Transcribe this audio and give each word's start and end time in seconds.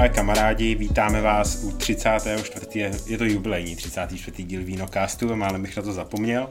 přátelé, 0.00 0.16
kamarádi, 0.16 0.74
vítáme 0.74 1.20
vás 1.20 1.64
u 1.64 1.72
34. 1.72 2.90
je 3.06 3.18
to 3.18 3.24
jubilejní 3.24 3.76
34. 3.76 4.42
díl 4.42 4.64
Vínokastu, 4.64 5.36
málem 5.36 5.62
bych 5.62 5.76
na 5.76 5.82
to 5.82 5.92
zapomněl. 5.92 6.48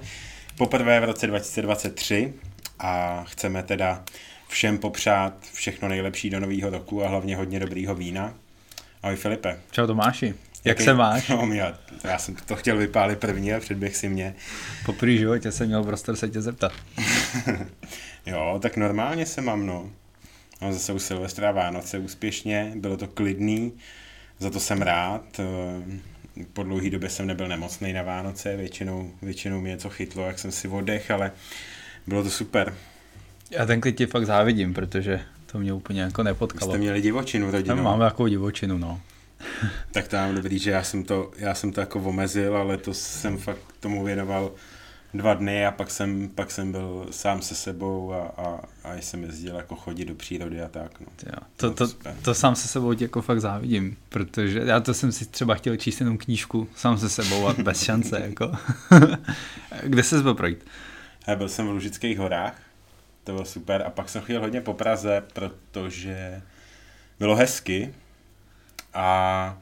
Poprvé 0.58 1.00
v 1.00 1.04
roce 1.04 1.28
2023 1.28 2.34
a 2.80 3.24
chceme 3.28 3.64
teda 3.64 4.04
všem 4.48 4.78
popřát 4.78 5.34
všechno 5.54 5.90
nejlepší 5.90 6.30
do 6.30 6.40
nového 6.40 6.70
roku 6.70 7.04
a 7.04 7.08
hlavně 7.08 7.36
hodně 7.36 7.60
dobrýho 7.60 7.96
vína. 7.96 8.34
Ahoj 9.04 9.16
Filipe. 9.16 9.60
Čau 9.72 9.88
Tomáši. 9.88 10.26
Jak 10.26 10.36
Jaký... 10.66 10.84
se 10.84 10.94
máš? 10.94 11.28
No, 11.30 11.50
já, 11.54 11.78
já 12.04 12.18
jsem 12.18 12.36
to 12.36 12.56
chtěl 12.56 12.78
vypálit 12.78 13.20
první 13.20 13.54
a 13.54 13.60
předběh 13.60 13.96
si 13.96 14.10
mě. 14.10 14.36
Po 14.86 14.94
první 14.94 15.18
životě 15.18 15.52
jsem 15.52 15.68
měl 15.68 15.84
prostor 15.84 16.16
se 16.16 16.30
tě 16.30 16.42
zeptat. 16.42 16.72
jo, 18.26 18.60
tak 18.62 18.78
normálně 18.78 19.26
se 19.26 19.42
mám, 19.42 19.66
no. 19.66 19.90
No, 20.62 20.74
zase 20.74 20.94
u 20.94 21.00
Silvestra 21.00 21.52
Vánoce 21.52 22.00
úspěšně, 22.00 22.72
bylo 22.76 22.98
to 22.98 23.08
klidný, 23.08 23.74
za 24.40 24.50
to 24.50 24.60
jsem 24.60 24.82
rád. 24.82 25.40
Eh, 25.40 26.44
po 26.54 26.64
dlouhé 26.64 26.90
době 26.90 27.10
jsem 27.10 27.28
nebyl 27.28 27.48
nemocný 27.48 27.94
na 27.94 28.04
Vánoce, 28.04 28.56
většinou, 28.56 29.12
většinou 29.22 29.62
mě 29.62 29.72
něco 29.72 29.90
chytlo, 29.90 30.26
jak 30.28 30.40
jsem 30.40 30.52
si 30.52 30.68
oddech, 30.68 31.12
ale 31.12 31.32
bylo 32.08 32.24
to 32.24 32.30
super. 32.30 32.74
Já 33.52 33.66
ten 33.66 33.82
klid 33.82 33.98
ti 33.98 34.06
fakt 34.06 34.26
závidím, 34.26 34.74
protože 34.74 35.22
to 35.52 35.60
mě 35.60 35.74
úplně 35.74 36.02
jako 36.02 36.24
nepotkalo. 36.24 36.72
Jste 36.72 36.78
měli 36.78 37.02
divočinu 37.02 37.52
rodinou. 37.52 37.76
Tam 37.76 37.84
máme 37.84 38.06
takovou 38.06 38.28
divočinu, 38.28 38.78
no. 38.78 39.02
tak 39.92 40.08
to 40.08 40.16
mám 40.16 40.36
dobrý, 40.36 40.60
že 40.60 40.72
já 40.72 40.84
jsem 40.84 41.04
to, 41.04 41.32
já 41.38 41.56
jsem 41.56 41.72
to 41.72 41.80
jako 41.80 42.00
omezil, 42.00 42.58
ale 42.58 42.78
to 42.78 42.94
jsem 42.94 43.38
fakt 43.38 43.62
tomu 43.80 44.04
věnoval 44.04 44.52
dva 45.14 45.34
dny 45.34 45.66
a 45.66 45.72
pak 45.72 45.92
jsem, 45.92 46.30
pak 46.36 46.52
jsem 46.52 46.72
byl 46.72 47.08
sám 47.12 47.42
se 47.42 47.56
sebou 47.56 48.14
a, 48.14 48.34
a, 48.38 48.62
a 48.84 48.94
jsem 48.94 49.24
jezdil 49.24 49.56
jako 49.56 49.76
chodit 49.76 50.06
do 50.06 50.16
přírody 50.16 50.62
a 50.62 50.68
tak. 50.68 51.00
No. 51.00 51.08
Jo, 51.26 51.40
to, 51.56 51.74
to, 51.74 51.88
to, 51.88 52.10
to, 52.22 52.34
sám 52.34 52.56
se 52.56 52.68
sebou 52.68 52.94
tě 52.94 53.06
jako 53.06 53.22
fakt 53.22 53.42
závidím, 53.42 53.98
protože 54.10 54.62
já 54.66 54.80
to 54.80 54.94
jsem 54.94 55.12
si 55.12 55.26
třeba 55.26 55.56
chtěl 55.56 55.76
číst 55.76 56.00
jenom 56.00 56.18
knížku 56.18 56.68
sám 56.76 56.98
se 56.98 57.10
sebou 57.10 57.48
a 57.48 57.54
bez 57.54 57.84
šance. 57.84 58.20
Jako. 58.30 58.52
Kde 59.84 60.04
se 60.04 60.24
byl 60.24 60.34
projít? 60.34 60.66
Já 61.28 61.36
byl 61.36 61.50
jsem 61.50 61.68
v 61.68 61.72
Lužických 61.72 62.20
horách, 62.20 62.62
to 63.24 63.32
bylo 63.32 63.46
super 63.46 63.84
a 63.86 63.90
pak 63.90 64.10
jsem 64.10 64.22
chodil 64.22 64.42
hodně 64.42 64.62
po 64.62 64.74
Praze, 64.74 65.24
protože 65.34 66.42
bylo 67.20 67.36
hezky 67.36 67.94
a 68.94 69.58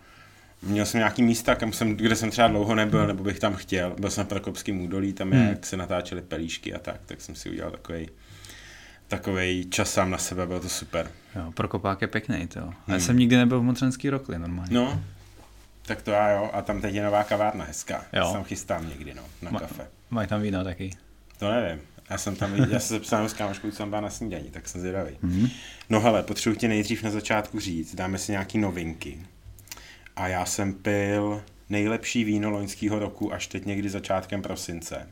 Měl 0.61 0.85
jsem 0.85 0.97
nějaký 0.97 1.23
místa, 1.23 1.55
kam 1.55 1.73
jsem, 1.73 1.95
kde 1.95 2.15
jsem 2.15 2.31
třeba 2.31 2.47
dlouho 2.47 2.75
nebyl, 2.75 3.07
nebo 3.07 3.23
bych 3.23 3.39
tam 3.39 3.55
chtěl. 3.55 3.95
Byl 3.99 4.09
jsem 4.09 4.25
v 4.25 4.29
Prokopském 4.29 4.81
údolí, 4.81 5.13
tam 5.13 5.33
je, 5.33 5.39
hmm. 5.39 5.49
jak 5.49 5.65
se 5.65 5.77
natáčely 5.77 6.21
pelíšky 6.21 6.73
a 6.73 6.79
tak, 6.79 7.01
tak 7.05 7.21
jsem 7.21 7.35
si 7.35 7.49
udělal 7.49 7.71
takový 7.71 8.09
takový 9.07 9.67
čas 9.69 9.91
sám 9.91 10.11
na 10.11 10.17
sebe, 10.17 10.47
bylo 10.47 10.59
to 10.59 10.69
super. 10.69 11.11
Jo, 11.35 11.51
Prokopák 11.51 12.01
je 12.01 12.07
pěkný, 12.07 12.47
to. 12.47 12.61
Hmm. 12.61 12.73
Já 12.87 12.99
jsem 12.99 13.19
nikdy 13.19 13.37
nebyl 13.37 13.59
v 13.59 13.63
Motřenský 13.63 14.09
rokli 14.09 14.39
normálně. 14.39 14.75
No, 14.75 15.03
tak 15.81 16.01
to 16.01 16.11
já 16.11 16.29
jo, 16.29 16.49
a 16.53 16.61
tam 16.61 16.81
teď 16.81 16.95
je 16.95 17.03
nová 17.03 17.23
kavárna 17.23 17.65
hezká. 17.65 18.05
Jo. 18.13 18.29
Tam 18.33 18.43
chystám 18.43 18.89
někdy, 18.89 19.13
no, 19.13 19.23
na 19.41 19.51
Ma- 19.51 19.59
kafe. 19.59 19.87
Mají 20.09 20.27
tam 20.27 20.41
víno 20.41 20.63
taky? 20.63 20.91
To 21.39 21.51
nevím. 21.51 21.81
Já 22.09 22.17
jsem 22.17 22.35
tam, 22.35 22.55
já 22.55 22.79
se 22.79 22.93
zepsal 22.93 23.29
s 23.29 23.33
kámoškou, 23.33 23.71
co 23.71 23.77
tam 23.77 23.89
byla 23.89 24.01
na 24.01 24.09
snídaní, 24.09 24.49
tak 24.49 24.67
jsem 24.67 24.81
zvědavý. 24.81 25.11
Mm-hmm. 25.23 25.51
No 25.89 25.99
hele, 25.99 26.23
potřebuji 26.23 26.55
ti 26.55 26.67
nejdřív 26.67 27.03
na 27.03 27.11
začátku 27.11 27.59
říct, 27.59 27.95
dáme 27.95 28.17
si 28.17 28.31
nějaký 28.31 28.57
novinky 28.57 29.19
a 30.17 30.27
já 30.27 30.45
jsem 30.45 30.73
pil 30.73 31.43
nejlepší 31.69 32.23
víno 32.23 32.49
loňského 32.49 32.99
roku 32.99 33.33
až 33.33 33.47
teď 33.47 33.65
někdy 33.65 33.89
začátkem 33.89 34.41
prosince. 34.41 35.07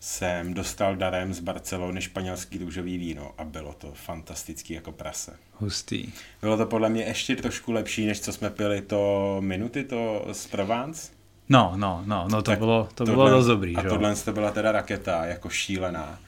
Jsem 0.00 0.54
dostal 0.54 0.96
darem 0.96 1.34
z 1.34 1.40
Barcelony 1.40 2.00
španělský 2.00 2.58
růžový 2.58 2.98
víno 2.98 3.32
a 3.38 3.44
bylo 3.44 3.72
to 3.72 3.92
fantastický 3.94 4.74
jako 4.74 4.92
prase. 4.92 5.36
Hustý. 5.52 6.12
Bylo 6.40 6.56
to 6.56 6.66
podle 6.66 6.88
mě 6.88 7.02
ještě 7.02 7.36
trošku 7.36 7.72
lepší, 7.72 8.06
než 8.06 8.20
co 8.20 8.32
jsme 8.32 8.50
pili 8.50 8.82
to 8.82 9.36
minuty, 9.40 9.84
to 9.84 10.26
z 10.32 10.46
Provence. 10.46 11.12
No, 11.48 11.72
no, 11.76 12.02
no, 12.06 12.28
no 12.30 12.36
to 12.36 12.50
tak 12.50 12.58
bylo, 12.58 12.88
to 12.94 13.04
tohle, 13.04 13.14
bylo 13.14 13.30
dost 13.30 13.46
dobrý. 13.46 13.76
A 13.76 13.82
tohle 13.82 14.16
to 14.16 14.32
byla 14.32 14.50
teda 14.50 14.72
raketa, 14.72 15.26
jako 15.26 15.48
šílená. 15.48 16.18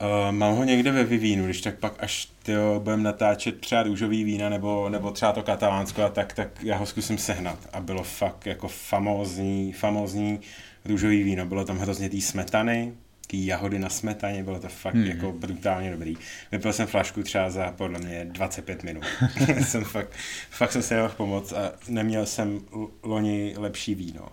Uh, 0.00 0.32
mám 0.32 0.56
ho 0.56 0.64
někde 0.64 0.92
ve 0.92 1.04
Vivínu, 1.04 1.44
když 1.44 1.60
tak 1.60 1.78
pak 1.78 2.02
až 2.02 2.28
tyjo, 2.42 2.80
budem 2.84 3.02
natáčet 3.02 3.60
třeba 3.60 3.82
růžový 3.82 4.24
vína 4.24 4.48
nebo, 4.48 4.88
nebo 4.88 5.10
třeba 5.10 5.32
to 5.32 5.42
katalánsko 5.42 6.02
a 6.02 6.08
tak, 6.08 6.32
tak 6.32 6.48
já 6.62 6.76
ho 6.76 6.86
zkusím 6.86 7.18
sehnat. 7.18 7.58
A 7.72 7.80
bylo 7.80 8.02
fakt 8.02 8.46
jako 8.46 8.68
famózní, 8.68 9.72
famózní 9.72 10.40
růžový 10.84 11.22
víno. 11.22 11.46
Bylo 11.46 11.64
tam 11.64 11.78
hrozně 11.78 12.10
té 12.10 12.20
smetany, 12.20 12.92
tý 13.26 13.46
jahody 13.46 13.78
na 13.78 13.88
smetaně, 13.88 14.44
bylo 14.44 14.60
to 14.60 14.68
fakt 14.68 14.94
hmm. 14.94 15.04
jako 15.04 15.32
brutálně 15.32 15.90
dobrý. 15.90 16.16
Vypil 16.52 16.72
jsem 16.72 16.86
flašku 16.86 17.22
třeba 17.22 17.50
za 17.50 17.72
podle 17.72 17.98
mě 17.98 18.24
25 18.24 18.82
minut. 18.82 19.04
jsem 19.62 19.84
fakt, 19.84 20.12
fakt 20.50 20.72
jsem 20.72 20.82
se 20.82 20.94
nemohl 20.94 21.14
pomoct 21.16 21.52
a 21.52 21.72
neměl 21.88 22.26
jsem 22.26 22.60
loni 23.02 23.54
lepší 23.56 23.94
víno. 23.94 24.28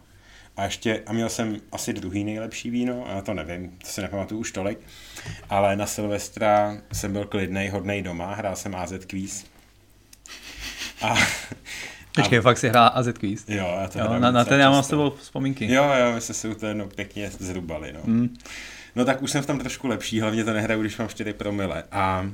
A 0.57 0.63
ještě, 0.63 1.03
a 1.06 1.13
měl 1.13 1.29
jsem 1.29 1.57
asi 1.72 1.94
druhý 1.94 2.23
nejlepší 2.23 2.69
víno, 2.69 3.06
a 3.09 3.22
to 3.22 3.34
nevím, 3.34 3.69
to 3.69 3.88
si 3.88 4.01
nepamatuju 4.01 4.41
už 4.41 4.51
tolik, 4.51 4.79
ale 5.50 5.75
na 5.75 5.85
Silvestra 5.85 6.78
jsem 6.94 7.13
byl 7.13 7.25
klidnej, 7.25 7.69
hodnej 7.69 8.01
doma, 8.01 8.34
hrál 8.35 8.56
jsem 8.56 8.75
AZ 8.75 8.94
Quiz. 9.07 9.45
A, 11.01 11.16
Počkej, 12.16 12.40
a, 12.40 12.41
fakt 12.41 12.57
si 12.57 12.69
hrál 12.69 12.91
AZ 12.94 13.07
Quiz? 13.19 13.45
Jo, 13.47 13.78
já 13.81 13.88
to 13.88 14.00
jo, 14.00 14.19
na, 14.19 14.31
na 14.31 14.45
ten 14.45 14.59
já 14.59 14.72
mám 14.72 14.84
s 14.84 14.88
tebou 14.88 15.09
vzpomínky. 15.09 15.73
Jo, 15.73 15.84
jo, 15.84 16.11
my 16.16 16.22
jsme 16.22 16.35
si 16.35 16.56
to 16.56 16.66
jednou 16.66 16.88
pěkně 16.88 17.31
zrubali, 17.40 17.94
no. 17.94 18.00
Mm. 18.03 18.38
No 18.95 19.06
tak 19.06 19.22
už 19.22 19.31
jsem 19.31 19.44
v 19.44 19.45
tom 19.45 19.59
trošku 19.59 19.88
lepší, 19.88 20.19
hlavně 20.19 20.44
to 20.44 20.53
nehraju, 20.53 20.81
když 20.81 20.97
mám 20.97 21.07
4 21.07 21.34
promile. 21.34 21.84
A 21.91 22.31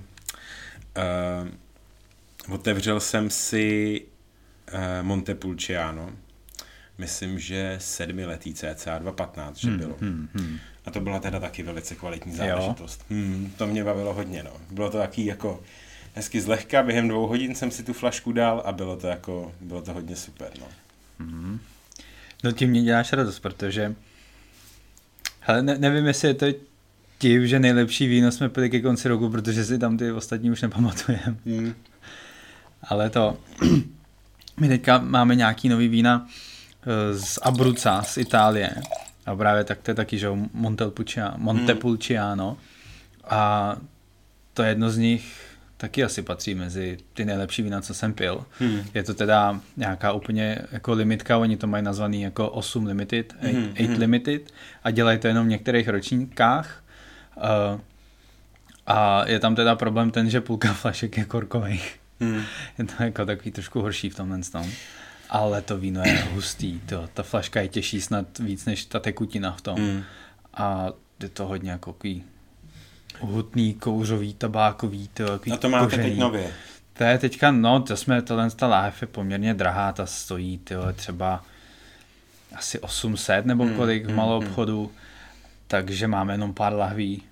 uh, 0.97 2.53
otevřel 2.53 2.99
jsem 2.99 3.29
si 3.29 4.01
uh, 4.73 4.79
Montepulciano, 5.01 6.11
myslím, 6.97 7.39
že 7.39 7.75
sedmiletý 7.81 8.53
cca 8.53 8.99
2.15, 8.99 9.53
že 9.55 9.67
hmm, 9.67 9.77
bylo. 9.77 9.95
Hmm, 10.01 10.29
hmm. 10.33 10.57
A 10.85 10.91
to 10.91 10.99
byla 10.99 11.19
teda 11.19 11.39
taky 11.39 11.63
velice 11.63 11.95
kvalitní 11.95 12.35
záležitost. 12.35 13.05
Hmm, 13.09 13.53
to 13.57 13.67
mě 13.67 13.83
bavilo 13.83 14.13
hodně, 14.13 14.43
no. 14.43 14.51
Bylo 14.71 14.89
to 14.89 14.97
taky 14.97 15.25
jako 15.25 15.63
hezky 16.13 16.41
zlehka, 16.41 16.83
během 16.83 17.07
dvou 17.07 17.27
hodin 17.27 17.55
jsem 17.55 17.71
si 17.71 17.83
tu 17.83 17.93
flašku 17.93 18.31
dal 18.31 18.63
a 18.65 18.71
bylo 18.71 18.97
to 18.97 19.07
jako, 19.07 19.53
bylo 19.61 19.81
to 19.81 19.93
hodně 19.93 20.15
super, 20.15 20.49
no. 20.59 20.67
Hmm. 21.19 21.59
No 22.43 22.51
tím 22.51 22.69
mě 22.69 22.83
děláš 22.83 23.13
radost, 23.13 23.39
protože 23.39 23.95
hele, 25.39 25.61
ne, 25.61 25.77
nevím, 25.77 26.05
jestli 26.05 26.27
je 26.27 26.33
to 26.33 26.45
tím, 27.17 27.47
že 27.47 27.59
nejlepší 27.59 28.07
víno 28.07 28.31
jsme 28.31 28.49
pili 28.49 28.69
ke 28.69 28.81
konci 28.81 29.07
roku, 29.09 29.29
protože 29.29 29.65
si 29.65 29.79
tam 29.79 29.97
ty 29.97 30.11
ostatní 30.11 30.51
už 30.51 30.61
nepamatujeme. 30.61 31.37
Hmm. 31.45 31.75
Ale 32.83 33.09
to, 33.09 33.37
my 34.59 34.67
teďka 34.67 34.97
máme 34.97 35.35
nějaký 35.35 35.69
nový 35.69 35.87
vína, 35.87 36.27
z 37.11 37.39
Abruzza, 37.41 38.03
z 38.03 38.17
Itálie. 38.17 38.75
A 39.25 39.35
právě 39.35 39.63
tak 39.63 39.81
to 39.81 39.91
je 39.91 39.95
taky, 39.95 40.17
že 40.17 40.29
Montepulciano. 41.37 42.49
Hmm. 42.49 42.59
A 43.29 43.75
to 44.53 44.63
je 44.63 44.69
jedno 44.69 44.89
z 44.89 44.97
nich 44.97 45.47
taky 45.77 46.03
asi 46.03 46.21
patří 46.21 46.55
mezi 46.55 46.97
ty 47.13 47.25
nejlepší 47.25 47.61
vína, 47.61 47.81
co 47.81 47.93
jsem 47.93 48.13
pil. 48.13 48.45
Hmm. 48.59 48.83
Je 48.93 49.03
to 49.03 49.13
teda 49.13 49.59
nějaká 49.77 50.11
úplně 50.11 50.59
jako 50.71 50.93
limitka, 50.93 51.37
oni 51.37 51.57
to 51.57 51.67
mají 51.67 51.83
nazvaný 51.83 52.21
jako 52.21 52.49
8 52.49 52.85
limited, 52.85 53.35
8 53.41 53.55
hmm. 53.55 53.73
hmm. 53.77 53.99
limited 53.99 54.53
a 54.83 54.91
dělají 54.91 55.19
to 55.19 55.27
jenom 55.27 55.45
v 55.45 55.49
některých 55.49 55.89
ročníkách. 55.89 56.83
Uh, 57.37 57.81
a 58.87 59.27
je 59.27 59.39
tam 59.39 59.55
teda 59.55 59.75
problém 59.75 60.11
ten, 60.11 60.29
že 60.29 60.41
půlka 60.41 60.73
flašek 60.81 61.17
je 61.17 61.25
korkových. 61.25 61.99
Hmm. 62.19 62.43
Je 62.77 62.85
to 62.85 63.03
jako 63.03 63.25
takový 63.25 63.51
trošku 63.51 63.81
horší 63.81 64.09
v 64.09 64.15
tomhle 64.15 64.39
tom. 64.51 64.71
Ale 65.29 65.61
to 65.61 65.77
víno 65.77 66.01
je 66.05 66.23
hustý, 66.33 66.79
to, 66.79 67.09
ta 67.13 67.23
flaška 67.23 67.61
je 67.61 67.67
těžší 67.67 68.01
snad 68.01 68.39
víc 68.39 68.65
než 68.65 68.85
ta 68.85 68.99
tekutina 68.99 69.51
v 69.51 69.61
tom. 69.61 69.79
Mm. 69.79 70.03
A 70.53 70.87
je 71.23 71.29
to 71.29 71.47
hodně 71.47 71.71
jako 71.71 71.93
takový 71.93 72.23
hutný, 73.19 73.73
kouřový, 73.73 74.33
tabákový. 74.33 75.07
To, 75.07 75.39
A 75.53 75.57
to 75.57 75.69
máte 75.69 75.97
teď 75.97 76.17
nově? 76.17 76.53
To 76.93 77.03
je 77.03 77.17
teďka, 77.17 77.51
no, 77.51 77.81
to 77.81 77.97
jsme, 77.97 78.21
tohle 78.21 78.51
ta 78.51 78.67
láhev 78.67 79.01
je 79.01 79.07
poměrně 79.07 79.53
drahá, 79.53 79.93
ta 79.93 80.05
stojí 80.05 80.57
tyhle, 80.57 80.93
třeba 80.93 81.43
asi 82.55 82.79
800 82.79 83.45
nebo 83.45 83.65
mm, 83.65 83.75
kolik 83.75 84.05
v 84.05 84.09
mm, 84.09 84.15
malou 84.15 84.41
mm. 84.41 84.47
obchodu, 84.47 84.91
takže 85.67 86.07
máme 86.07 86.33
jenom 86.33 86.53
pár 86.53 86.73
lahví, 86.73 87.23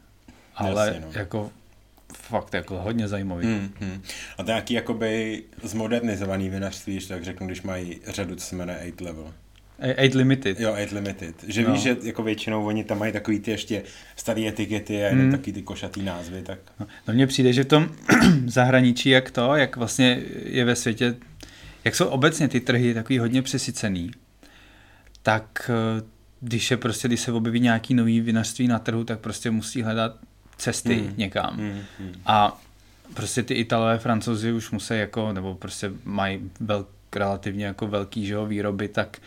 ale 0.56 0.88
Jasně, 0.88 1.02
no. 1.02 1.12
jako 1.14 1.52
fakt 2.18 2.54
jako 2.54 2.78
hodně 2.82 3.08
zajímavý. 3.08 3.46
Hmm, 3.46 3.70
hmm. 3.80 4.02
A 4.38 4.44
to 4.44 4.48
nějaký 4.48 4.74
jakoby 4.74 5.44
zmodernizovaný 5.64 6.50
vinařství, 6.50 7.00
tak 7.08 7.24
řeknu, 7.24 7.48
když 7.48 7.62
mají 7.62 8.00
řadu, 8.08 8.36
co 8.36 8.46
se 8.46 8.56
jmenuje 8.56 8.78
8 8.94 9.06
level. 9.06 9.34
8 9.98 10.18
Limited. 10.18 10.60
Jo, 10.60 10.76
8 10.86 10.96
Limited. 10.96 11.36
Že 11.48 11.64
no. 11.64 11.74
víš, 11.74 11.82
že 11.82 11.98
jako 12.04 12.24
většinou 12.24 12.66
oni 12.66 12.84
tam 12.84 13.00
mají 13.00 13.14
takový 13.14 13.40
ty 13.40 13.52
ještě 13.52 13.84
staré 14.16 14.48
etikety 14.48 15.06
a 15.06 15.16
mm. 15.16 15.32
takový 15.32 15.54
ty 15.54 15.62
košatý 15.62 16.04
názvy. 16.04 16.42
Tak... 16.42 16.60
No, 16.80 16.88
no 17.08 17.14
mně 17.14 17.28
přijde, 17.28 17.54
že 17.54 17.64
v 17.64 17.68
tom 17.68 17.90
zahraničí, 18.46 19.10
jak 19.10 19.32
to, 19.32 19.56
jak 19.56 19.78
vlastně 19.78 20.22
je 20.46 20.66
ve 20.66 20.76
světě, 20.76 21.16
jak 21.84 21.96
jsou 21.96 22.06
obecně 22.06 22.48
ty 22.48 22.60
trhy 22.60 22.94
takový 22.94 23.20
hodně 23.20 23.42
přesycený, 23.42 24.12
tak 25.24 25.72
eh, 26.00 26.04
když 26.40 26.72
je 26.72 26.78
prostě, 26.78 27.08
když 27.08 27.20
se 27.20 27.32
objeví 27.32 27.60
nějaký 27.60 27.94
nový 27.94 28.22
vinařství 28.22 28.68
na 28.68 28.80
trhu, 28.80 29.04
tak 29.04 29.20
prostě 29.20 29.52
musí 29.52 29.82
hledat 29.82 30.18
cesty 30.58 30.96
hmm. 30.96 31.14
někam. 31.18 31.58
Hmm. 31.58 31.82
Hmm. 32.00 32.14
A 32.26 32.62
prostě 33.14 33.44
ty 33.44 33.54
Italové, 33.54 33.98
Francouzi 33.98 34.52
už 34.52 34.72
musí 34.72 34.94
jako, 34.94 35.34
nebo 35.34 35.56
prostě 35.56 35.92
mají 36.04 36.52
velk, 36.60 36.90
relativně 37.16 37.66
jako 37.66 37.88
velký 37.88 38.26
že 38.26 38.34
jo, 38.34 38.46
výroby, 38.46 38.88
tak 38.88 39.18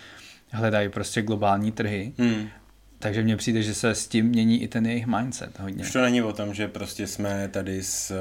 hledají 0.51 0.89
prostě 0.89 1.23
globální 1.23 1.73
trhy. 1.73 2.13
Hmm. 2.19 2.49
Takže 2.99 3.23
mně 3.23 3.37
přijde, 3.37 3.63
že 3.63 3.75
se 3.75 3.91
s 3.91 4.09
tím 4.09 4.27
mění 4.27 4.63
i 4.63 4.69
ten 4.69 4.87
jejich 4.87 5.07
mindset 5.07 5.59
hodně. 5.59 5.85
Už 5.85 5.93
to 5.93 6.03
není 6.03 6.23
o 6.23 6.33
tom, 6.33 6.55
že 6.55 6.69
prostě 6.69 7.07
jsme 7.07 7.49
tady 7.49 7.83
z 7.83 8.11
uh, 8.11 8.17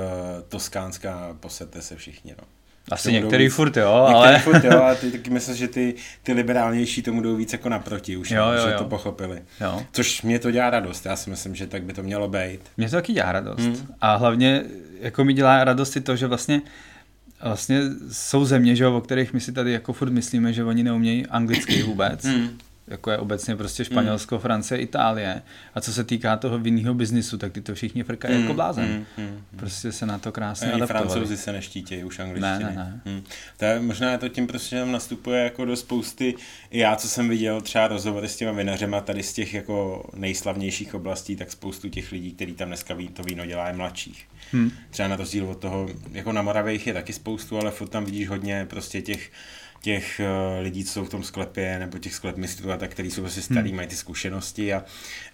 Toskánska, 0.49 1.37
posete 1.39 1.81
se 1.81 1.95
všichni, 1.95 2.35
no. 2.37 2.43
Asi 2.91 3.11
některý 3.11 3.43
víc, 3.43 3.53
furt 3.53 3.77
jo, 3.77 3.89
ale... 3.89 4.31
Některý 4.31 4.43
furt 4.43 4.63
jo, 4.73 4.83
a 4.83 4.95
ty 4.95 5.11
taky 5.11 5.29
myslím, 5.29 5.55
že 5.55 5.67
ty, 5.67 5.95
ty 6.23 6.33
liberálnější 6.33 7.01
tomu 7.01 7.21
jdou 7.21 7.35
víc 7.35 7.53
jako 7.53 7.69
naproti 7.69 8.17
už, 8.17 8.31
jo, 8.31 8.45
jo, 8.45 8.67
že 8.67 8.71
jo. 8.71 8.77
to 8.77 8.83
pochopili. 8.83 9.41
Jo. 9.61 9.83
Což 9.91 10.21
mě 10.21 10.39
to 10.39 10.51
dělá 10.51 10.69
radost, 10.69 11.05
já 11.05 11.15
si 11.15 11.29
myslím, 11.29 11.55
že 11.55 11.67
tak 11.67 11.83
by 11.83 11.93
to 11.93 12.03
mělo 12.03 12.27
být. 12.27 12.59
Mě 12.77 12.89
to 12.89 12.95
taky 12.95 13.13
dělá 13.13 13.31
radost. 13.31 13.59
Hmm. 13.59 13.87
A 14.01 14.15
hlavně 14.15 14.63
jako 15.01 15.23
mi 15.23 15.33
dělá 15.33 15.63
radost 15.63 15.95
i 15.95 16.01
to, 16.01 16.15
že 16.15 16.27
vlastně 16.27 16.61
vlastně 17.43 17.81
jsou 18.11 18.45
země, 18.45 18.75
že, 18.75 18.87
o 18.87 19.01
kterých 19.01 19.33
my 19.33 19.39
si 19.39 19.51
tady 19.51 19.71
jako 19.71 19.93
furt 19.93 20.09
myslíme, 20.09 20.53
že 20.53 20.63
oni 20.63 20.83
neumějí 20.83 21.25
anglicky 21.25 21.83
vůbec. 21.83 22.25
Hmm 22.25 22.57
jako 22.87 23.11
je 23.11 23.17
obecně 23.17 23.55
prostě 23.55 23.85
Španělsko, 23.85 24.35
mm. 24.35 24.41
Francie, 24.41 24.77
Itálie. 24.77 25.41
A 25.73 25.81
co 25.81 25.93
se 25.93 26.03
týká 26.03 26.37
toho 26.37 26.59
vinného 26.59 26.93
biznisu, 26.93 27.37
tak 27.37 27.51
ty 27.51 27.61
to 27.61 27.75
všichni 27.75 28.03
frkají 28.03 28.35
mm. 28.35 28.41
jako 28.41 28.53
blázen. 28.53 29.05
Mm. 29.17 29.23
Mm. 29.25 29.43
Prostě 29.55 29.91
se 29.91 30.05
na 30.05 30.19
to 30.19 30.31
krásně 30.31 30.71
Ani 30.71 30.85
francouzi 30.85 31.37
se 31.37 31.51
neštítějí 31.51 32.03
už 32.03 32.19
angličtiny. 32.19 32.63
Ne, 32.63 32.73
ne, 32.75 33.01
ne. 33.05 33.13
Mm. 33.13 33.23
To 33.57 33.65
je, 33.65 33.79
možná 33.79 34.17
to 34.17 34.29
tím 34.29 34.47
prostě 34.47 34.85
nastupuje 34.85 35.43
jako 35.43 35.65
do 35.65 35.75
spousty, 35.75 36.35
i 36.71 36.79
já, 36.79 36.95
co 36.95 37.07
jsem 37.07 37.29
viděl 37.29 37.61
třeba 37.61 37.87
rozhovory 37.87 38.29
s 38.29 38.35
těma 38.35 38.51
vinařema 38.51 39.01
tady 39.01 39.23
z 39.23 39.33
těch 39.33 39.53
jako 39.53 40.09
nejslavnějších 40.15 40.95
oblastí, 40.95 41.35
tak 41.35 41.51
spoustu 41.51 41.89
těch 41.89 42.11
lidí, 42.11 42.31
kteří 42.31 42.53
tam 42.53 42.67
dneska 42.67 42.93
ví, 42.93 43.07
to 43.07 43.23
víno 43.23 43.45
dělá, 43.45 43.67
je 43.67 43.73
mladších. 43.73 44.27
Hmm. 44.51 44.71
Třeba 44.89 45.07
na 45.07 45.15
rozdíl 45.15 45.49
od 45.49 45.57
toho, 45.57 45.89
jako 46.11 46.31
na 46.31 46.41
Moravě 46.41 46.79
je 46.85 46.93
taky 46.93 47.13
spoustu, 47.13 47.57
ale 47.57 47.71
furt 47.71 47.87
tam 47.87 48.05
vidíš 48.05 48.29
hodně 48.29 48.65
prostě 48.69 49.01
těch 49.01 49.31
těch 49.81 50.21
uh, 50.23 50.63
lidí, 50.63 50.83
co 50.83 50.91
jsou 50.91 51.05
v 51.05 51.09
tom 51.09 51.23
sklepě, 51.23 51.79
nebo 51.79 51.97
těch 51.97 52.13
sklepmistrů 52.13 52.71
a 52.71 52.77
tak, 52.77 52.91
který 52.91 53.11
jsou 53.11 53.21
prostě 53.21 53.41
starý, 53.41 53.69
hmm. 53.69 53.75
mají 53.75 53.87
ty 53.87 53.95
zkušenosti 53.95 54.73
a, 54.73 54.83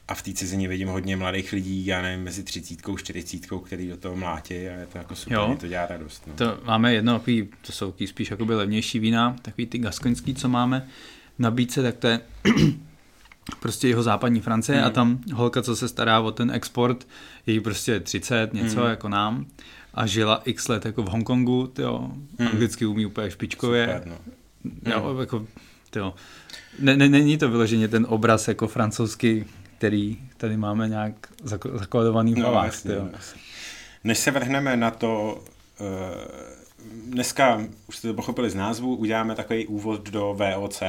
a 0.07 0.13
v 0.16 0.22
té 0.22 0.34
cizině 0.34 0.68
vidím 0.68 0.88
hodně 0.88 1.18
mladých 1.18 1.54
lidí, 1.54 1.86
já 1.86 2.01
nevím, 2.01 2.24
mezi 2.24 2.44
třicítkou, 2.44 2.98
čtyřicítkou, 2.98 3.60
který 3.60 3.88
do 3.88 3.98
toho 3.98 4.16
mlátí 4.16 4.54
a 4.54 4.74
je 4.74 4.88
to 4.92 4.98
jako 4.98 5.16
super, 5.16 5.38
jo. 5.38 5.57
to 5.60 5.68
dělá 5.68 5.86
radost. 5.86 6.28
No. 6.28 6.34
To 6.34 6.60
máme 6.63 6.94
jedno, 6.94 7.19
takový, 7.19 7.50
to 7.66 7.72
jsou 7.72 7.92
takový 7.92 8.07
spíš 8.07 8.31
jakoby 8.31 8.56
levnější 8.56 9.00
vína, 9.00 9.36
takový 9.42 9.68
ty 9.68 9.78
gaskoňský, 9.78 10.36
co 10.36 10.50
máme 10.50 10.88
v 11.36 11.39
nabídce, 11.39 11.84
tak 11.84 11.96
to 11.96 12.07
je 12.07 12.19
prostě 13.60 13.88
jeho 13.88 14.04
západní 14.04 14.42
Francie 14.42 14.78
hmm. 14.78 14.88
a 14.88 14.90
tam 14.90 15.19
holka, 15.34 15.62
co 15.62 15.75
se 15.75 15.88
stará 15.88 16.19
o 16.19 16.31
ten 16.31 16.51
export, 16.51 17.07
je 17.48 17.54
jí 17.54 17.60
prostě 17.60 18.00
30, 18.00 18.54
něco 18.54 18.80
hmm. 18.81 18.90
jako 18.90 19.10
nám 19.10 19.45
a 19.94 20.06
žila 20.06 20.42
x 20.45 20.68
let 20.68 20.86
jako 20.86 21.04
v 21.04 21.07
Hongkongu, 21.07 21.74
jo, 21.78 22.12
hmm. 22.40 22.48
anglicky 22.48 22.86
umí 22.86 23.06
úplně 23.06 23.31
špičkově. 23.31 23.86
Super, 23.86 24.07
no. 24.07 24.18
Jo, 24.92 25.10
hmm. 25.10 25.19
jako, 25.19 25.48
tyjo. 25.90 26.13
Ne, 26.80 26.98
ne, 26.98 27.10
není 27.10 27.38
to 27.38 27.50
vyloženě 27.50 27.88
ten 27.88 28.06
obraz 28.10 28.48
jako 28.48 28.68
francouzský, 28.68 29.46
který 29.78 30.18
tady 30.38 30.57
máme 30.57 30.89
nějak 30.89 31.13
zakladovaný 31.74 32.34
v 32.34 32.38
no, 32.38 32.42
hlavách. 32.42 32.86
No, 32.86 32.94
jasně. 32.94 33.42
Než 34.04 34.18
se 34.18 34.31
vrhneme 34.31 34.78
na 34.78 34.92
to, 34.92 35.44
uh, 35.80 35.88
dneska, 37.06 37.62
už 37.88 37.98
jste 37.98 38.07
to 38.07 38.13
pochopili 38.13 38.50
z 38.50 38.56
názvu, 38.56 38.96
uděláme 38.96 39.36
takový 39.36 39.68
úvod 39.68 40.10
do 40.10 40.38
VOC 40.38 40.84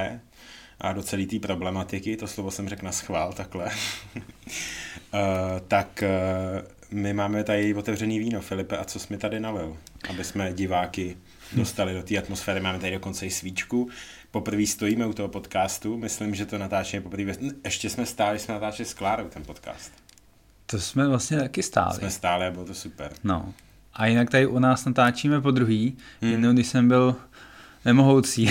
a 0.81 0.93
do 0.93 1.03
celé 1.03 1.26
té 1.26 1.38
problematiky, 1.38 2.17
to 2.17 2.26
slovo 2.26 2.50
jsem 2.50 2.69
řekl 2.69 2.87
na 2.87 2.93
schvál 2.93 3.32
takhle. 3.32 3.65
uh, 3.65 4.21
tak 5.69 6.03
uh, 6.03 6.75
my 6.91 7.12
máme 7.12 7.44
tady 7.44 7.75
otevřený 7.75 8.19
víno, 8.19 8.41
Filipe, 8.41 8.79
a 8.79 8.85
co 8.85 8.99
jsi 8.99 9.06
mi 9.11 9.19
tady 9.19 9.41
nalil? 9.41 9.76
Aby 10.09 10.25
jsme 10.25 10.53
diváky 10.53 11.17
dostali 11.53 11.94
do 11.94 12.03
té 12.03 12.19
atmosféry. 12.19 12.61
Máme 12.61 12.79
tady 12.79 12.93
dokonce 12.93 13.26
i 13.26 13.31
svíčku. 13.31 13.88
Poprvé 14.31 14.67
stojíme 14.67 15.06
u 15.06 15.12
toho 15.12 15.29
podcastu. 15.29 15.97
Myslím, 15.97 16.35
že 16.35 16.47
to 16.47 16.59
natáčíme 16.59 17.03
poprvé. 17.03 17.32
Ještě 17.65 17.91
jsme 17.91 18.06
stáli, 18.06 18.38
jsme 18.38 18.55
natáčeli 18.55 18.87
s 18.87 18.94
Klárou 18.94 19.29
ten 19.29 19.43
podcast. 19.43 19.93
To 20.67 20.81
jsme 20.81 21.09
vlastně 21.09 21.38
taky 21.38 21.62
stáli. 21.62 21.99
Jsme 21.99 22.11
stáli 22.11 22.47
a 22.47 22.50
bylo 22.50 22.65
to 22.65 22.75
super. 22.75 23.12
No. 23.25 23.55
A 23.94 24.06
jinak 24.06 24.31
tady 24.31 24.47
u 24.47 24.59
nás 24.59 24.85
natáčíme 24.85 25.41
po 25.41 25.50
druhý. 25.50 25.97
Hmm. 26.21 26.31
Jednou, 26.31 26.53
když 26.53 26.67
jsem 26.67 26.88
byl 26.88 27.17
nemohoucí. 27.85 28.51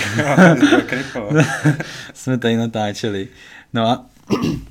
jsme 2.14 2.38
tady 2.38 2.56
natáčeli. 2.56 3.28
No 3.72 3.86
a 3.86 4.06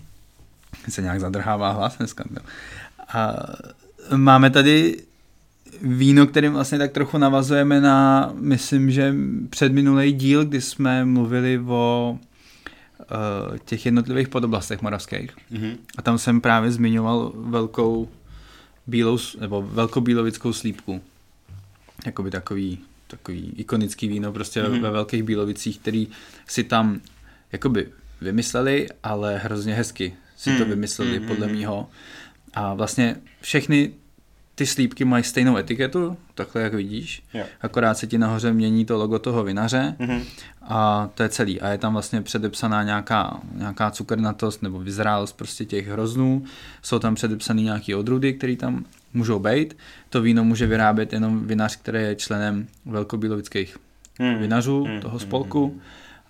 se 0.90 1.02
nějak 1.02 1.20
zadrhává 1.20 1.72
hlas 1.72 1.98
dneska. 1.98 2.24
No. 2.30 2.42
A 3.14 3.36
máme 4.16 4.50
tady 4.50 4.98
víno, 5.82 6.28
kterým 6.28 6.54
vlastně 6.54 6.78
tak 6.78 6.92
trochu 6.92 7.18
navazujeme 7.18 7.82
na, 7.82 8.32
myslím, 8.40 8.92
že 8.92 9.16
předminulý 9.50 10.12
díl, 10.12 10.46
kdy 10.46 10.62
jsme 10.62 11.06
mluvili 11.06 11.60
o 11.68 12.18
uh, 12.20 13.58
těch 13.58 13.86
jednotlivých 13.86 14.28
podoblastech 14.28 14.82
moravských. 14.82 15.32
Mm-hmm. 15.52 15.78
A 15.98 16.02
tam 16.02 16.18
jsem 16.18 16.42
právě 16.42 16.72
zmiňoval 16.72 17.34
velkou 17.36 18.10
bílou, 18.88 19.18
nebo 19.40 19.62
velkobílovickou 19.62 20.54
slípku. 20.54 21.02
Jakoby 22.06 22.32
takový, 22.32 22.80
takový 23.18 23.54
ikonický 23.56 24.08
víno 24.08 24.34
prostě 24.34 24.64
mm-hmm. 24.64 24.82
ve 24.82 24.92
velkých 24.92 25.24
bílovicích, 25.24 25.80
který 25.80 26.08
si 26.48 26.64
tam 26.64 27.02
jakoby 27.52 27.88
vymysleli, 28.22 28.88
ale 29.04 29.38
hrozně 29.38 29.74
hezky 29.74 30.14
si 30.38 30.50
mm-hmm. 30.50 30.58
to 30.58 30.62
mhm. 30.62 30.70
vymysleli 30.70 31.20
mm-hmm. 31.20 31.28
podle 31.28 31.48
mýho. 31.48 31.90
A 32.54 32.74
vlastně 32.74 33.16
všechny 33.42 33.92
ty 34.56 34.66
slípky 34.66 35.06
mají 35.06 35.24
stejnou 35.24 35.58
etiketu, 35.58 36.18
takhle 36.36 36.62
jak 36.62 36.74
vidíš, 36.74 37.24
jo. 37.34 37.44
akorát 37.62 37.98
se 37.98 38.08
ti 38.08 38.18
nahoře 38.18 38.54
mění 38.54 38.86
to 38.86 38.98
logo 38.98 39.20
toho 39.20 39.44
vinaře 39.44 39.96
mm-hmm. 40.00 40.22
a 40.62 41.10
to 41.14 41.24
je 41.24 41.30
celý. 41.30 41.62
A 41.62 41.70
je 41.70 41.78
tam 41.78 41.94
vlastně 41.94 42.22
předepsaná 42.22 42.84
nějaká, 42.84 43.40
nějaká 43.54 43.92
cukrnatost 43.92 44.62
nebo 44.62 44.80
vyzrálost 44.80 45.38
prostě 45.38 45.66
těch 45.66 45.88
hroznů, 45.88 46.44
jsou 46.82 47.00
tam 47.00 47.16
předepsané 47.16 47.62
nějaké 47.62 47.96
odrůdy, 47.96 48.34
které 48.34 48.56
tam 48.56 48.86
můžou 49.14 49.40
být. 49.40 49.78
To 50.10 50.22
víno 50.22 50.44
může 50.44 50.68
vyrábět 50.68 51.14
jenom 51.14 51.48
vinař, 51.48 51.76
který 51.76 52.00
je 52.00 52.16
členem 52.16 52.68
velkobílovických 52.86 53.78
mm. 54.20 54.38
vinařů 54.38 54.86
mm. 54.86 55.02
toho 55.02 55.20
spolku. 55.20 55.68
Mm. 55.68 55.82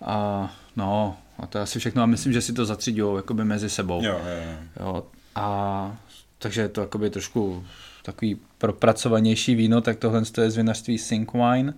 A 0.02 0.50
no, 0.76 1.16
a 1.38 1.46
to 1.46 1.58
je 1.58 1.62
asi 1.62 1.78
všechno. 1.78 2.02
A 2.02 2.06
myslím, 2.06 2.32
že 2.32 2.40
si 2.40 2.52
to 2.52 2.64
zatřídí 2.64 3.00
jakoby 3.16 3.44
mezi 3.44 3.70
sebou. 3.70 4.04
Jo, 4.04 4.20
jo, 4.24 4.42
jo. 4.46 4.56
jo 4.80 5.04
a 5.34 5.96
takže 6.38 6.60
je 6.60 6.68
to 6.68 6.80
jakoby 6.80 7.10
trošku 7.10 7.64
takový 8.02 8.40
propracovanější 8.58 9.54
víno, 9.54 9.80
tak 9.80 9.98
tohle 9.98 10.22
je 10.42 10.50
z 10.50 10.56
vinařství 10.56 10.98
Sink 10.98 11.32
Wine. 11.32 11.74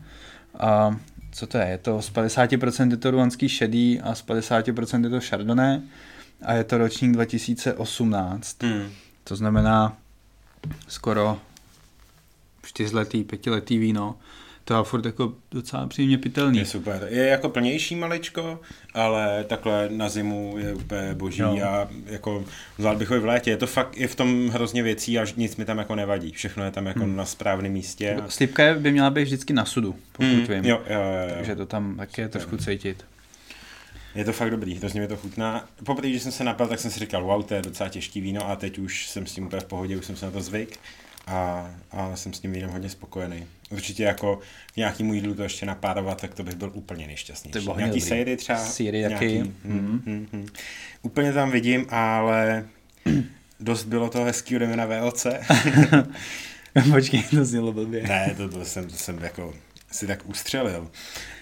A 0.58 0.96
co 1.32 1.46
to 1.46 1.58
je? 1.58 1.66
Je 1.66 1.78
to 1.78 2.02
z 2.02 2.12
50% 2.12 2.90
je 2.90 2.96
to 2.96 3.10
ruanský 3.10 3.48
šedý 3.48 4.00
a 4.00 4.14
z 4.14 4.24
50% 4.24 5.04
je 5.04 5.10
to 5.10 5.20
chardonnay 5.20 5.80
a 6.42 6.52
je 6.52 6.64
to 6.64 6.78
ročník 6.78 7.12
2018. 7.12 8.62
Hmm. 8.62 8.90
To 9.24 9.36
znamená 9.36 9.96
skoro 10.88 11.38
čtyřletý, 12.62 13.24
pětiletý 13.24 13.78
víno 13.78 14.16
to 14.68 14.78
je 14.78 14.84
furt 14.84 15.04
jako 15.04 15.32
docela 15.50 15.86
příjemně 15.86 16.18
pitelný. 16.18 16.58
Je 16.58 16.64
super. 16.64 17.08
Je 17.10 17.26
jako 17.26 17.48
plnější 17.48 17.96
maličko, 17.96 18.60
ale 18.94 19.44
takhle 19.44 19.88
na 19.92 20.08
zimu 20.08 20.54
je 20.58 20.74
úplně 20.74 21.14
boží 21.14 21.40
jo. 21.40 21.60
a 21.64 21.88
jako 22.06 22.44
vzal 22.78 22.96
bych 22.96 23.10
ho 23.10 23.16
i 23.16 23.18
v 23.18 23.24
létě. 23.24 23.50
Je 23.50 23.56
to 23.56 23.66
fakt, 23.66 23.96
je 23.96 24.08
v 24.08 24.14
tom 24.14 24.48
hrozně 24.48 24.82
věcí 24.82 25.18
a 25.18 25.26
nic 25.36 25.56
mi 25.56 25.64
tam 25.64 25.78
jako 25.78 25.94
nevadí. 25.94 26.32
Všechno 26.32 26.64
je 26.64 26.70
tam 26.70 26.86
jako 26.86 27.00
hmm. 27.00 27.16
na 27.16 27.24
správném 27.24 27.72
místě. 27.72 28.14
A... 28.14 28.28
Slipka 28.28 28.74
by 28.74 28.92
měla 28.92 29.10
být 29.10 29.22
vždycky 29.22 29.52
na 29.52 29.64
sudu, 29.64 29.94
pokud 30.12 30.24
hmm. 30.24 30.44
vím. 30.44 30.64
Jo, 30.64 30.82
jo, 30.86 31.00
jo, 31.00 31.28
jo. 31.28 31.34
Takže 31.34 31.56
to 31.56 31.66
tam 31.66 31.96
taky 31.96 32.20
je 32.20 32.28
trošku 32.28 32.56
cítit. 32.56 33.04
Je 34.16 34.24
to 34.24 34.32
fakt 34.32 34.50
dobrý, 34.50 34.74
hrozně 34.74 35.00
mi 35.00 35.08
to 35.08 35.16
chutná. 35.16 35.68
Poprvé, 35.84 36.08
když 36.08 36.22
jsem 36.22 36.32
se 36.32 36.44
napil, 36.44 36.66
tak 36.66 36.80
jsem 36.80 36.90
si 36.90 37.00
říkal, 37.00 37.24
wow, 37.24 37.42
to 37.42 37.54
je 37.54 37.62
docela 37.62 37.88
těžký 37.88 38.20
víno 38.20 38.50
a 38.50 38.56
teď 38.56 38.78
už 38.78 39.08
jsem 39.08 39.26
s 39.26 39.34
tím 39.34 39.46
úplně 39.46 39.60
v 39.60 39.64
pohodě, 39.64 39.96
už 39.96 40.04
jsem 40.04 40.16
se 40.16 40.26
na 40.26 40.32
to 40.32 40.40
zvyk 40.40 40.78
a, 41.26 41.70
a 41.90 42.16
jsem 42.16 42.32
s 42.32 42.40
tím 42.40 42.52
vínem 42.52 42.70
hodně 42.70 42.88
spokojený. 42.88 43.46
Určitě 43.70 44.02
jako 44.02 44.40
k 44.72 44.76
nějakému 44.76 45.14
jídlu 45.14 45.34
to 45.34 45.42
ještě 45.42 45.66
napárovat, 45.66 46.20
tak 46.20 46.34
to 46.34 46.42
bych 46.42 46.54
byl 46.54 46.70
úplně 46.74 47.06
nejšťastnější. 47.06 47.66
To 47.66 47.76
Nějaký 47.76 48.00
sejry 48.00 48.36
třeba. 48.36 48.58
Sýry 48.58 49.08
taky. 49.08 49.42
mm, 49.64 50.02
mm, 50.06 50.28
mm. 50.32 50.46
Úplně 51.02 51.32
tam 51.32 51.50
vidím, 51.50 51.86
ale 51.88 52.64
dost 53.60 53.84
bylo 53.84 54.08
to 54.08 54.24
hezký 54.24 54.56
ode 54.56 54.76
na 54.76 54.86
VLC. 54.86 55.26
Počkej, 56.92 57.22
to 57.22 57.44
znělo 57.44 57.72
blbě. 57.72 58.02
ne, 58.02 58.34
to, 58.36 58.48
to, 58.48 58.64
jsem, 58.64 58.88
to 58.88 58.96
jsem 58.96 59.18
jako 59.18 59.54
si 59.92 60.06
tak 60.06 60.28
ustřelil. 60.28 60.90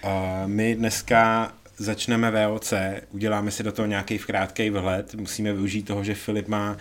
Uh, 0.05 0.11
my 0.47 0.75
dneska 0.75 1.53
začneme 1.77 2.31
VOC, 2.31 2.73
uděláme 3.11 3.51
si 3.51 3.63
do 3.63 3.73
toho 3.73 3.87
nějaký 3.87 4.19
krátký 4.19 4.71
vhled, 4.71 5.15
musíme 5.15 5.53
využít 5.53 5.83
toho, 5.83 6.05
že 6.05 6.15
Filip 6.15 6.49
má 6.49 6.77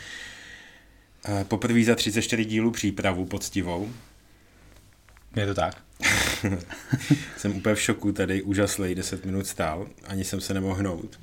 uh, 1.30 1.44
poprvé 1.44 1.84
za 1.84 1.96
34 1.96 2.46
dílů 2.46 2.72
přípravu 2.72 3.26
poctivou. 3.26 3.90
Je 5.36 5.46
to 5.46 5.54
tak. 5.54 5.78
jsem 7.38 7.56
úplně 7.56 7.76
v 7.76 7.82
šoku 7.82 8.12
tady, 8.12 8.42
úžaslej, 8.42 8.96
10 8.96 9.26
minut 9.26 9.48
stál, 9.48 9.88
ani 10.08 10.24
jsem 10.24 10.42
se 10.42 10.54
nemohl 10.54 10.76
hnout. 10.76 11.20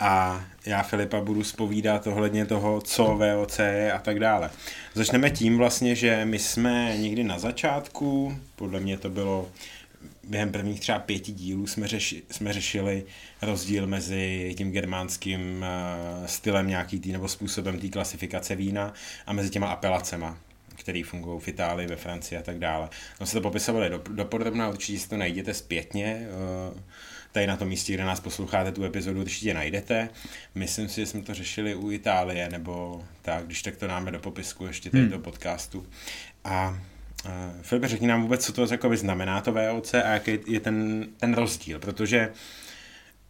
A 0.00 0.44
já 0.66 0.82
Filipa 0.82 1.20
budu 1.20 1.44
spovídat 1.44 2.06
ohledně 2.06 2.46
toho, 2.46 2.80
co 2.80 3.04
VOC 3.04 3.58
je 3.58 3.92
a 3.92 3.98
tak 3.98 4.20
dále. 4.20 4.50
Začneme 4.94 5.30
tím 5.30 5.58
vlastně, 5.58 5.94
že 5.94 6.24
my 6.24 6.38
jsme 6.38 6.96
někdy 6.96 7.24
na 7.24 7.38
začátku, 7.38 8.38
podle 8.56 8.80
mě 8.80 8.98
to 8.98 9.10
bylo 9.10 9.48
během 10.28 10.52
prvních 10.52 10.80
třeba 10.80 10.98
pěti 10.98 11.32
dílů 11.32 11.66
jsme, 11.66 11.88
řeši, 11.88 12.22
jsme 12.30 12.52
řešili 12.52 13.04
rozdíl 13.42 13.86
mezi 13.86 14.54
tím 14.58 14.72
germánským 14.72 15.40
uh, 16.20 16.26
stylem 16.26 16.68
nějaký 16.68 17.00
tý, 17.00 17.12
nebo 17.12 17.28
způsobem 17.28 17.78
té 17.78 17.88
klasifikace 17.88 18.56
vína 18.56 18.94
a 19.26 19.32
mezi 19.32 19.50
těma 19.50 19.68
apelacema, 19.68 20.38
které 20.76 21.02
fungují 21.06 21.40
v 21.40 21.48
Itálii, 21.48 21.88
ve 21.88 21.96
Francii 21.96 22.38
a 22.38 22.42
tak 22.42 22.58
dále. 22.58 22.88
No 23.20 23.26
se 23.26 23.32
to 23.32 23.40
popisovali 23.40 23.90
do, 23.90 24.02
dopodrobná, 24.08 24.68
určitě 24.68 24.98
si 24.98 25.08
to 25.08 25.16
najděte 25.16 25.54
zpětně, 25.54 26.26
uh, 26.72 26.80
tady 27.32 27.46
na 27.46 27.56
tom 27.56 27.68
místě, 27.68 27.94
kde 27.94 28.04
nás 28.04 28.20
posloucháte, 28.20 28.72
tu 28.72 28.84
epizodu 28.84 29.20
určitě 29.20 29.54
najdete. 29.54 30.08
Myslím 30.54 30.88
si, 30.88 31.00
že 31.00 31.06
jsme 31.06 31.22
to 31.22 31.34
řešili 31.34 31.74
u 31.74 31.90
Itálie, 31.90 32.48
nebo 32.48 33.04
tak, 33.22 33.46
když 33.46 33.62
tak 33.62 33.76
to 33.76 33.86
dáme 33.86 34.10
do 34.10 34.18
popisku 34.18 34.66
ještě 34.66 34.90
tady 34.90 35.06
hmm. 35.06 35.22
podcastu. 35.22 35.86
A 36.44 36.78
Uh, 37.24 37.62
Filipe, 37.62 37.88
řekni 37.88 38.06
nám 38.06 38.22
vůbec, 38.22 38.46
co 38.46 38.52
to 38.52 38.66
jako 38.70 38.96
znamená 38.96 39.40
to 39.40 39.52
VOC 39.52 39.94
a 39.94 40.08
jaký 40.08 40.38
je 40.46 40.60
ten, 40.60 41.06
ten 41.16 41.34
rozdíl, 41.34 41.78
protože 41.78 42.32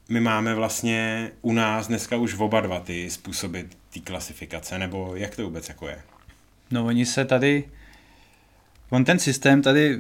my 0.08 0.20
máme 0.20 0.54
vlastně 0.54 1.30
u 1.42 1.52
nás 1.52 1.86
dneska 1.86 2.16
už 2.16 2.38
oba 2.38 2.60
dva 2.60 2.80
ty 2.80 3.10
způsoby 3.10 3.60
té 3.94 4.00
klasifikace, 4.00 4.78
nebo 4.78 5.16
jak 5.16 5.36
to 5.36 5.44
vůbec 5.44 5.68
jako 5.68 5.88
je? 5.88 6.02
No 6.70 6.86
oni 6.86 7.06
se 7.06 7.24
tady, 7.24 7.64
on 8.90 9.04
ten 9.04 9.18
systém 9.18 9.62
tady 9.62 9.98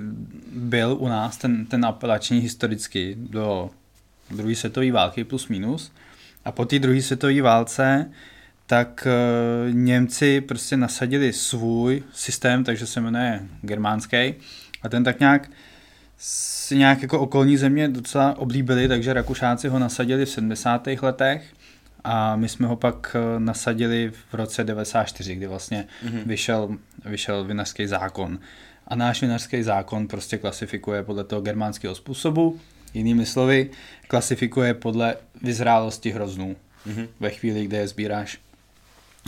byl 0.52 0.96
u 1.00 1.08
nás, 1.08 1.36
ten, 1.36 1.66
ten 1.66 1.84
apelační 1.84 2.40
historicky 2.40 3.14
do 3.18 3.70
druhé 4.30 4.54
světové 4.54 4.92
války 4.92 5.24
plus 5.24 5.48
minus 5.48 5.92
a 6.44 6.52
po 6.52 6.64
té 6.64 6.78
druhé 6.78 7.02
světové 7.02 7.42
válce 7.42 8.10
tak 8.66 9.06
uh, 9.06 9.74
Němci 9.74 10.40
prostě 10.40 10.76
nasadili 10.76 11.32
svůj 11.32 12.02
systém, 12.12 12.64
takže 12.64 12.86
se 12.86 13.00
jmenuje 13.00 13.40
germánský 13.62 14.34
a 14.82 14.88
ten 14.88 15.04
tak 15.04 15.20
nějak 15.20 15.50
si 16.24 16.76
nějak 16.76 17.02
jako 17.02 17.20
okolní 17.20 17.56
země 17.56 17.88
docela 17.88 18.38
oblíbili, 18.38 18.88
takže 18.88 19.12
Rakušáci 19.12 19.68
ho 19.68 19.78
nasadili 19.78 20.24
v 20.24 20.30
70. 20.30 20.86
letech 21.02 21.54
a 22.04 22.36
my 22.36 22.48
jsme 22.48 22.66
ho 22.66 22.76
pak 22.76 23.16
eh, 23.18 23.40
nasadili 23.40 24.12
v 24.30 24.34
roce 24.34 24.64
94, 24.64 25.34
kdy 25.34 25.46
vlastně 25.46 25.86
mm-hmm. 26.04 26.22
vyšel, 26.26 26.76
vyšel 27.04 27.44
vinařský 27.44 27.86
zákon. 27.86 28.38
A 28.88 28.94
náš 28.94 29.22
vinařský 29.22 29.62
zákon 29.62 30.08
prostě 30.08 30.38
klasifikuje 30.38 31.02
podle 31.02 31.24
toho 31.24 31.42
germánského 31.42 31.94
způsobu, 31.94 32.60
jinými 32.94 33.26
slovy, 33.26 33.70
klasifikuje 34.08 34.74
podle 34.74 35.16
vyzrálosti 35.42 36.10
hroznů 36.10 36.56
mm-hmm. 36.86 37.08
ve 37.20 37.30
chvíli, 37.30 37.64
kdy 37.64 37.76
je 37.76 37.88
sbíráš 37.88 38.38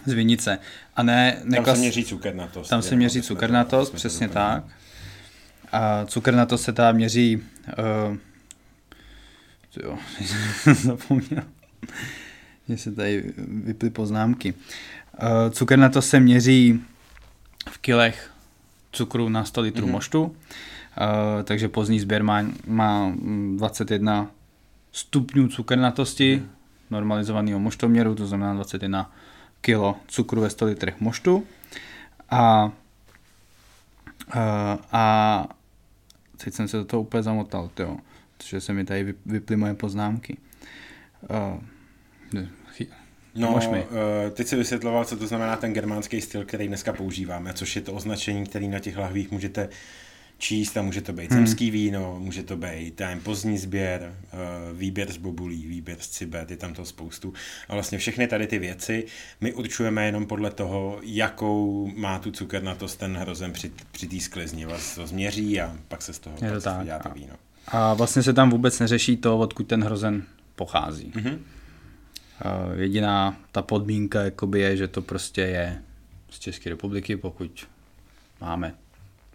z 0.06 0.12
vinice. 0.12 0.58
A 0.96 1.02
ne, 1.02 1.36
neklas... 1.44 1.66
Tam 1.66 1.74
se 1.74 1.80
měří 1.80 2.04
cukernatost. 2.04 2.70
Tam 2.70 2.82
se 2.82 2.96
měří 2.96 3.22
cukernatost, 3.22 3.94
přesně 3.94 4.28
tak. 4.28 4.64
A 5.72 6.04
cukernatost 6.06 6.64
se 6.64 6.72
tam 6.72 6.94
měří... 6.94 7.42
Uh, 8.10 8.16
jo, 9.82 9.98
zapomněl. 10.74 11.42
Mně 12.68 12.78
se 12.78 12.92
tady 12.92 13.32
vyply 13.38 13.90
poznámky. 13.90 14.54
Uh, 15.22 15.50
cukernatost 15.50 16.08
se 16.08 16.20
měří 16.20 16.80
v 17.70 17.78
kilech 17.78 18.30
cukru 18.92 19.28
na 19.28 19.44
100 19.44 19.60
litrů 19.60 19.86
mm-hmm. 19.86 19.90
moštu, 19.90 20.22
uh, 20.22 20.32
takže 21.44 21.68
pozdní 21.68 22.00
sběr 22.00 22.22
má, 22.22 22.44
má 22.66 23.12
21 23.56 24.30
stupňů 24.92 25.48
cukernatosti 25.48 26.36
mm. 26.36 26.48
normalizovaného 26.90 27.58
moštoměru, 27.60 28.14
to 28.14 28.26
znamená 28.26 28.54
21 28.54 29.12
kilo 29.64 29.96
cukru 30.06 30.40
ve 30.40 30.50
100 30.50 30.64
litrech 30.64 31.00
moštu 31.00 31.46
a, 32.30 32.72
a, 34.30 34.78
a 34.92 35.46
teď 36.36 36.54
jsem 36.54 36.68
se 36.68 36.76
do 36.76 36.84
toho 36.84 37.02
úplně 37.02 37.22
zamotal, 37.22 37.70
tyjo, 37.74 37.96
protože 38.36 38.60
se 38.60 38.72
mi 38.72 38.84
tady 38.84 39.14
vyply 39.26 39.56
moje 39.56 39.74
poznámky. 39.74 40.36
Uh, 41.30 41.62
No, 43.34 43.60
mi. 43.70 43.86
teď 44.30 44.46
se 44.46 44.56
vysvětloval, 44.56 45.04
co 45.04 45.16
to 45.16 45.26
znamená 45.26 45.56
ten 45.56 45.72
germánský 45.72 46.20
styl, 46.20 46.44
který 46.44 46.68
dneska 46.68 46.92
používáme, 46.92 47.54
což 47.54 47.76
je 47.76 47.82
to 47.82 47.92
označení, 47.92 48.46
který 48.46 48.68
na 48.68 48.78
těch 48.78 48.96
lahvích 48.96 49.30
můžete 49.30 49.68
číst 50.38 50.76
a 50.76 50.82
může 50.82 51.00
to 51.00 51.12
být 51.12 51.30
hmm. 51.30 51.38
zemský 51.38 51.70
víno, 51.70 52.16
může 52.18 52.42
to 52.42 52.56
být 52.56 52.94
ten 52.94 53.20
pozdní 53.20 53.58
sběr, 53.58 54.14
eh, 54.32 54.36
výběr 54.72 55.12
z 55.12 55.16
bobulí, 55.16 55.66
výběr 55.66 55.98
z 56.00 56.08
cibet, 56.08 56.50
je 56.50 56.56
tam 56.56 56.74
to 56.74 56.84
spoustu. 56.84 57.32
A 57.68 57.74
vlastně 57.74 57.98
všechny 57.98 58.26
tady 58.26 58.46
ty 58.46 58.58
věci 58.58 59.06
my 59.40 59.52
určujeme 59.52 60.06
jenom 60.06 60.26
podle 60.26 60.50
toho, 60.50 61.00
jakou 61.02 61.90
má 61.96 62.18
tu 62.18 62.30
cukernatost 62.30 62.98
ten 62.98 63.16
hrozen 63.16 63.52
při, 63.52 63.72
při 63.92 64.06
té 64.06 64.20
sklizni. 64.20 64.66
Vás 64.66 64.94
to 64.94 65.06
změří 65.06 65.60
a 65.60 65.76
pak 65.88 66.02
se 66.02 66.12
z 66.12 66.18
toho, 66.18 66.36
je 66.42 66.52
to 66.52 66.60
tak. 66.60 66.84
dělá 66.84 66.98
to 66.98 67.10
víno. 67.14 67.34
A 67.68 67.94
vlastně 67.94 68.22
se 68.22 68.32
tam 68.32 68.50
vůbec 68.50 68.78
neřeší 68.80 69.16
to, 69.16 69.38
odkud 69.38 69.66
ten 69.66 69.84
hrozen 69.84 70.22
pochází. 70.56 71.12
Mm-hmm. 71.14 71.38
Jediná 72.74 73.40
ta 73.52 73.62
podmínka 73.62 74.22
jakoby 74.22 74.60
je, 74.60 74.76
že 74.76 74.88
to 74.88 75.02
prostě 75.02 75.40
je 75.40 75.82
z 76.30 76.38
České 76.38 76.70
republiky, 76.70 77.16
pokud 77.16 77.66
máme 78.40 78.74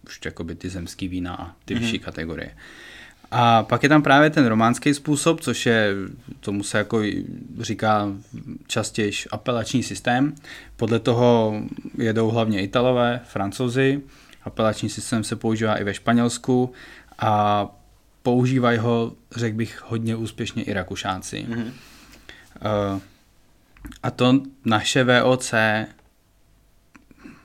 už 0.06 0.20
jakoby 0.24 0.54
ty 0.54 0.68
zemský 0.68 1.08
vína 1.08 1.34
a 1.34 1.54
ty 1.64 1.74
mm-hmm. 1.74 1.78
vyšší 1.78 1.98
kategorie. 1.98 2.56
A 3.30 3.62
pak 3.62 3.82
je 3.82 3.88
tam 3.88 4.02
právě 4.02 4.30
ten 4.30 4.46
románský 4.46 4.94
způsob, 4.94 5.40
což 5.40 5.66
je, 5.66 5.94
tomu 6.40 6.62
se 6.62 6.78
jako 6.78 7.02
říká 7.60 8.08
častěji 8.66 9.12
apelační 9.30 9.82
systém. 9.82 10.34
Podle 10.76 10.98
toho 10.98 11.62
jedou 11.98 12.30
hlavně 12.30 12.62
Italové, 12.62 13.20
Francouzi. 13.24 14.00
Apelační 14.44 14.88
systém 14.88 15.24
se 15.24 15.36
používá 15.36 15.74
i 15.74 15.84
ve 15.84 15.94
Španělsku 15.94 16.72
a 17.18 17.66
používají 18.22 18.78
ho, 18.78 19.12
řekl 19.36 19.56
bych, 19.56 19.82
hodně 19.86 20.16
úspěšně 20.16 20.62
i 20.62 20.72
Rakušáci. 20.72 21.46
Mm-hmm. 21.50 21.70
A 24.02 24.10
to 24.10 24.42
naše 24.64 25.04
VOC 25.04 25.54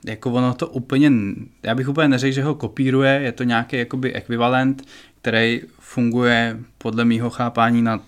jako 0.06 0.32
ono 0.32 0.54
to 0.54 0.66
úplně, 0.66 1.10
já 1.62 1.74
bych 1.74 1.88
úplně 1.88 2.08
neřekl, 2.08 2.34
že 2.34 2.42
ho 2.42 2.54
kopíruje, 2.54 3.20
je 3.22 3.32
to 3.32 3.44
nějaký 3.44 3.76
jakoby 3.76 4.12
ekvivalent, 4.12 4.88
který 5.20 5.60
funguje 5.78 6.58
podle 6.78 7.04
mýho 7.04 7.30
chápání 7.30 7.82
na 7.82 8.00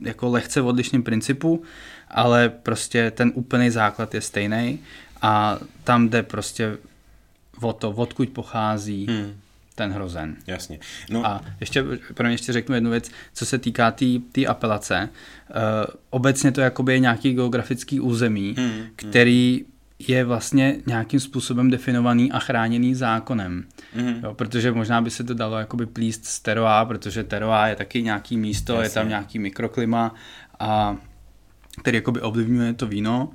jako 0.00 0.28
lehce 0.28 0.62
odlišném 0.62 1.02
principu, 1.02 1.62
ale 2.10 2.48
prostě 2.48 3.10
ten 3.10 3.32
úplný 3.34 3.70
základ 3.70 4.14
je 4.14 4.20
stejný 4.20 4.78
a 5.22 5.58
tam 5.84 6.08
jde 6.08 6.22
prostě 6.22 6.78
o 7.60 7.72
to, 7.72 7.90
odkud 7.90 8.28
pochází 8.28 9.06
hmm. 9.06 9.34
ten 9.74 9.92
hrozen. 9.92 10.36
Jasně. 10.46 10.78
No. 11.10 11.26
A 11.26 11.44
ještě, 11.60 11.84
pro 12.14 12.26
mě 12.26 12.34
ještě 12.34 12.52
řeknu 12.52 12.74
jednu 12.74 12.90
věc, 12.90 13.10
co 13.34 13.46
se 13.46 13.58
týká 13.58 13.90
té 13.90 13.96
tý, 13.96 14.20
tý 14.32 14.46
apelace. 14.46 15.08
Uh, 15.50 15.56
obecně 16.10 16.52
to 16.52 16.60
jakoby 16.60 16.92
je 16.92 16.98
nějaký 16.98 17.32
geografický 17.32 18.00
území, 18.00 18.54
hmm. 18.58 18.70
hmm. 19.02 19.10
Je 19.98 20.24
vlastně 20.24 20.76
nějakým 20.86 21.20
způsobem 21.20 21.70
definovaný 21.70 22.32
a 22.32 22.38
chráněný 22.38 22.94
zákonem. 22.94 23.64
Mm-hmm. 23.96 24.24
Jo, 24.24 24.34
protože 24.34 24.72
možná 24.72 25.00
by 25.00 25.10
se 25.10 25.24
to 25.24 25.34
dalo 25.34 25.58
jakoby 25.58 25.86
plíst 25.86 26.24
z 26.24 26.40
teroá, 26.40 26.84
protože 26.84 27.24
teroá 27.24 27.66
je 27.66 27.76
taky 27.76 28.02
nějaký 28.02 28.36
místo, 28.36 28.72
Jasně. 28.72 28.86
je 28.86 28.90
tam 28.90 29.08
nějaký 29.08 29.38
mikroklima, 29.38 30.14
a 30.58 30.96
který 31.80 31.96
jakoby 31.96 32.20
ovlivňuje 32.20 32.72
to 32.72 32.86
víno. 32.86 33.30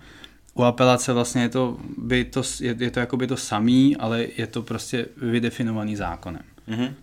U 0.53 0.63
apelace 0.63 1.13
vlastně 1.13 1.41
je 1.41 1.49
to, 1.49 1.77
by 1.97 2.25
to, 2.25 2.43
je, 2.59 2.75
je 2.79 2.91
to 2.91 2.99
jakoby 2.99 3.27
to 3.27 3.37
samý, 3.37 3.97
ale 3.97 4.25
je 4.37 4.47
to 4.47 4.61
prostě 4.61 5.05
vydefinovaný 5.17 5.95
zákonem. 5.95 6.43
Mm-hmm. 6.69 6.93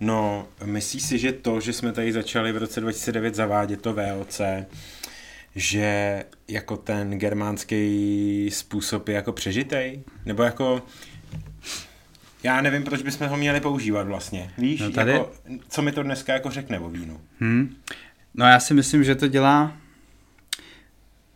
No, 0.00 0.46
myslíš 0.64 1.02
si, 1.02 1.18
že 1.18 1.32
to, 1.32 1.60
že 1.60 1.72
jsme 1.72 1.92
tady 1.92 2.12
začali 2.12 2.52
v 2.52 2.56
roce 2.56 2.80
2009 2.80 3.34
zavádět 3.34 3.82
to 3.82 3.94
VOC, 3.94 4.40
že 5.56 6.24
jako 6.48 6.76
ten 6.76 7.18
germánský 7.18 8.50
způsob 8.52 9.08
je 9.08 9.14
jako 9.14 9.32
přežitej? 9.32 10.02
Nebo 10.26 10.42
jako 10.42 10.82
já 12.42 12.60
nevím, 12.60 12.82
proč 12.82 13.02
bychom 13.02 13.28
ho 13.28 13.36
měli 13.36 13.60
používat 13.60 14.06
vlastně. 14.06 14.50
Víš, 14.58 14.80
no 14.80 14.90
tady... 14.90 15.12
jako, 15.12 15.32
co 15.68 15.82
mi 15.82 15.92
to 15.92 16.02
dneska 16.02 16.32
jako 16.32 16.50
řekne 16.50 16.78
o 16.78 16.88
vínu? 16.88 17.20
Hmm. 17.40 17.76
No 18.34 18.46
já 18.46 18.60
si 18.60 18.74
myslím, 18.74 19.04
že 19.04 19.14
to 19.14 19.28
dělá 19.28 19.76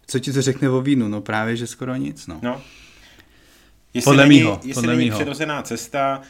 co 0.07 0.19
ti 0.19 0.33
to 0.33 0.43
řekne 0.43 0.69
o 0.69 0.81
vínu? 0.81 1.09
No 1.09 1.21
právě, 1.21 1.57
že 1.57 1.67
skoro 1.67 1.97
nic, 1.97 2.27
no. 2.27 2.39
no. 2.43 2.63
Jestli 3.95 4.05
podle 4.05 4.23
není, 4.27 4.41
mýho, 4.41 4.53
jestli 4.65 4.75
podle 4.75 4.93
není 4.93 5.05
mýho. 5.05 5.19
přirozená 5.19 5.63
cesta 5.63 6.21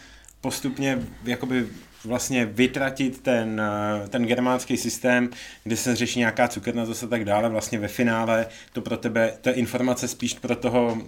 postupně 0.41 0.99
jakoby 1.25 1.67
vlastně 2.05 2.47
vytratit 2.47 3.21
ten, 3.21 3.61
eh, 3.61 4.09
ten 4.09 4.27
germánský 4.27 4.77
systém, 4.77 5.31
kde 5.65 5.77
se 5.77 5.97
řeší 5.97 6.19
nějaká 6.19 6.49
cukernatost 6.49 7.05
a 7.05 7.07
tak 7.07 7.25
dále, 7.25 7.49
vlastně 7.49 7.79
ve 7.79 7.89
finále 7.89 8.47
to 8.73 8.81
pro 8.81 8.97
tebe, 8.97 9.33
to 9.41 9.49
je 9.49 9.55
informace 9.55 10.09
spíš 10.09 10.35
pro 10.35 10.57
toho 10.57 10.99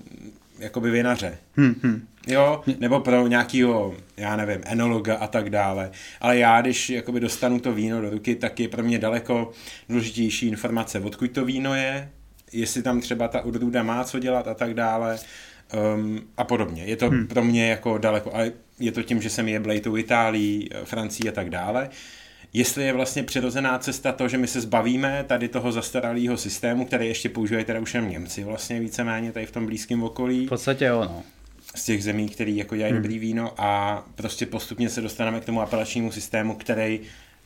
jakoby 0.59 0.91
vinaře. 0.91 1.39
Hmm, 1.57 1.75
hmm. 1.83 2.07
Jo, 2.27 2.63
nebo 2.79 3.01
pro 3.01 3.27
nějakýho, 3.27 3.95
já 4.17 4.37
nevím, 4.37 4.61
enologa 4.65 5.17
a 5.17 5.27
tak 5.27 5.51
dále. 5.51 5.91
Ale 6.21 6.39
já, 6.39 6.61
když 6.61 6.91
jakoby 6.91 7.21
dostanu 7.21 7.61
to 7.61 7.73
víno 7.73 8.01
do 8.01 8.11
ruky, 8.11 8.35
tak 8.35 8.61
je 8.61 8.69
pro 8.69 8.83
mě 8.83 8.99
daleko 8.99 9.51
důležitější 9.89 10.49
informace, 10.49 11.01
odkud 11.01 11.31
to 11.31 11.45
víno 11.45 11.75
je, 11.75 12.11
jestli 12.53 12.83
tam 12.83 13.01
třeba 13.01 13.29
ta 13.29 13.41
odrůda 13.41 13.83
má 13.83 14.05
co 14.05 14.19
dělat 14.19 14.49
a 14.49 14.55
tak 14.55 14.75
dále 14.75 15.19
um, 15.97 16.21
a 16.37 16.45
podobně. 16.45 16.85
Je 16.85 16.97
to 16.97 17.11
hmm. 17.11 17.27
pro 17.27 17.45
mě 17.45 17.69
jako 17.69 17.99
daleko, 17.99 18.35
ale 18.35 18.53
je 18.81 18.93
to 18.93 19.03
tím, 19.03 19.23
že 19.23 19.31
jsem 19.31 19.49
je 19.49 19.81
tou 19.81 19.97
Itálií, 19.97 20.69
Francii 20.85 21.29
a 21.29 21.33
tak 21.33 21.51
dále. 21.51 21.91
Jestli 22.53 22.85
je 22.85 22.93
vlastně 22.93 23.23
přirozená 23.23 23.79
cesta 23.79 24.13
to, 24.13 24.29
že 24.29 24.39
my 24.39 24.47
se 24.47 24.61
zbavíme 24.61 25.25
tady 25.29 25.49
toho 25.49 25.73
zastaralého 25.73 26.37
systému, 26.37 26.85
který 26.87 27.07
ještě 27.07 27.29
používají 27.29 27.65
teda 27.65 27.81
už 27.81 27.95
jen 27.95 28.09
Němci 28.09 28.45
vlastně 28.45 28.81
víceméně 28.81 29.33
tady 29.33 29.47
v 29.47 29.51
tom 29.51 29.67
blízkém 29.67 30.03
okolí. 30.03 30.47
V 30.47 30.49
podstatě 30.49 30.85
jo, 30.85 31.01
no 31.05 31.23
z 31.75 31.85
těch 31.85 32.05
zemí, 32.05 32.29
který 32.29 32.57
jako 32.57 32.77
dělají 32.77 32.93
hmm. 32.93 33.03
dobrý 33.03 33.19
víno 33.19 33.55
a 33.59 34.03
prostě 34.15 34.47
postupně 34.47 34.91
se 34.91 35.01
dostaneme 35.01 35.41
k 35.41 35.45
tomu 35.45 35.61
apelačnímu 35.61 36.13
systému, 36.13 36.55
který 36.55 37.01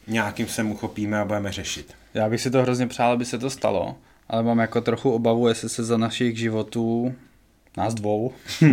nějakým 0.06 0.48
se 0.48 0.62
uchopíme 0.62 1.20
a 1.20 1.24
budeme 1.24 1.52
řešit. 1.52 1.94
Já 2.14 2.28
bych 2.28 2.40
si 2.40 2.50
to 2.50 2.62
hrozně 2.62 2.86
přál, 2.86 3.12
aby 3.12 3.24
se 3.24 3.38
to 3.38 3.50
stalo, 3.50 3.96
ale 4.28 4.42
mám 4.42 4.58
jako 4.58 4.80
trochu 4.80 5.10
obavu, 5.10 5.48
jestli 5.48 5.68
se 5.68 5.84
za 5.84 5.96
našich 5.96 6.38
životů, 6.38 7.14
nás 7.76 7.94
dvou, 7.94 8.32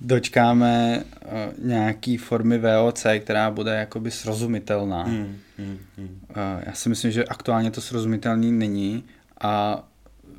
dočkáme 0.00 1.04
uh, 1.04 1.30
nějaký 1.66 2.16
formy 2.16 2.58
VOC, 2.58 3.06
která 3.20 3.50
bude 3.50 3.74
jakoby 3.74 4.10
srozumitelná. 4.10 5.02
Hmm, 5.02 5.38
hmm, 5.58 5.78
hmm. 5.96 6.20
Uh, 6.30 6.36
já 6.66 6.72
si 6.72 6.88
myslím, 6.88 7.10
že 7.10 7.24
aktuálně 7.24 7.70
to 7.70 7.80
srozumitelný 7.80 8.52
není 8.52 9.04
a 9.40 9.84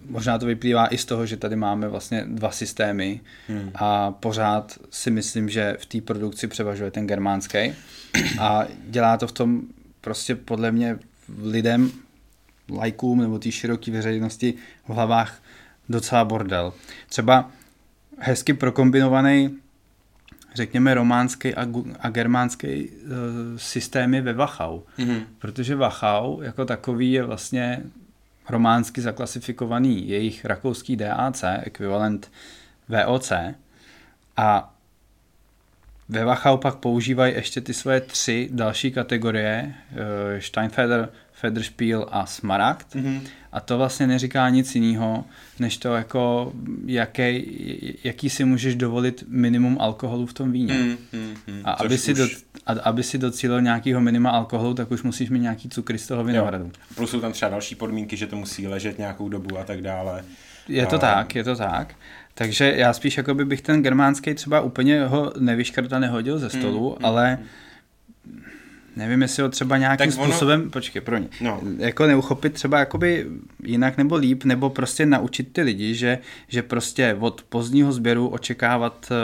možná 0.10 0.38
to 0.38 0.46
vyplývá 0.46 0.88
i 0.88 0.98
z 0.98 1.06
toho, 1.06 1.26
že 1.26 1.38
tady 1.38 1.56
máme 1.56 1.88
vlastně 1.88 2.26
dva 2.28 2.52
systémy 2.52 3.22
hmm. 3.48 3.72
a 3.76 4.12
pořád 4.12 4.80
si 4.90 5.12
myslím, 5.12 5.50
že 5.50 5.78
v 5.80 5.86
té 5.86 6.02
produkci 6.02 6.48
převažuje 6.48 6.92
ten 6.92 7.08
germánský 7.08 7.74
a 8.40 8.66
dělá 8.90 9.18
to 9.18 9.28
v 9.28 9.32
tom 9.32 9.62
prostě 10.02 10.36
podle 10.36 10.72
mě 10.72 11.00
lidem, 11.44 11.92
lajkům 12.72 13.22
nebo 13.22 13.40
té 13.40 13.52
široké 13.52 13.92
veřejnosti 13.92 14.54
v 14.88 14.90
hlavách 14.90 15.42
docela 15.90 16.26
bordel. 16.26 16.74
Třeba 17.10 17.52
hezky 18.17 18.53
prokombinovaný 18.53 19.57
řekněme 20.55 20.93
románský 20.93 21.55
a, 21.55 21.67
a 22.00 22.09
germánský 22.09 22.89
uh, 22.89 23.12
systémy 23.57 24.21
ve 24.21 24.33
Wachau. 24.33 24.79
Mm-hmm. 25.00 25.21
Protože 25.39 25.75
Wachau 25.75 26.41
jako 26.41 26.65
takový 26.65 27.12
je 27.12 27.24
vlastně 27.24 27.83
románsky 28.50 29.01
zaklasifikovaný 29.01 30.09
jejich 30.09 30.45
rakouský 30.45 30.95
DAC, 30.95 31.43
ekvivalent 31.63 32.31
VOC, 32.89 33.31
a 34.38 34.74
ve 36.09 36.25
Wachau 36.25 36.57
pak 36.57 36.75
používají 36.75 37.33
ještě 37.33 37.62
ty 37.62 37.74
svoje 37.74 38.01
tři 38.01 38.50
další 38.51 38.91
kategorie, 38.91 39.74
eh, 39.91 40.41
Steinfeder, 40.41 41.09
Federspiel 41.31 42.07
a 42.12 42.25
Smaragd. 42.25 42.95
Mm-hmm. 42.95 43.21
A 43.58 43.60
to 43.60 43.78
vlastně 43.78 44.08
neříká 44.08 44.50
nic 44.50 44.76
jiného, 44.76 45.26
než 45.60 45.78
to 45.78 45.96
jako, 45.96 46.54
jaký, 46.86 47.98
jaký 48.04 48.30
si 48.30 48.46
můžeš 48.46 48.76
dovolit 48.76 49.24
minimum 49.28 49.78
alkoholu 49.82 50.26
v 50.26 50.34
tom 50.34 50.52
víně. 50.52 50.74
Mm, 50.74 50.98
mm, 51.14 51.36
mm. 51.48 51.62
A 51.64 51.72
aby 51.72 51.98
si, 51.98 52.14
už... 52.14 52.18
do, 52.18 52.28
a, 52.66 52.72
aby 52.72 53.04
si 53.04 53.18
docílil 53.18 53.62
nějakého 53.62 54.02
minima 54.02 54.30
alkoholu, 54.30 54.74
tak 54.74 54.92
už 54.92 55.04
musíš 55.04 55.30
mít 55.30 55.40
nějaký 55.40 55.70
cukry 55.70 55.98
z 55.98 56.08
toho 56.08 56.24
vinohradu. 56.24 56.64
Jo. 56.64 56.72
Plus 56.96 57.10
jsou 57.10 57.20
tam 57.20 57.32
třeba 57.32 57.50
další 57.52 57.76
podmínky, 57.76 58.18
že 58.18 58.28
to 58.28 58.36
musí 58.36 58.68
ležet 58.68 58.98
nějakou 58.98 59.30
dobu 59.30 59.58
a 59.60 59.64
tak 59.64 59.82
dále. 59.82 60.24
Je 60.68 60.86
to 60.86 60.96
a... 60.96 61.00
tak, 61.00 61.36
je 61.36 61.44
to 61.44 61.56
tak. 61.56 61.96
Takže 62.34 62.74
já 62.76 62.94
spíš 62.94 63.18
jako 63.18 63.36
bych 63.36 63.62
ten 63.62 63.84
germánský 63.84 64.34
třeba 64.34 64.62
úplně 64.62 65.06
ho 65.06 65.34
nevyškrtal, 65.40 66.00
nehodil 66.00 66.40
ze 66.40 66.50
stolu, 66.50 66.98
mm, 67.00 67.06
ale 67.06 67.36
mm 67.36 67.48
nevím, 68.98 69.22
jestli 69.22 69.44
ho 69.44 69.50
třeba 69.50 69.77
nějakým 69.77 70.12
tak 70.12 70.20
ono... 70.20 70.32
způsobem, 70.32 70.70
počkej, 70.70 71.01
pro 71.01 71.18
ně, 71.18 71.27
no. 71.42 71.62
jako 71.77 72.08
neuchopit 72.08 72.54
třeba 72.54 72.80
jakoby 72.80 73.27
jinak 73.63 73.98
nebo 73.98 74.16
líp, 74.16 74.44
nebo 74.44 74.70
prostě 74.70 75.06
naučit 75.06 75.54
ty 75.54 75.62
lidi, 75.62 75.96
že, 75.96 76.20
že 76.48 76.62
prostě 76.62 77.18
od 77.20 77.44
pozdního 77.50 77.92
sběru 77.92 78.27
očekávat 78.27 79.12
eh, 79.12 79.16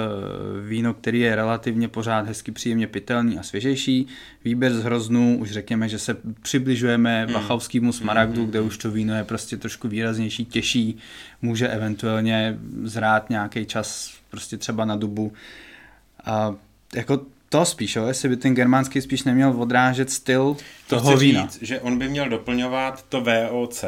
víno, 0.68 0.94
který 0.94 1.20
je 1.20 1.36
relativně 1.36 1.88
pořád 1.88 2.28
hezky 2.28 2.52
příjemně 2.52 2.88
pitelný 2.88 3.40
a 3.40 3.44
svěžejší, 3.44 4.08
výběr 4.44 4.74
z 4.74 4.84
hroznů, 4.84 5.38
už 5.40 5.52
řekněme, 5.52 5.90
že 5.90 6.00
se 6.00 6.18
přibližujeme 6.42 7.26
hmm. 7.26 7.34
Bachavskému 7.34 7.94
smaragdu, 7.94 8.42
hmm. 8.42 8.50
kde 8.50 8.62
už 8.62 8.78
to 8.78 8.92
víno 8.92 9.16
je 9.16 9.24
prostě 9.24 9.58
trošku 9.58 9.88
výraznější, 9.88 10.46
těžší, 10.46 10.98
může 11.42 11.68
eventuálně 11.68 12.60
zrát 12.84 13.30
nějaký 13.30 13.66
čas 13.66 14.14
prostě 14.30 14.58
třeba 14.58 14.86
na 14.86 14.96
dubu. 14.96 15.34
A 16.26 16.56
jako 16.96 17.33
to 17.54 17.66
spíš, 17.66 17.96
jo? 17.96 18.06
jestli 18.06 18.30
by 18.30 18.38
ten 18.38 18.54
germánský 18.54 19.02
spíš 19.02 19.24
neměl 19.24 19.62
odrážet 19.62 20.12
styl 20.12 20.58
to 20.88 20.96
toho 20.96 21.18
vína. 21.18 21.42
Říct, 21.42 21.62
že 21.62 21.80
on 21.80 21.98
by 21.98 22.10
měl 22.10 22.30
doplňovat 22.30 23.06
to 23.10 23.22
VOC, 23.22 23.86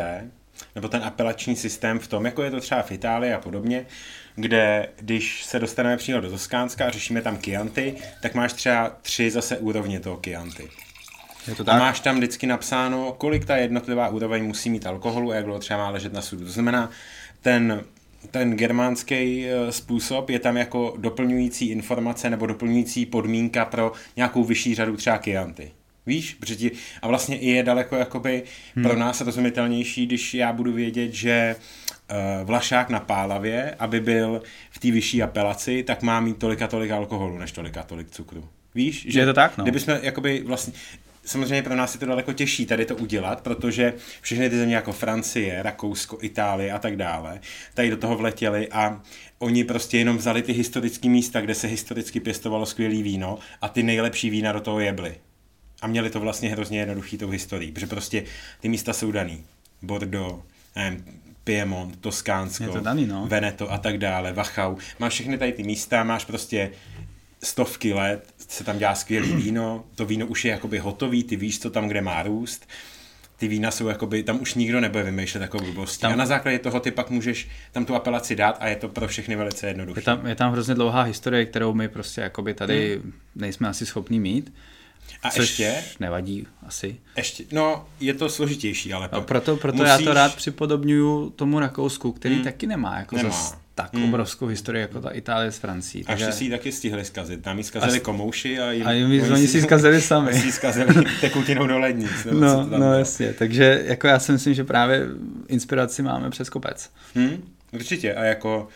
nebo 0.76 0.88
ten 0.88 1.04
apelační 1.04 1.56
systém 1.56 2.00
v 2.00 2.08
tom, 2.08 2.26
jako 2.26 2.44
je 2.44 2.52
to 2.52 2.60
třeba 2.60 2.82
v 2.82 2.92
Itálii 2.92 3.34
a 3.34 3.40
podobně, 3.40 3.86
kde 4.36 4.90
když 4.96 5.44
se 5.46 5.60
dostaneme 5.60 5.98
přímo 5.98 6.22
do 6.22 6.30
Toskánska 6.30 6.86
a 6.86 6.90
řešíme 6.90 7.22
tam 7.22 7.38
Chianti, 7.38 7.96
tak 8.22 8.36
máš 8.36 8.54
třeba 8.54 8.98
tři 9.02 9.32
zase 9.32 9.58
úrovně 9.58 10.00
toho 10.00 10.20
Chianti. 10.24 10.70
Je 11.48 11.56
to 11.56 11.64
tak? 11.64 11.76
A 11.76 11.80
máš 11.80 12.00
tam 12.00 12.16
vždycky 12.16 12.48
napsáno, 12.48 13.16
kolik 13.18 13.46
ta 13.46 13.58
jednotlivá 13.58 14.10
úroveň 14.10 14.46
musí 14.46 14.70
mít 14.70 14.86
alkoholu 14.86 15.32
a 15.32 15.36
jak 15.36 15.46
dlouho 15.46 15.60
třeba 15.60 15.80
má 15.80 15.90
ležet 15.90 16.14
na 16.14 16.22
sudu. 16.22 16.46
To 16.46 16.52
znamená, 16.52 16.90
ten 17.42 17.84
ten 18.32 18.58
germánský 18.58 19.46
eh, 19.46 19.72
způsob 19.72 20.30
je 20.30 20.40
tam 20.40 20.58
jako 20.58 20.94
doplňující 20.98 21.70
informace 21.70 22.30
nebo 22.30 22.46
doplňující 22.46 23.06
podmínka 23.06 23.66
pro 23.66 23.92
nějakou 24.16 24.44
vyšší 24.44 24.76
řadu 24.76 24.98
třeba 24.98 25.18
Chianti. 25.18 25.72
Víš? 26.06 26.38
Ti, 26.58 26.72
a 27.02 27.08
vlastně 27.08 27.38
i 27.38 27.50
je 27.50 27.64
daleko 27.64 27.96
jakoby 27.96 28.44
hmm. 28.76 28.86
pro 28.86 28.96
nás 28.96 29.22
rozumitelnější, 29.22 30.06
když 30.06 30.34
já 30.34 30.54
budu 30.54 30.74
vědět, 30.74 31.14
že 31.14 31.56
uh, 32.12 32.48
vlašák 32.48 32.90
na 32.90 33.00
pálavě, 33.00 33.76
aby 33.80 34.00
byl 34.00 34.42
v 34.72 34.80
té 34.80 34.92
vyšší 34.92 35.24
apelaci, 35.24 35.84
tak 35.84 36.02
má 36.02 36.20
mít 36.20 36.38
tolika 36.38 36.68
tolik 36.68 36.92
alkoholu, 36.92 37.38
než 37.38 37.52
tolika 37.52 37.84
tolik 37.84 38.10
cukru. 38.10 38.50
Víš? 38.76 39.06
Že 39.10 39.20
je 39.20 39.26
to 39.26 39.34
tak, 39.34 39.58
no. 39.58 39.64
Kdybychom 39.64 39.98
jakoby 40.02 40.44
vlastně, 40.46 40.74
samozřejmě 41.26 41.64
pro 41.64 41.76
nás 41.76 41.94
je 41.94 42.00
to 42.00 42.06
daleko 42.06 42.34
těžší 42.34 42.66
tady 42.66 42.86
to 42.86 42.96
udělat, 42.96 43.42
protože 43.42 43.94
všechny 44.22 44.50
ty 44.50 44.58
země 44.58 44.76
jako 44.76 44.92
Francie, 44.92 45.64
Rakousko, 45.64 46.18
Itálie 46.22 46.72
a 46.72 46.80
tak 46.80 46.96
dále, 46.96 47.40
tady 47.74 47.90
do 47.90 47.98
toho 47.98 48.18
vletěli 48.18 48.70
a 48.70 49.02
oni 49.40 49.64
prostě 49.64 49.98
jenom 49.98 50.18
vzali 50.18 50.42
ty 50.42 50.54
historické 50.54 51.10
místa, 51.10 51.42
kde 51.42 51.56
se 51.56 51.68
historicky 51.68 52.20
pěstovalo 52.20 52.66
skvělý 52.66 53.04
víno 53.04 53.40
a 53.62 53.70
ty 53.70 53.84
nejlepší 53.84 54.30
vína 54.30 54.52
do 54.52 54.60
toho 54.60 54.80
jebly. 54.80 55.16
A 55.82 55.88
měli 55.88 56.10
to 56.10 56.20
vlastně 56.20 56.50
hrozně 56.50 56.80
jednoduchý 56.80 57.18
tou 57.18 57.30
historií, 57.30 57.72
protože 57.72 57.88
prostě 57.88 58.24
ty 58.60 58.70
místa 58.70 58.94
jsou 58.94 59.12
daný. 59.12 59.44
Bordeaux, 59.82 60.44
nevím, 60.76 61.06
Piemont, 61.44 62.02
Toskánsko, 62.02 62.80
daný, 62.80 63.06
no. 63.06 63.28
Veneto 63.28 63.72
a 63.72 63.78
tak 63.78 63.98
dále, 63.98 64.34
Wachau. 64.34 64.76
Máš 65.00 65.14
všechny 65.14 65.38
tady 65.38 65.52
ty 65.52 65.64
místa, 65.64 66.04
máš 66.04 66.26
prostě 66.26 66.72
stovky 67.46 67.94
let 67.94 68.34
se 68.38 68.64
tam 68.64 68.78
dělá 68.78 68.96
skvělý 68.96 69.36
víno, 69.44 69.86
to 69.96 70.06
víno 70.06 70.28
už 70.28 70.46
je 70.46 70.52
jakoby 70.52 70.78
hotový, 70.78 71.24
ty 71.24 71.36
víš, 71.36 71.60
co 71.60 71.70
tam 71.70 71.88
kde 71.88 72.02
má 72.02 72.24
růst, 72.24 72.68
ty 73.38 73.48
vína 73.48 73.72
jsou 73.72 73.88
jakoby, 73.88 74.24
tam 74.24 74.42
už 74.42 74.54
nikdo 74.54 74.80
nebude 74.80 75.04
vymýšlet 75.04 75.42
jako 75.42 75.58
blbosti. 75.58 76.02
Tam, 76.02 76.14
a 76.14 76.16
na 76.16 76.26
základě 76.26 76.60
toho 76.60 76.80
ty 76.80 76.92
pak 76.92 77.10
můžeš 77.10 77.48
tam 77.72 77.86
tu 77.86 77.96
apelaci 77.96 78.36
dát 78.36 78.58
a 78.60 78.68
je 78.68 78.76
to 78.76 78.90
pro 78.90 79.08
všechny 79.08 79.36
velice 79.36 79.68
jednoduché. 79.68 80.00
Je 80.00 80.04
tam, 80.04 80.26
je 80.26 80.36
tam 80.36 80.52
hrozně 80.52 80.76
dlouhá 80.76 81.02
historie, 81.02 81.46
kterou 81.46 81.74
my 81.74 81.90
prostě 81.90 82.22
jakoby 82.22 82.54
tady 82.54 83.00
hmm. 83.04 83.14
nejsme 83.36 83.68
asi 83.68 83.86
schopní 83.86 84.20
mít. 84.20 84.54
A 85.24 85.30
Což 85.30 85.60
ještě? 85.60 85.84
nevadí 86.00 86.48
asi. 86.68 86.98
Ještě, 87.18 87.44
no, 87.52 87.88
je 88.00 88.14
to 88.14 88.30
složitější, 88.30 88.94
ale 88.94 89.10
no, 89.12 89.22
proto, 89.22 89.58
proto 89.58 89.78
musíš... 89.78 89.90
já 89.90 89.98
to 89.98 90.14
rád 90.14 90.36
připodobňuju 90.36 91.30
tomu 91.30 91.60
Rakousku, 91.60 92.12
který 92.12 92.36
hmm. 92.36 92.44
taky 92.44 92.68
nemá 92.68 93.00
jako 93.00 93.16
nemá. 93.16 93.30
Zas 93.30 93.65
tak 93.76 93.94
hmm. 93.94 94.04
obrovskou 94.04 94.48
historii 94.48 94.82
jako 94.82 95.02
ta 95.02 95.10
Itálie 95.10 95.52
s 95.52 95.58
Francií. 95.58 96.04
A 96.04 96.08
takže... 96.08 96.32
si 96.32 96.44
ji 96.44 96.50
taky 96.50 96.72
stihli 96.72 97.06
zkazit. 97.06 97.42
Tam 97.42 97.58
ji 97.58 97.64
zkazili 97.64 97.98
a... 97.98 98.04
komouši 98.04 98.60
a, 98.60 98.72
jim, 98.72 98.88
a 98.88 98.92
jim, 98.92 99.06
oni, 99.06 99.22
oni 99.22 99.48
si 99.48 99.62
zkazili 99.62 100.02
sami. 100.02 100.34
si 100.34 100.52
zkazili 100.52 101.06
tekutinou 101.22 101.68
do 101.68 101.80
lednic. 101.80 102.28
No, 102.32 102.64
no 102.78 102.94
jasně. 102.94 103.34
Takže 103.34 103.84
jako 103.86 104.08
já 104.08 104.20
si 104.20 104.32
myslím, 104.32 104.54
že 104.54 104.64
právě 104.64 105.08
inspiraci 105.48 106.02
máme 106.02 106.30
přes 106.30 106.50
kopec. 106.50 106.90
Hmm, 107.16 107.50
určitě. 107.72 108.16
A 108.16 108.24
jako 108.24 108.68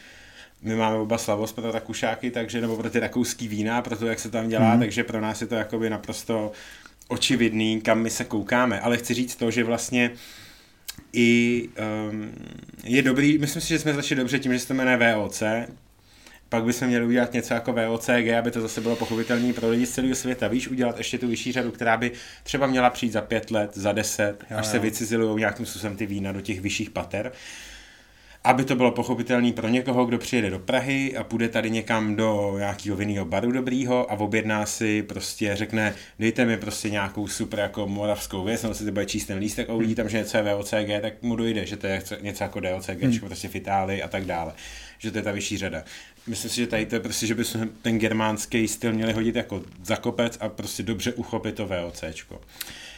my 0.61 0.75
máme 0.75 0.95
oba 0.95 1.17
slavost 1.17 1.55
pro 1.55 1.71
Rakušáky, 1.71 2.31
takže, 2.31 2.61
nebo 2.61 2.77
pro 2.77 2.89
ty 2.89 2.99
rakouský 2.99 3.47
vína, 3.47 3.81
pro 3.81 3.97
to, 3.97 4.05
jak 4.05 4.19
se 4.19 4.29
tam 4.29 4.49
dělá, 4.49 4.71
hmm. 4.71 4.79
takže 4.79 5.03
pro 5.03 5.21
nás 5.21 5.41
je 5.41 5.47
to 5.47 5.55
jakoby 5.55 5.89
naprosto 5.89 6.51
očividný, 7.07 7.81
kam 7.81 7.99
my 7.99 8.09
se 8.09 8.23
koukáme. 8.23 8.79
Ale 8.79 8.97
chci 8.97 9.13
říct 9.13 9.35
to, 9.35 9.51
že 9.51 9.63
vlastně 9.63 10.11
i 11.13 11.69
um, 12.09 12.31
je 12.83 13.01
dobrý, 13.01 13.37
myslím 13.37 13.61
si, 13.61 13.67
že 13.67 13.79
jsme 13.79 13.93
začali 13.93 14.19
dobře 14.19 14.39
tím, 14.39 14.53
že 14.53 14.59
se 14.59 14.67
to 14.67 14.73
jmenuje 14.73 15.15
VOC, 15.15 15.43
pak 16.49 16.63
bychom 16.63 16.87
měli 16.87 17.05
udělat 17.05 17.33
něco 17.33 17.53
jako 17.53 17.73
VOCG, 17.73 18.09
aby 18.39 18.51
to 18.51 18.61
zase 18.61 18.81
bylo 18.81 18.95
pochopitelné 18.95 19.53
pro 19.53 19.69
lidi 19.69 19.85
z 19.85 19.91
celého 19.91 20.15
světa. 20.15 20.47
Víš, 20.47 20.67
udělat 20.67 20.97
ještě 20.97 21.17
tu 21.17 21.27
vyšší 21.27 21.51
řadu, 21.51 21.71
která 21.71 21.97
by 21.97 22.11
třeba 22.43 22.67
měla 22.67 22.89
přijít 22.89 23.11
za 23.11 23.21
pět 23.21 23.51
let, 23.51 23.71
za 23.73 23.91
deset, 23.91 24.35
jo, 24.51 24.57
až 24.57 24.65
jo. 24.65 24.71
se 24.71 24.79
vycizilují 24.79 25.39
nějakým 25.39 25.65
způsobem 25.65 25.97
ty 25.97 26.05
vína 26.05 26.31
do 26.31 26.41
těch 26.41 26.61
vyšších 26.61 26.89
pater. 26.89 27.31
Aby 28.43 28.63
to 28.63 28.75
bylo 28.75 28.91
pochopitelné 28.91 29.53
pro 29.53 29.67
někoho, 29.67 30.05
kdo 30.05 30.17
přijede 30.17 30.49
do 30.49 30.59
Prahy 30.59 31.17
a 31.17 31.23
půjde 31.23 31.49
tady 31.49 31.69
někam 31.69 32.15
do 32.15 32.55
nějakého 32.57 32.97
vinného 32.97 33.25
baru 33.25 33.51
dobrýho 33.51 34.11
a 34.11 34.19
objedná 34.19 34.65
si 34.65 35.03
prostě 35.03 35.55
řekne, 35.55 35.95
dejte 36.19 36.45
mi 36.45 36.57
prostě 36.57 36.89
nějakou 36.89 37.27
super 37.27 37.59
jako 37.59 37.87
moravskou 37.87 38.43
věc, 38.43 38.63
nebo 38.63 38.75
si 38.75 38.85
to 38.85 38.91
bude 38.91 39.05
číst 39.05 39.25
ten 39.25 39.37
lístek 39.37 39.69
a 39.69 39.73
uvidí 39.73 39.95
tam, 39.95 40.09
že 40.09 40.17
něco 40.17 40.37
je 40.37 40.43
VOCG, 40.43 41.01
tak 41.01 41.21
mu 41.21 41.35
dojde, 41.35 41.65
že 41.65 41.77
to 41.77 41.87
je 41.87 42.01
něco 42.21 42.43
jako 42.43 42.59
DOCG, 42.59 43.01
hmm. 43.01 43.19
prostě 43.19 43.47
v 43.47 43.55
Itálii 43.55 44.03
a 44.03 44.07
tak 44.07 44.25
dále, 44.25 44.53
že 44.97 45.11
to 45.11 45.17
je 45.17 45.23
ta 45.23 45.31
vyšší 45.31 45.57
řada. 45.57 45.83
Myslím 46.27 46.51
si, 46.51 46.55
že 46.55 46.67
tady 46.67 46.85
to 46.85 46.95
je 46.95 46.99
prostě, 46.99 47.27
že 47.27 47.35
bychom 47.35 47.69
ten 47.81 47.99
germánský 47.99 48.67
styl 48.67 48.93
měli 48.93 49.13
hodit 49.13 49.35
jako 49.35 49.61
za 49.83 49.95
kopec 49.95 50.37
a 50.41 50.49
prostě 50.49 50.83
dobře 50.83 51.13
uchopit 51.13 51.55
to 51.55 51.67
VOCčko. 51.67 52.41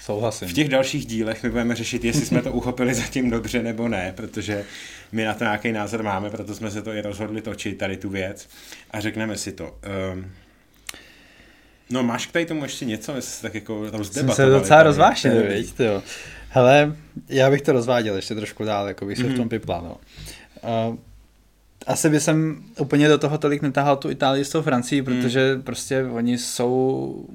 Souhlasím. 0.02 0.48
V 0.48 0.54
těch 0.54 0.70
dalších 0.70 1.06
dílech 1.06 1.44
my 1.44 1.50
budeme 1.50 1.76
řešit, 1.76 2.06
jestli 2.06 2.26
jsme 2.26 2.42
to 2.42 2.52
uchopili 2.54 2.94
zatím 2.94 3.30
dobře 3.30 3.64
nebo 3.64 3.88
ne, 3.88 4.14
protože 4.16 4.66
my 5.12 5.26
na 5.26 5.34
to 5.34 5.44
nějaký 5.44 5.72
názor 5.72 6.04
máme, 6.04 6.30
proto 6.30 6.56
jsme 6.56 6.72
se 6.72 6.82
to 6.82 6.94
i 6.94 7.02
rozhodli 7.02 7.42
točit, 7.42 7.78
tady 7.78 7.98
tu 7.98 8.10
věc. 8.10 8.48
A 8.92 9.00
řekneme 9.00 9.38
si 9.38 9.52
to. 9.52 9.78
Um, 10.14 10.32
no 11.90 12.04
máš 12.04 12.28
k 12.28 12.32
tady 12.32 12.46
tomu 12.46 12.64
ještě 12.64 12.86
něco, 12.86 13.14
my 13.14 13.22
jsme 13.22 13.50
tak 13.50 13.56
jako 13.56 13.90
rozdebatovali. 13.92 14.36
Jsem 14.36 14.46
se 14.46 14.60
docela 14.60 14.84
rozvášnil, 14.84 15.50
víš, 15.50 15.74
jo. 15.80 16.04
Hele, 16.50 16.96
já 17.30 17.50
bych 17.50 17.62
to 17.62 17.72
rozváděl 17.72 18.16
ještě 18.16 18.36
trošku 18.36 18.64
dál, 18.64 18.88
jako 18.88 19.06
bych 19.06 19.18
se 19.18 19.24
mm-hmm. 19.24 19.34
v 19.34 19.36
tom 19.36 19.40
mhm. 19.40 19.50
pipla, 19.50 19.82
no. 19.82 19.98
Uh, 20.90 20.98
asi 21.88 22.10
by 22.10 22.20
jsem 22.20 22.64
úplně 22.80 23.08
do 23.08 23.18
toho 23.18 23.38
tolik 23.38 23.62
netahal 23.62 23.98
tu 23.98 24.10
Itálii 24.10 24.46
s 24.46 24.50
tou 24.50 24.62
Francií, 24.62 25.02
protože 25.02 25.56
mm. 25.56 25.62
prostě 25.62 26.04
oni 26.04 26.38
jsou 26.38 27.26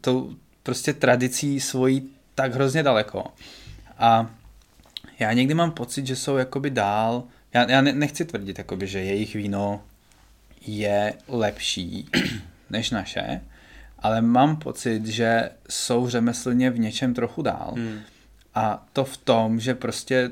tou 0.00 0.34
prostě 0.68 0.92
tradicí 0.92 1.60
svojí 1.60 2.10
tak 2.34 2.54
hrozně 2.54 2.82
daleko. 2.82 3.24
A 3.98 4.30
já 5.18 5.32
někdy 5.32 5.54
mám 5.54 5.70
pocit, 5.70 6.06
že 6.06 6.16
jsou 6.16 6.36
jakoby 6.36 6.70
dál, 6.70 7.24
já, 7.54 7.70
já 7.70 7.80
nechci 7.80 8.24
tvrdit, 8.24 8.58
jakoby, 8.58 8.86
že 8.86 8.98
jejich 8.98 9.34
víno 9.34 9.82
je 10.66 11.14
lepší 11.28 12.08
než 12.70 12.90
naše, 12.90 13.40
ale 13.98 14.20
mám 14.20 14.56
pocit, 14.56 15.06
že 15.06 15.50
jsou 15.68 16.08
řemeslně 16.08 16.70
v 16.70 16.78
něčem 16.78 17.14
trochu 17.14 17.42
dál. 17.42 17.72
Hmm. 17.76 18.00
A 18.54 18.86
to 18.92 19.04
v 19.04 19.16
tom, 19.16 19.60
že 19.60 19.74
prostě 19.74 20.30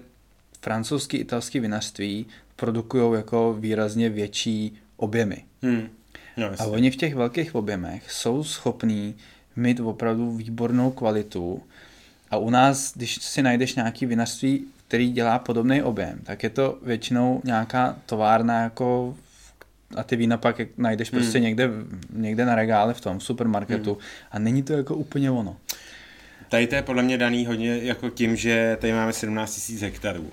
francouzský, 0.60 1.16
italský 1.16 1.60
vinařství 1.60 2.26
produkují 2.56 3.16
jako 3.16 3.56
výrazně 3.58 4.10
větší 4.10 4.78
objemy. 4.96 5.44
Hmm. 5.62 5.88
No, 6.36 6.50
a 6.58 6.66
oni 6.66 6.90
v 6.90 6.96
těch 6.96 7.14
velkých 7.14 7.54
objemech 7.54 8.12
jsou 8.12 8.44
schopní 8.44 9.16
mít 9.56 9.80
opravdu 9.80 10.30
výbornou 10.30 10.90
kvalitu 10.90 11.62
a 12.30 12.36
u 12.36 12.50
nás, 12.50 12.92
když 12.96 13.14
si 13.14 13.42
najdeš 13.42 13.74
nějaký 13.74 14.06
vinařství, 14.06 14.64
který 14.88 15.12
dělá 15.12 15.38
podobný 15.38 15.82
objem, 15.82 16.20
tak 16.24 16.42
je 16.42 16.50
to 16.50 16.78
většinou 16.82 17.40
nějaká 17.44 17.96
továrna 18.06 18.62
jako 18.62 19.16
a 19.96 20.02
ty 20.02 20.16
vína 20.16 20.36
pak 20.36 20.60
najdeš 20.78 21.12
hmm. 21.12 21.20
prostě 21.20 21.40
někde, 21.40 21.70
někde 22.10 22.44
na 22.44 22.54
regále 22.54 22.94
v 22.94 23.00
tom 23.00 23.20
supermarketu 23.20 23.92
hmm. 23.92 24.02
a 24.30 24.38
není 24.38 24.62
to 24.62 24.72
jako 24.72 24.94
úplně 24.94 25.30
ono. 25.30 25.56
Tady 26.48 26.66
to 26.66 26.74
je 26.74 26.82
podle 26.82 27.02
mě 27.02 27.18
daný 27.18 27.46
hodně 27.46 27.78
jako 27.82 28.10
tím, 28.10 28.36
že 28.36 28.76
tady 28.80 28.92
máme 28.92 29.12
17 29.12 29.68
000 29.68 29.80
hektarů 29.80 30.30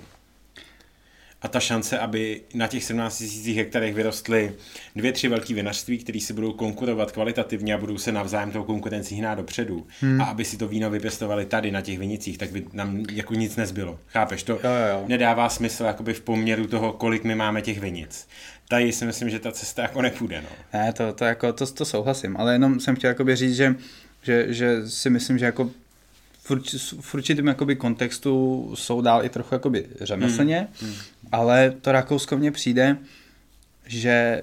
a 1.44 1.48
ta 1.48 1.60
šance, 1.60 1.98
aby 1.98 2.40
na 2.54 2.66
těch 2.66 2.84
17 2.84 3.24
000 3.46 3.56
hektarech 3.56 3.94
vyrostly 3.94 4.52
dvě, 4.96 5.12
tři 5.12 5.28
velké 5.28 5.54
vinařství, 5.54 5.98
které 5.98 6.20
si 6.20 6.32
budou 6.32 6.52
konkurovat 6.52 7.12
kvalitativně 7.12 7.74
a 7.74 7.78
budou 7.78 7.98
se 7.98 8.12
navzájem 8.12 8.50
tou 8.50 8.62
konkurencí 8.62 9.14
hnát 9.14 9.34
dopředu 9.34 9.86
hmm. 10.00 10.20
a 10.20 10.24
aby 10.24 10.44
si 10.44 10.56
to 10.56 10.68
víno 10.68 10.90
vypěstovali 10.90 11.46
tady 11.46 11.70
na 11.70 11.80
těch 11.80 11.98
vinicích, 11.98 12.38
tak 12.38 12.50
by 12.50 12.64
nám 12.72 13.04
jako 13.12 13.34
nic 13.34 13.56
nezbylo. 13.56 13.98
Chápeš? 14.06 14.42
To 14.42 14.52
jo, 14.52 14.58
jo, 14.62 14.86
jo. 14.90 15.04
nedává 15.08 15.48
smysl 15.48 15.84
jakoby 15.84 16.14
v 16.14 16.20
poměru 16.20 16.66
toho, 16.66 16.92
kolik 16.92 17.24
my 17.24 17.34
máme 17.34 17.62
těch 17.62 17.80
vinic. 17.80 18.28
Tady 18.68 18.92
si 18.92 19.04
myslím, 19.04 19.30
že 19.30 19.38
ta 19.38 19.52
cesta 19.52 19.82
jako 19.82 20.02
nepůjde. 20.02 20.42
No. 20.42 20.48
Ne, 20.72 20.92
to, 20.92 21.12
to, 21.12 21.24
jako, 21.24 21.52
to, 21.52 21.66
to 21.66 21.84
souhlasím, 21.84 22.36
ale 22.36 22.52
jenom 22.52 22.80
jsem 22.80 22.96
chtěl 22.96 23.14
říct, 23.34 23.56
že, 23.56 23.74
že, 24.22 24.46
že 24.48 24.88
si 24.88 25.10
myslím, 25.10 25.38
že 25.38 25.44
jako 25.44 25.70
v, 27.00 27.14
určitém 27.14 27.46
jakoby 27.46 27.76
kontextu 27.76 28.70
jsou 28.74 29.00
dál 29.00 29.24
i 29.24 29.28
trochu 29.28 29.54
jakoby 29.54 29.86
řemeslně. 30.00 30.68
Hmm. 30.80 30.94
ale 31.32 31.74
to 31.80 31.92
Rakousko 31.92 32.36
mně 32.36 32.52
přijde, 32.52 32.96
že 33.86 34.42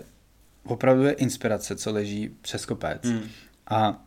opravdu 0.64 1.04
je 1.04 1.12
inspirace, 1.12 1.76
co 1.76 1.92
leží 1.92 2.30
přes 2.42 2.66
kopec. 2.66 3.04
Hmm. 3.04 3.24
A 3.68 4.04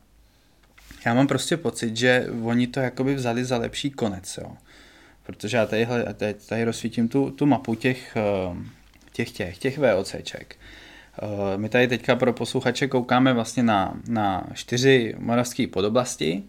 já 1.06 1.14
mám 1.14 1.26
prostě 1.26 1.56
pocit, 1.56 1.96
že 1.96 2.26
oni 2.42 2.66
to 2.66 2.80
jakoby 2.80 3.14
vzali 3.14 3.44
za 3.44 3.58
lepší 3.58 3.90
konec, 3.90 4.38
jo. 4.42 4.56
Protože 5.22 5.56
já 5.56 5.66
tady, 5.66 5.86
tady, 6.14 6.34
tady 6.34 6.64
rozsvítím 6.64 7.08
tu, 7.08 7.30
tu 7.30 7.46
mapu 7.46 7.74
těch, 7.74 8.16
eh, 8.16 8.56
těch, 9.12 9.30
těch, 9.30 9.58
těch 9.58 9.78
VOCček. 9.78 10.56
Eh, 11.22 11.58
my 11.58 11.68
tady 11.68 11.88
teďka 11.88 12.16
pro 12.16 12.32
posluchače 12.32 12.88
koukáme 12.88 13.32
vlastně 13.32 13.62
na, 13.62 14.00
na 14.08 14.46
čtyři 14.54 15.14
moravské 15.18 15.66
podoblasti. 15.66 16.42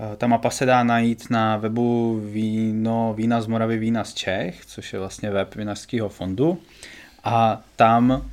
Eh, 0.00 0.16
ta 0.16 0.26
mapa 0.26 0.50
se 0.50 0.66
dá 0.66 0.84
najít 0.84 1.30
na 1.30 1.56
webu 1.56 2.20
víno, 2.32 3.14
vína 3.16 3.40
z 3.40 3.46
Moravy, 3.46 3.78
vína 3.78 4.04
z 4.04 4.14
Čech, 4.14 4.66
což 4.66 4.92
je 4.92 4.98
vlastně 4.98 5.30
web 5.30 5.54
vinařského 5.54 6.08
fondu. 6.08 6.58
A 7.24 7.62
tam 7.76 8.30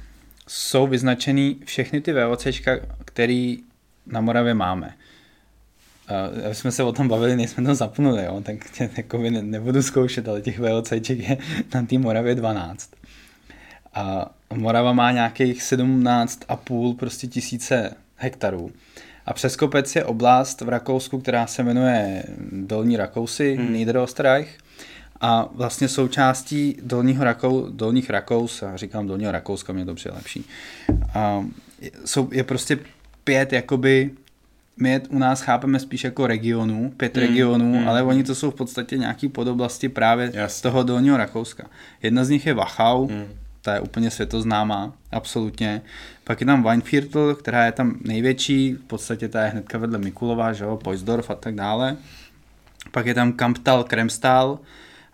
jsou 0.47 0.87
vyznačeny 0.87 1.55
všechny 1.65 2.01
ty 2.01 2.13
VOCčka, 2.13 2.71
které 3.05 3.55
na 4.05 4.21
Moravě 4.21 4.53
máme. 4.53 4.93
Uh, 6.45 6.53
jsme 6.53 6.71
se 6.71 6.83
o 6.83 6.91
tom 6.91 7.07
bavili, 7.07 7.35
nejsme 7.35 7.63
to 7.63 7.75
zapnuli, 7.75 8.25
jo? 8.25 8.41
tak 8.41 8.81
jako 8.97 9.17
ne, 9.17 9.41
nebudu 9.41 9.81
zkoušet, 9.81 10.27
ale 10.27 10.41
těch 10.41 10.59
VOCček 10.59 11.19
je 11.19 11.37
na 11.73 11.85
té 11.85 11.97
Moravě 11.97 12.35
12. 12.35 12.91
A 13.93 14.31
Morava 14.53 14.93
má 14.93 15.11
nějakých 15.11 15.61
17,5 15.61 16.95
prostě 16.95 17.27
tisíce 17.27 17.95
hektarů. 18.15 18.71
A 19.25 19.33
přes 19.33 19.55
kopec 19.55 19.95
je 19.95 20.05
oblast 20.05 20.61
v 20.61 20.69
Rakousku, 20.69 21.19
která 21.19 21.47
se 21.47 21.63
jmenuje 21.63 22.23
Dolní 22.51 22.97
Rakousy, 22.97 23.55
hmm. 23.55 23.73
Niederösterreich. 23.73 24.57
A 25.21 25.49
vlastně 25.53 25.87
součástí 25.87 26.77
Dolního 26.83 27.23
Rakou, 27.23 27.69
Dolních 27.69 28.09
Rakous, 28.09 28.63
a 28.63 28.77
říkám 28.77 29.07
Dolního 29.07 29.31
Rakouska, 29.31 29.73
mě 29.73 29.85
to 29.85 29.95
přijde 29.95 30.15
lepší, 30.15 30.45
a 31.13 31.45
jsou, 32.05 32.29
je 32.31 32.43
prostě 32.43 32.79
pět 33.23 33.53
jakoby 33.53 34.11
my 34.79 34.89
je 34.89 35.01
u 35.09 35.19
nás 35.19 35.41
chápeme 35.41 35.79
spíš 35.79 36.03
jako 36.03 36.27
regionů, 36.27 36.93
pět 36.97 37.17
hmm, 37.17 37.27
regionů, 37.27 37.73
hmm. 37.77 37.87
ale 37.87 38.03
oni 38.03 38.23
to 38.23 38.35
jsou 38.35 38.51
v 38.51 38.55
podstatě 38.55 38.97
nějaký 38.97 39.27
podoblasti 39.27 39.89
právě 39.89 40.25
Jasně. 40.25 40.49
z 40.49 40.61
toho 40.61 40.83
dolního 40.83 41.17
Rakouska. 41.17 41.67
Jedna 42.03 42.25
z 42.25 42.29
nich 42.29 42.45
je 42.45 42.53
Wachau, 42.53 43.07
hmm 43.07 43.27
ta 43.65 43.73
je 43.73 43.79
úplně 43.79 44.11
světoznámá, 44.11 44.93
absolutně. 45.11 45.81
Pak 46.23 46.39
je 46.39 46.45
tam 46.45 46.63
Weinviertel, 46.63 47.35
která 47.35 47.65
je 47.65 47.71
tam 47.71 47.97
největší, 48.01 48.73
v 48.73 48.79
podstatě 48.79 49.27
ta 49.29 49.43
je 49.43 49.49
hnedka 49.49 49.77
vedle 49.77 49.97
Mikulova, 49.97 50.53
že 50.53 50.63
jo, 50.63 50.77
Poisdorf 50.77 51.29
a 51.29 51.35
tak 51.35 51.55
dále. 51.55 51.97
Pak 52.91 53.05
je 53.05 53.13
tam 53.13 53.33
Kamptal, 53.33 53.83
Kremstal 53.83 54.59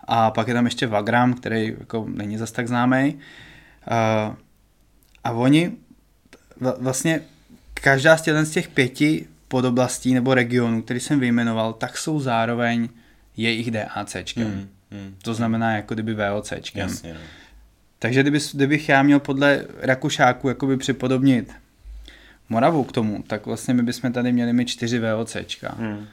a 0.04 0.30
pak 0.30 0.48
je 0.48 0.54
tam 0.54 0.64
ještě 0.64 0.86
Wagram, 0.86 1.34
který 1.34 1.76
jako 1.80 2.06
není 2.08 2.38
zas 2.38 2.52
tak 2.52 2.68
známý. 2.68 3.18
A, 3.86 4.36
a 5.24 5.32
oni 5.32 5.72
vlastně 6.78 7.20
každá 7.74 8.16
z 8.16 8.22
těch, 8.22 8.46
z 8.46 8.50
těch 8.50 8.68
pěti 8.68 9.26
podoblastí 9.48 10.14
nebo 10.14 10.34
regionů, 10.34 10.82
který 10.82 11.00
jsem 11.00 11.20
vyjmenoval, 11.20 11.72
tak 11.72 11.98
jsou 11.98 12.20
zároveň 12.20 12.88
jejich 13.36 13.70
DACčkem. 13.70 14.46
Hmm, 14.46 14.68
hmm. 14.90 15.14
To 15.22 15.34
znamená 15.34 15.76
jako 15.76 15.94
kdyby 15.94 16.14
VOCčkem. 16.14 16.88
Jasně, 16.88 17.14
no. 17.14 17.20
Takže 18.02 18.22
kdyby, 18.22 18.38
kdybych 18.52 18.88
já 18.88 19.02
měl 19.02 19.20
podle 19.20 19.64
Rakušáku 19.80 20.48
jakoby 20.48 20.76
připodobnit 20.76 21.52
Moravu 22.48 22.84
k 22.84 22.92
tomu, 22.92 23.22
tak 23.22 23.46
vlastně 23.46 23.74
my 23.74 23.82
bychom 23.82 24.12
tady 24.12 24.32
měli 24.32 24.52
mít 24.52 24.68
čtyři 24.68 24.98
VOCčka. 24.98 25.74
Hmm. 25.78 26.06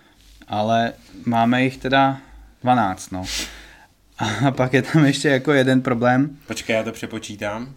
Ale 0.47 0.93
máme 1.25 1.63
jich 1.63 1.77
teda 1.77 2.21
12, 2.63 3.11
no. 3.11 3.25
A 4.47 4.51
pak 4.51 4.73
je 4.73 4.81
tam 4.81 5.05
ještě 5.05 5.29
jako 5.29 5.53
jeden 5.53 5.81
problém. 5.81 6.37
Počkej, 6.47 6.75
já 6.75 6.83
to 6.83 6.91
přepočítám. 6.91 7.73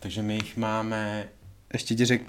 Takže 0.00 0.22
my 0.22 0.34
jich 0.34 0.56
máme... 0.56 1.24
Ještě 1.72 1.94
ti 1.94 2.04
řek... 2.04 2.22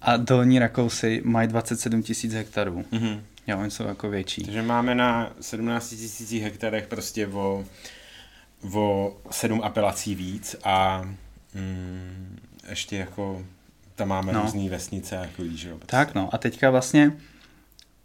A 0.00 0.16
dolní 0.16 0.58
Rakousy 0.58 1.22
mají 1.24 1.48
27 1.48 2.02
tisíc 2.02 2.32
hektarů. 2.34 2.84
Mm-hmm. 2.92 3.20
Jo, 3.46 3.58
oni 3.58 3.70
jsou 3.70 3.84
jako 3.84 4.10
větší. 4.10 4.44
Takže 4.44 4.62
máme 4.62 4.94
na 4.94 5.32
17 5.40 5.88
tisících 5.88 6.42
hektarech 6.42 6.86
prostě 6.86 7.26
o 7.26 7.64
o 8.72 9.16
sedm 9.30 9.60
apelací 9.62 10.14
víc 10.14 10.56
a 10.64 11.02
mm, 11.54 12.38
ještě 12.70 12.96
jako 12.96 13.44
tam 13.94 14.08
máme 14.08 14.32
no. 14.32 14.42
různé 14.42 14.70
vesnice, 14.70 15.14
jako 15.14 15.42
víš, 15.42 15.62
jo. 15.62 15.76
Prostě. 15.76 15.90
Tak 15.90 16.14
no 16.14 16.34
a 16.34 16.38
teďka 16.38 16.70
vlastně 16.70 17.12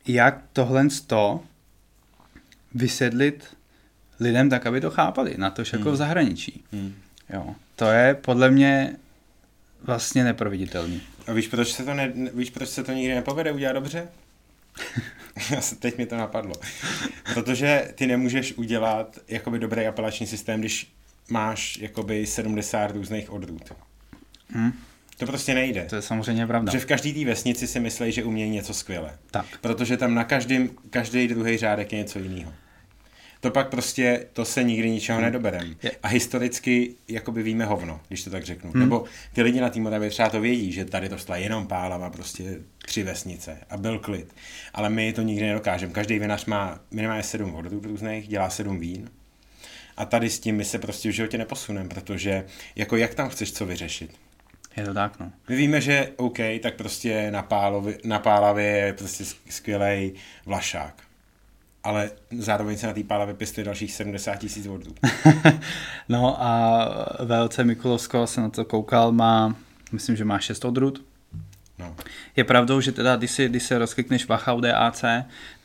jak 0.08 0.44
tohle 0.54 0.88
to 1.08 1.39
vysvětlit 2.74 3.58
lidem 4.20 4.50
tak, 4.50 4.66
aby 4.66 4.82
to 4.82 4.92
chápali, 4.92 5.36
na 5.38 5.50
to 5.50 5.62
jako 5.62 5.84
hmm. 5.84 5.94
v 5.94 5.96
zahraničí. 5.96 6.63
Hmm. 6.72 6.96
Jo. 7.30 7.56
To 7.76 7.86
je 7.86 8.13
podle 8.13 8.52
mě 8.52 8.96
vlastně 9.84 10.24
neproveditelný. 10.24 11.02
A 11.28 11.34
víš, 11.34 11.48
proč 11.48 11.74
se 11.74 11.86
to, 11.86 11.94
ne, 11.94 12.13
víš, 12.34 12.50
proč 12.50 12.70
se 12.70 12.84
to 12.84 12.92
nikdy 12.92 13.16
nepovede 13.16 13.52
udělat 13.52 13.74
dobře? 13.74 14.08
Teď 15.80 15.98
mi 15.98 16.06
to 16.06 16.17
napadlo. 16.17 16.54
Protože 17.34 17.91
ty 17.96 18.08
nemůžeš 18.08 18.54
udělat 18.54 19.19
jakoby 19.28 19.60
dobrý 19.60 19.88
apelační 19.88 20.28
systém, 20.28 20.60
když 20.60 20.93
máš 21.30 21.78
jakoby 21.78 22.26
70 22.26 22.91
různých 22.91 23.32
odrůd. 23.32 23.74
Hmm. 24.50 24.74
To 25.17 25.26
prostě 25.26 25.54
nejde. 25.54 25.86
To 25.89 25.96
je 25.96 26.02
samozřejmě 26.02 26.48
pravda. 26.48 26.72
Že 26.72 26.80
v 26.80 26.86
každé 26.86 27.13
té 27.13 27.26
vesnici 27.26 27.67
si 27.67 27.80
myslí, 27.80 28.12
že 28.12 28.24
umějí 28.24 28.50
něco 28.50 28.74
skvěle. 28.74 29.17
Tak. 29.32 29.46
Protože 29.62 29.98
tam 29.98 30.13
na 30.13 30.24
každém, 30.24 30.69
každý 30.89 31.28
druhý 31.28 31.58
řádek 31.58 31.93
je 31.93 32.00
něco 32.00 32.19
jiného. 32.19 32.54
To 33.44 33.52
pak 33.52 33.70
prostě, 33.70 34.26
to 34.34 34.46
se 34.46 34.64
nikdy 34.64 34.90
ničeho 34.90 35.18
hmm. 35.18 35.26
nedoberem. 35.26 35.76
A 36.04 36.08
historicky 36.08 36.96
jakoby 37.08 37.44
víme 37.44 37.66
hovno, 37.66 38.00
když 38.08 38.24
to 38.24 38.30
tak 38.30 38.44
řeknu. 38.44 38.72
Hmm. 38.72 38.82
Nebo 38.82 39.04
ty 39.34 39.42
lidi 39.42 39.62
na 39.62 39.70
té 39.70 39.80
Moravě 39.80 40.10
třeba 40.10 40.30
to 40.30 40.42
vědí, 40.42 40.72
že 40.72 40.86
tady 40.86 41.10
to 41.10 41.18
stala 41.18 41.38
jenom 41.38 41.68
pálava, 41.68 42.10
prostě 42.10 42.60
tři 42.86 43.04
vesnice 43.04 43.58
a 43.70 43.78
byl 43.78 44.00
klid. 44.00 44.36
Ale 44.74 44.90
my 44.90 45.14
to 45.14 45.22
nikdy 45.22 45.46
nedokážeme. 45.46 45.94
Každý 45.94 46.20
vinař 46.20 46.46
má 46.46 46.80
minimálně 46.92 47.24
sedm 47.24 47.56
odrůd 47.56 47.86
různých, 47.86 48.28
dělá 48.28 48.50
sedm 48.50 48.80
vín. 48.80 49.10
A 49.98 50.06
tady 50.06 50.30
s 50.30 50.40
tím 50.40 50.56
my 50.56 50.66
se 50.66 50.80
prostě 50.80 51.10
v 51.10 51.12
životě 51.12 51.38
neposuneme, 51.38 51.90
protože 51.90 52.46
jako 52.76 52.98
jak 52.98 53.16
tam 53.16 53.30
chceš 53.30 53.54
co 53.54 53.66
vyřešit? 53.66 54.12
Je 54.78 54.84
to 54.84 54.94
tak, 54.94 55.20
no. 55.20 55.32
My 55.50 55.56
víme, 55.56 55.82
že 55.82 56.10
OK, 56.16 56.38
tak 56.62 56.76
prostě 56.76 57.32
na, 57.32 57.42
Pálovi, 57.42 57.98
na 58.04 58.20
Pálavě 58.20 58.66
je 58.66 58.94
prostě 58.94 59.24
skvělý 59.50 60.14
vlašák. 60.46 61.04
Ale 61.84 62.12
zároveň 62.39 62.78
se 62.78 62.88
na 62.88 62.93
té 62.93 63.04
Pálavě 63.04 63.34
pěstuje 63.34 63.65
dalších 63.65 63.93
70 63.93 64.36
tisíc 64.36 64.67
vodů. 64.67 64.96
no 66.10 66.43
a 66.43 66.86
VLC 67.26 67.60
Mikulovsko 67.63 68.28
se 68.28 68.41
na 68.41 68.50
to 68.50 68.65
koukal, 68.65 69.12
má, 69.12 69.56
myslím, 69.91 70.15
že 70.15 70.26
má 70.26 70.39
6 70.39 70.65
odrůd. 70.65 71.06
No. 71.80 71.96
Je 72.36 72.43
pravdou, 72.43 72.82
že 72.82 72.91
teda, 72.91 73.15
když 73.15 73.32
si, 73.32 73.50
když 73.50 73.63
se 73.63 73.78
rozklikneš 73.78 74.28
Wachau 74.28 74.62
DAC, 74.62 75.04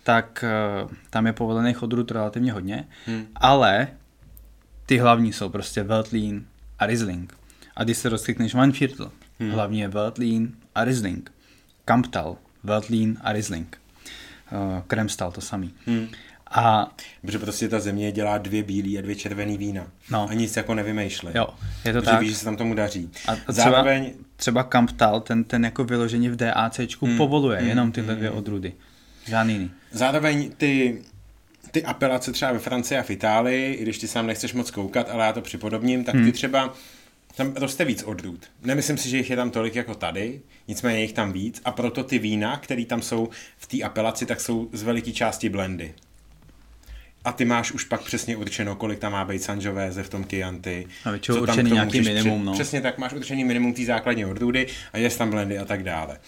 tak 0.03 0.45
uh, 0.85 0.91
tam 1.11 1.27
je 1.27 1.33
povolených 1.33 1.83
odrůd 1.83 2.11
relativně 2.11 2.53
hodně, 2.53 2.89
hmm. 3.07 3.27
ale 3.35 3.89
ty 4.87 4.99
hlavní 4.99 5.33
jsou 5.33 5.49
prostě 5.49 5.83
Veltlín 5.83 6.47
a 6.79 6.87
Riesling. 6.87 7.37
A 7.77 7.85
když 7.85 7.99
se 7.99 8.09
rozklikneš 8.09 8.55
Weinviertel, 8.55 9.11
hmm. 9.41 9.51
hlavně 9.51 9.83
je 9.83 9.89
Veltlín 9.89 10.57
a 10.75 10.85
Riesling. 10.85 11.33
Kamptal, 11.85 12.37
Veltlín 12.65 13.19
a 13.21 13.33
Riesling. 13.33 13.81
Uh, 14.53 14.83
Kremstal 14.87 15.33
to 15.33 15.41
samý. 15.41 15.75
Hmm. 15.87 16.09
A... 16.51 16.93
Protože 17.21 17.39
prostě 17.39 17.69
ta 17.69 17.81
země 17.81 18.13
dělá 18.13 18.39
dvě 18.39 18.63
bílé 18.63 18.99
a 18.99 19.03
dvě 19.03 19.17
červené 19.17 19.57
vína. 19.57 19.87
No. 20.11 20.27
A 20.31 20.35
nic 20.35 20.57
jako 20.57 20.75
nevymýšlej. 20.75 21.35
Jo, 21.37 21.47
je 21.85 21.93
to 21.93 21.99
Protože 22.01 22.11
tak. 22.11 22.21
víš, 22.21 22.31
že 22.31 22.37
se 22.37 22.45
tam 22.45 22.57
tomu 22.57 22.75
daří. 22.75 23.11
A 23.29 23.37
třeba, 23.37 23.53
Zároveň... 23.53 24.13
třeba 24.37 24.63
Kamptal, 24.63 25.21
ten, 25.21 25.45
ten 25.45 25.65
jako 25.65 25.85
vyloženě 25.85 26.31
v 26.31 26.37
DACčku 26.37 27.07
hmm. 27.07 27.17
povoluje 27.17 27.59
hmm. 27.59 27.69
jenom 27.69 27.93
tyhle 27.93 28.13
hmm. 28.13 28.19
dvě 28.19 28.31
odrůdy. 28.31 28.73
Žádný 29.27 29.53
jiný. 29.53 29.71
Zároveň 29.93 30.51
ty 30.57 31.03
ty 31.71 31.85
apelace 31.85 32.33
třeba 32.33 32.53
ve 32.53 32.59
Francii 32.59 32.99
a 32.99 33.03
v 33.03 33.11
Itálii, 33.11 33.75
i 33.75 33.83
když 33.83 33.99
ty 33.99 34.09
sám 34.09 34.27
nechceš 34.27 34.53
moc 34.53 34.71
koukat, 34.71 35.11
ale 35.11 35.27
já 35.27 35.33
to 35.33 35.41
připodobním, 35.41 36.05
tak 36.05 36.15
ty 36.15 36.23
hmm. 36.23 36.33
třeba 36.33 36.75
tam 37.39 37.53
roste 37.55 37.85
víc 37.85 38.03
odrůd. 38.03 38.47
Nemyslím 38.63 38.97
si, 38.97 39.09
že 39.09 39.17
jich 39.17 39.31
je 39.31 39.37
tam 39.37 39.51
tolik 39.51 39.75
jako 39.75 39.95
tady, 39.95 40.41
nicméně 40.69 41.01
jich 41.01 41.13
tam 41.13 41.33
víc 41.33 41.61
a 41.65 41.73
proto 41.73 42.05
ty 42.05 42.19
vína, 42.19 42.57
které 42.57 42.85
tam 42.85 43.03
jsou 43.03 43.29
v 43.59 43.67
té 43.67 43.83
apelaci, 43.83 44.27
tak 44.27 44.41
jsou 44.41 44.69
z 44.73 44.83
veliké 44.83 45.13
části 45.13 45.49
blendy. 45.49 45.95
A 47.25 47.33
ty 47.33 47.45
máš 47.45 47.73
už 47.73 47.85
pak 47.85 48.03
přesně 48.03 48.37
určeno, 48.37 48.77
kolik 48.77 48.99
tam 48.99 49.13
má 49.13 49.25
být 49.25 49.43
Sangiovese 49.43 50.03
v 50.03 50.09
tom 50.09 50.25
Chianti. 50.25 50.87
A 51.05 51.11
většinou 51.11 51.41
určený 51.41 51.71
nějaký 51.71 52.01
minimum, 52.01 52.45
no. 52.45 52.53
Přesně 52.53 52.81
tak, 52.81 52.99
máš 52.99 53.13
určený 53.13 53.45
minimum 53.45 53.75
té 53.75 53.85
základní 53.85 54.25
odrůdy 54.25 54.67
a 54.93 54.99
je 54.99 55.11
tam 55.11 55.31
blendy 55.31 55.59
a 55.59 55.65
tak 55.65 55.83
dále 55.83 56.19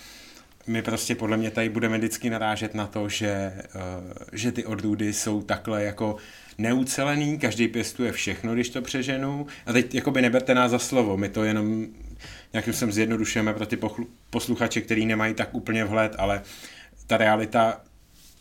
my 0.67 0.83
prostě 0.83 1.15
podle 1.15 1.37
mě 1.37 1.51
tady 1.51 1.69
budeme 1.69 1.99
vždycky 1.99 2.31
narážet 2.31 2.75
na 2.75 2.87
to, 2.87 3.09
že, 3.09 3.53
uh, 3.75 4.13
že 4.33 4.53
ty 4.53 4.65
odrůdy 4.65 5.13
jsou 5.13 5.43
takhle 5.43 5.85
jako 5.85 6.17
neucelený, 6.59 7.39
každý 7.39 7.69
pěstuje 7.69 8.13
všechno, 8.13 8.55
když 8.55 8.71
to 8.71 8.83
přeženu. 8.83 9.47
A 9.67 9.73
teď 9.73 9.95
jakoby 9.95 10.23
neberte 10.23 10.55
nás 10.55 10.71
za 10.71 10.79
slovo, 10.79 11.17
my 11.17 11.29
to 11.29 11.45
jenom 11.45 11.87
nějakým 12.53 12.73
sem 12.73 12.93
zjednodušujeme 12.93 13.55
pro 13.55 13.67
ty 13.67 13.79
posluchače, 14.31 14.81
který 14.81 15.07
nemají 15.07 15.35
tak 15.35 15.55
úplně 15.55 15.85
vhled, 15.85 16.15
ale 16.19 16.43
ta 17.07 17.17
realita 17.17 17.81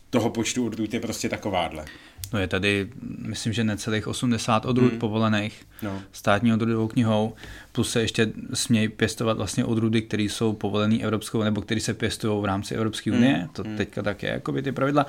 toho 0.09 0.29
počtu 0.29 0.65
odrůd 0.65 0.93
je 0.93 0.99
prostě 0.99 1.29
takováhle. 1.29 1.85
No 2.33 2.39
je 2.39 2.47
tady, 2.47 2.89
myslím, 3.17 3.53
že 3.53 3.63
necelých 3.63 4.07
80 4.07 4.65
odrůd 4.65 4.91
hmm. 4.91 4.99
povolených 4.99 5.65
no. 5.81 6.01
státní 6.11 6.53
odrůdovou 6.53 6.87
knihou, 6.87 7.33
plus 7.71 7.91
se 7.91 8.01
ještě 8.01 8.31
smějí 8.53 8.89
pěstovat 8.89 9.37
vlastně 9.37 9.65
odrůdy, 9.65 10.01
které 10.01 10.23
jsou 10.23 10.53
povolené 10.53 10.97
Evropskou, 10.99 11.43
nebo 11.43 11.61
které 11.61 11.81
se 11.81 11.93
pěstují 11.93 12.41
v 12.41 12.45
ráci 12.45 12.75
Evropské 12.75 13.11
unie, 13.11 13.33
hmm. 13.33 13.47
to 13.47 13.63
hmm. 13.63 13.77
teďka 13.77 14.01
tak 14.01 14.23
je, 14.23 14.29
jakoby 14.29 14.61
ty 14.61 14.71
pravidla. 14.71 15.05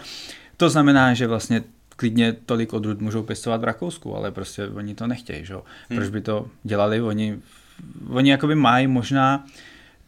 To 0.56 0.70
znamená, 0.70 1.14
že 1.14 1.26
vlastně 1.26 1.64
klidně 1.96 2.32
tolik 2.46 2.72
odrůd 2.72 3.00
můžou 3.00 3.22
pěstovat 3.22 3.60
v 3.60 3.64
Rakousku, 3.64 4.16
ale 4.16 4.30
prostě 4.30 4.68
oni 4.68 4.94
to 4.94 5.06
nechtějí, 5.06 5.44
že? 5.44 5.54
Hmm. 5.54 5.98
Proč 5.98 6.08
by 6.08 6.20
to 6.20 6.46
dělali? 6.62 7.02
Oni, 7.02 7.38
oni 8.08 8.30
jakoby 8.30 8.54
mají 8.54 8.86
možná 8.86 9.46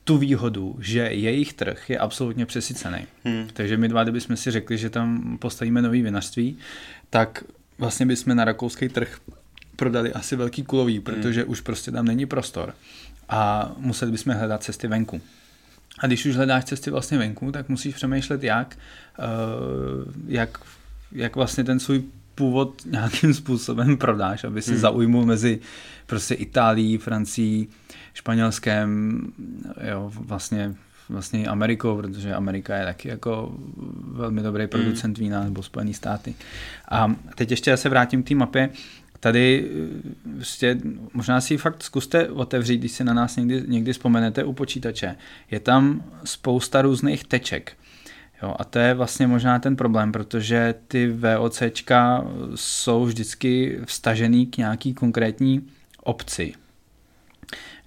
tu 0.05 0.19
výhodu, 0.19 0.77
že 0.81 0.99
jejich 0.99 1.53
trh 1.53 1.91
je 1.91 1.99
absolutně 1.99 2.47
přesycený. 2.47 3.07
Hmm. 3.25 3.49
Takže 3.53 3.77
my 3.77 3.89
dva, 3.89 4.03
kdybychom 4.03 4.37
si 4.37 4.51
řekli, 4.51 4.79
že 4.79 4.91
tam 4.91 5.39
postavíme 5.39 5.83
nový 5.83 6.03
vinařství, 6.03 6.59
tak 7.11 7.45
vlastně 7.79 8.07
bychom 8.07 8.37
na 8.37 8.45
rakouský 8.45 8.89
trh 8.89 9.19
prodali 9.77 10.13
asi 10.13 10.37
velký 10.37 10.63
kulový, 10.63 10.95
hmm. 10.95 11.03
protože 11.03 11.41
hmm. 11.41 11.51
už 11.51 11.61
prostě 11.61 11.91
tam 11.91 12.05
není 12.05 12.27
prostor 12.27 12.75
a 13.29 13.73
museli 13.77 14.13
bychom 14.13 14.35
hledat 14.35 14.63
cesty 14.63 14.89
venku. 14.89 15.21
A 15.99 16.07
když 16.07 16.27
už 16.27 16.37
hledáš 16.37 16.65
cesty 16.65 16.91
vlastně 16.91 17.19
venku, 17.19 17.53
tak 17.53 17.69
musíš 17.69 17.95
přemýšlet, 17.95 18.43
jak, 18.43 18.79
uh, 19.19 20.13
jak, 20.27 20.59
jak 21.13 21.37
vlastně 21.37 21.65
ten 21.65 21.81
svůj 21.81 22.03
původ 22.35 22.83
nějakým 22.87 23.35
způsobem 23.35 23.97
prodáš, 23.99 24.45
aby 24.45 24.63
si 24.63 24.71
hmm. 24.71 24.81
zaujmul 24.81 25.27
mezi 25.27 25.61
prostě 26.07 26.35
Itálií, 26.35 26.99
Francií, 26.99 27.69
Španělskem, 28.15 29.21
jo, 29.91 30.13
vlastně 30.15 30.75
vlastně 31.09 31.47
Amerikou, 31.47 31.97
protože 31.97 32.35
Amerika 32.35 32.77
je 32.77 32.85
taky 32.85 33.09
jako 33.09 33.57
velmi 34.05 34.43
dobrý 34.43 34.67
producent 34.67 35.19
mm. 35.19 35.25
vína, 35.25 35.45
nebo 35.45 35.63
Spojené 35.63 35.95
státy. 35.95 36.35
A 36.89 37.15
teď 37.35 37.51
ještě 37.51 37.77
se 37.77 37.89
vrátím 37.89 38.23
k 38.23 38.29
té 38.29 38.35
mapě. 38.35 38.71
Tady 39.21 39.71
prostě, 40.37 40.79
možná 41.15 41.41
si 41.41 41.55
ji 41.55 41.59
fakt 41.59 41.83
zkuste 41.83 42.29
otevřít, 42.29 42.79
když 42.79 42.93
si 42.93 43.05
na 43.05 43.15
nás 43.15 43.37
někdy, 43.37 43.63
někdy 43.67 43.93
vzpomenete 43.93 44.45
u 44.45 44.53
počítače. 44.53 45.17
Je 45.51 45.61
tam 45.61 46.05
spousta 46.25 46.83
různých 46.83 47.25
teček. 47.25 47.73
Jo, 48.43 48.55
a 48.59 48.65
to 48.65 48.79
je 48.79 48.95
vlastně 48.95 49.27
možná 49.27 49.59
ten 49.59 49.77
problém, 49.77 50.13
protože 50.13 50.75
ty 50.89 51.09
VOCčka 51.13 52.25
jsou 52.55 53.05
vždycky 53.05 53.81
vstažený 53.85 54.47
k 54.47 54.57
nějaký 54.57 54.95
konkrétní 54.95 55.67
obci. 56.03 56.55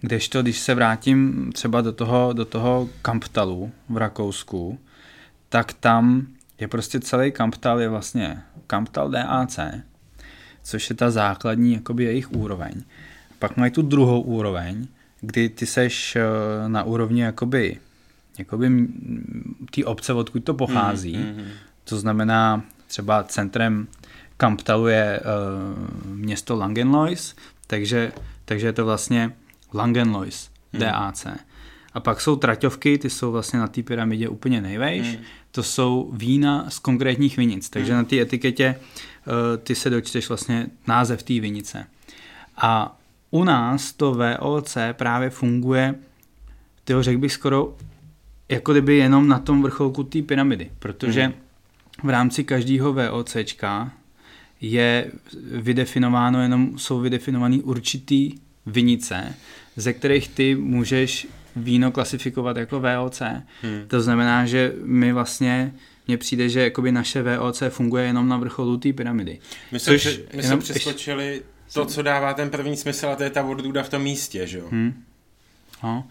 Kdežto, 0.01 0.41
když 0.41 0.59
se 0.59 0.75
vrátím 0.75 1.51
třeba 1.53 1.81
do 1.81 1.91
toho, 1.91 2.33
do 2.33 2.45
toho 2.45 2.89
Kamptalu 3.01 3.71
v 3.89 3.97
Rakousku, 3.97 4.79
tak 5.49 5.73
tam 5.73 6.27
je 6.59 6.67
prostě 6.67 6.99
celý 6.99 7.31
Kamptal 7.31 7.81
je 7.81 7.89
vlastně 7.89 8.41
Kamptal 8.67 9.09
DAC, 9.09 9.59
což 10.63 10.89
je 10.89 10.95
ta 10.95 11.11
základní 11.11 11.73
jakoby 11.73 12.03
jejich 12.03 12.31
úroveň. 12.31 12.83
Pak 13.39 13.57
mají 13.57 13.71
tu 13.71 13.81
druhou 13.81 14.21
úroveň, 14.21 14.87
kdy 15.21 15.49
ty 15.49 15.65
seš 15.65 16.15
eh, 16.15 16.23
na 16.67 16.83
úrovni 16.83 17.21
jakoby, 17.21 17.77
jakoby 18.37 18.87
té 19.75 19.85
obce, 19.85 20.13
odkud 20.13 20.43
to 20.43 20.53
pochází. 20.53 21.15
Mm-hmm. 21.15 21.45
To 21.83 21.97
znamená 21.97 22.63
třeba 22.87 23.23
centrem 23.23 23.87
Kamptalu 24.37 24.87
je 24.87 25.19
uh, 25.19 26.15
město 26.15 26.55
Langenlois, 26.55 27.35
takže, 27.67 28.11
takže 28.45 28.67
je 28.67 28.73
to 28.73 28.85
vlastně 28.85 29.35
Langenlois, 29.73 30.49
hmm. 30.73 30.81
DAC. 30.81 31.27
A 31.93 31.99
pak 31.99 32.21
jsou 32.21 32.35
traťovky, 32.35 32.97
ty 32.97 33.09
jsou 33.09 33.31
vlastně 33.31 33.59
na 33.59 33.67
té 33.67 33.83
pyramidě 33.83 34.29
úplně 34.29 34.61
nejvejš. 34.61 35.07
Hmm. 35.07 35.23
To 35.51 35.63
jsou 35.63 36.11
vína 36.13 36.69
z 36.69 36.79
konkrétních 36.79 37.37
vinic. 37.37 37.69
Takže 37.69 37.91
hmm. 37.91 38.01
na 38.01 38.09
té 38.09 38.19
etiketě 38.19 38.75
uh, 38.79 39.33
ty 39.63 39.75
se 39.75 39.89
dočteš 39.89 40.29
vlastně 40.29 40.67
název 40.87 41.23
té 41.23 41.39
vinice. 41.39 41.87
A 42.57 42.97
u 43.31 43.43
nás 43.43 43.93
to 43.93 44.13
VOC 44.13 44.77
právě 44.93 45.29
funguje, 45.29 45.95
tyho 46.83 47.03
řekl 47.03 47.19
bych 47.19 47.33
skoro, 47.33 47.75
jako 48.49 48.71
kdyby 48.71 48.97
jenom 48.97 49.27
na 49.27 49.39
tom 49.39 49.63
vrcholku 49.63 50.03
té 50.03 50.21
pyramidy, 50.21 50.71
protože 50.79 51.23
hmm. 51.23 51.33
v 52.03 52.09
rámci 52.09 52.43
každého 52.43 52.93
VOCčka 52.93 53.91
je 54.61 55.11
vydefinováno, 55.51 56.41
jenom 56.41 56.79
jsou 56.79 56.99
vydefinovaný 56.99 57.61
určitý 57.61 58.31
vinice, 58.65 59.35
ze 59.75 59.93
kterých 59.93 60.29
ty 60.29 60.55
můžeš 60.55 61.27
víno 61.55 61.91
klasifikovat 61.91 62.57
jako 62.57 62.79
VOC. 62.79 63.21
Hmm. 63.61 63.83
To 63.87 64.01
znamená, 64.01 64.45
že 64.45 64.73
my 64.83 65.13
vlastně 65.13 65.73
mně 66.07 66.17
přijde, 66.17 66.49
že 66.49 66.61
jakoby 66.61 66.91
naše 66.91 67.23
VOC 67.23 67.63
funguje 67.69 68.05
jenom 68.05 68.27
na 68.27 68.37
vrcholu 68.37 68.77
té 68.77 68.93
pyramidy. 68.93 69.39
My 69.71 69.79
jsme, 69.79 69.93
Což 69.93 70.19
my 70.35 70.43
jsme 70.43 70.57
přeskočili 70.57 71.41
to, 71.73 71.85
co 71.85 72.01
dává 72.01 72.33
ten 72.33 72.49
první 72.49 72.77
smysl, 72.77 73.07
a 73.07 73.15
to 73.15 73.23
je 73.23 73.29
ta 73.29 73.43
odrůda 73.43 73.83
v 73.83 73.89
tom 73.89 74.01
místě, 74.01 74.47
že 74.47 74.57
jo? 74.57 74.67
Hmm. 74.71 75.03
No. 75.83 76.07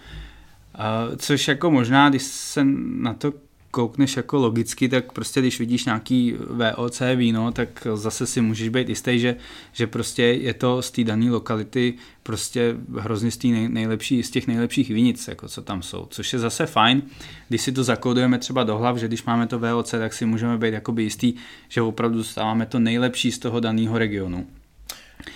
Což 1.17 1.49
jako 1.49 1.71
možná, 1.71 2.09
když 2.09 2.23
se 2.23 2.65
na 2.65 3.15
to 3.15 3.33
koukneš 3.75 4.17
jako 4.17 4.37
logicky, 4.37 4.89
tak 4.89 5.13
prostě 5.13 5.41
když 5.41 5.59
vidíš 5.59 5.85
nějaký 5.85 6.35
VOC 6.39 7.03
víno, 7.17 7.53
tak 7.53 7.87
zase 7.95 8.27
si 8.27 8.41
můžeš 8.41 8.69
být 8.69 8.89
jistý, 8.89 9.19
že, 9.19 9.37
že 9.73 9.87
prostě 9.87 10.23
je 10.23 10.55
to 10.55 10.83
z 10.83 10.91
té 10.91 11.05
dané 11.05 11.31
lokality 11.31 11.95
prostě 12.23 12.77
hrozně 12.99 13.31
z, 13.31 13.43
nej, 13.43 13.69
nejlepší, 13.69 14.23
z 14.23 14.31
těch 14.31 14.47
nejlepších 14.47 14.89
vinic, 14.89 15.29
jako 15.29 15.49
co 15.49 15.63
tam 15.63 15.83
jsou, 15.83 16.07
což 16.11 16.33
je 16.33 16.39
zase 16.39 16.67
fajn, 16.67 17.03
když 17.49 17.63
si 17.63 17.73
to 17.73 17.85
zakodujeme 17.85 18.39
třeba 18.39 18.65
do 18.65 18.79
hlav, 18.79 18.97
že 18.97 19.09
když 19.09 19.25
máme 19.25 19.47
to 19.47 19.59
VOC, 19.59 19.91
tak 19.91 20.13
si 20.13 20.27
můžeme 20.27 20.59
být 20.59 20.75
jakoby 20.75 21.03
jistý, 21.03 21.35
že 21.69 21.83
opravdu 21.83 22.19
dostáváme 22.19 22.67
to 22.67 22.79
nejlepší 22.79 23.33
z 23.33 23.39
toho 23.39 23.61
daného 23.61 23.99
regionu. 23.99 24.47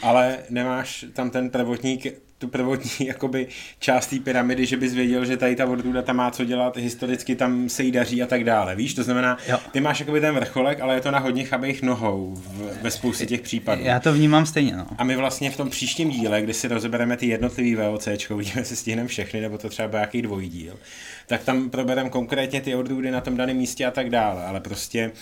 Ale 0.03 0.39
nemáš 0.51 1.05
tam 1.13 1.31
ten 1.31 1.51
prvotník 1.51 2.28
tu 2.39 2.49
prvotní 2.49 3.07
jakoby, 3.07 3.47
část 3.79 4.07
té 4.07 4.19
pyramidy, 4.19 4.67
že 4.67 4.77
bys 4.77 4.95
věděl, 4.95 5.25
že 5.25 5.37
tady 5.37 5.57
ta 5.57 5.67
odrůda 5.67 6.03
tam 6.03 6.17
má 6.17 6.31
co 6.31 6.45
dělat, 6.45 6.77
historicky 6.77 7.37
tam 7.37 7.69
se 7.69 7.83
jí 7.83 7.93
daří 7.93 8.23
a 8.23 8.27
tak 8.27 8.45
dále. 8.45 8.77
Víš, 8.77 8.95
to 8.95 9.03
znamená, 9.03 9.39
jo. 9.49 9.59
ty 9.73 9.81
máš 9.81 10.01
jakoby 10.01 10.21
ten 10.21 10.35
vrcholek, 10.35 10.81
ale 10.81 10.95
je 10.95 11.01
to 11.01 11.11
na 11.11 11.19
hodně 11.19 11.45
chabých 11.45 11.83
nohou 11.83 12.35
v, 12.35 12.83
ve 12.83 12.91
spoustě 12.91 13.27
těch 13.27 13.41
případů. 13.41 13.83
Já 13.85 14.01
to 14.01 14.13
vnímám 14.13 14.47
stejně, 14.47 14.77
no. 14.77 14.87
A 14.99 15.05
my 15.05 15.17
vlastně 15.17 15.51
v 15.51 15.57
tom 15.57 15.71
příštím 15.71 16.11
díle, 16.11 16.43
kdy 16.43 16.55
si 16.55 16.69
rozebereme 16.69 17.17
ty 17.17 17.27
jednotlivý 17.27 17.75
VOC, 17.75 18.09
uvidíme, 18.31 18.61
jestli 18.61 18.77
stihneme 18.77 19.09
všechny, 19.09 19.41
nebo 19.41 19.59
to 19.59 19.69
třeba 19.69 19.89
nějaký 19.99 20.23
dvojí 20.23 20.49
díl, 20.49 20.79
tak 21.29 21.45
tam 21.45 21.71
probereme 21.71 22.11
konkrétně 22.11 22.61
ty 22.61 22.75
odrůdy 22.75 23.11
na 23.11 23.21
tom 23.21 23.37
daném 23.37 23.57
místě 23.57 23.87
a 23.87 23.91
tak 23.91 24.11
dále. 24.11 24.45
Ale 24.45 24.61
prostě 24.61 25.13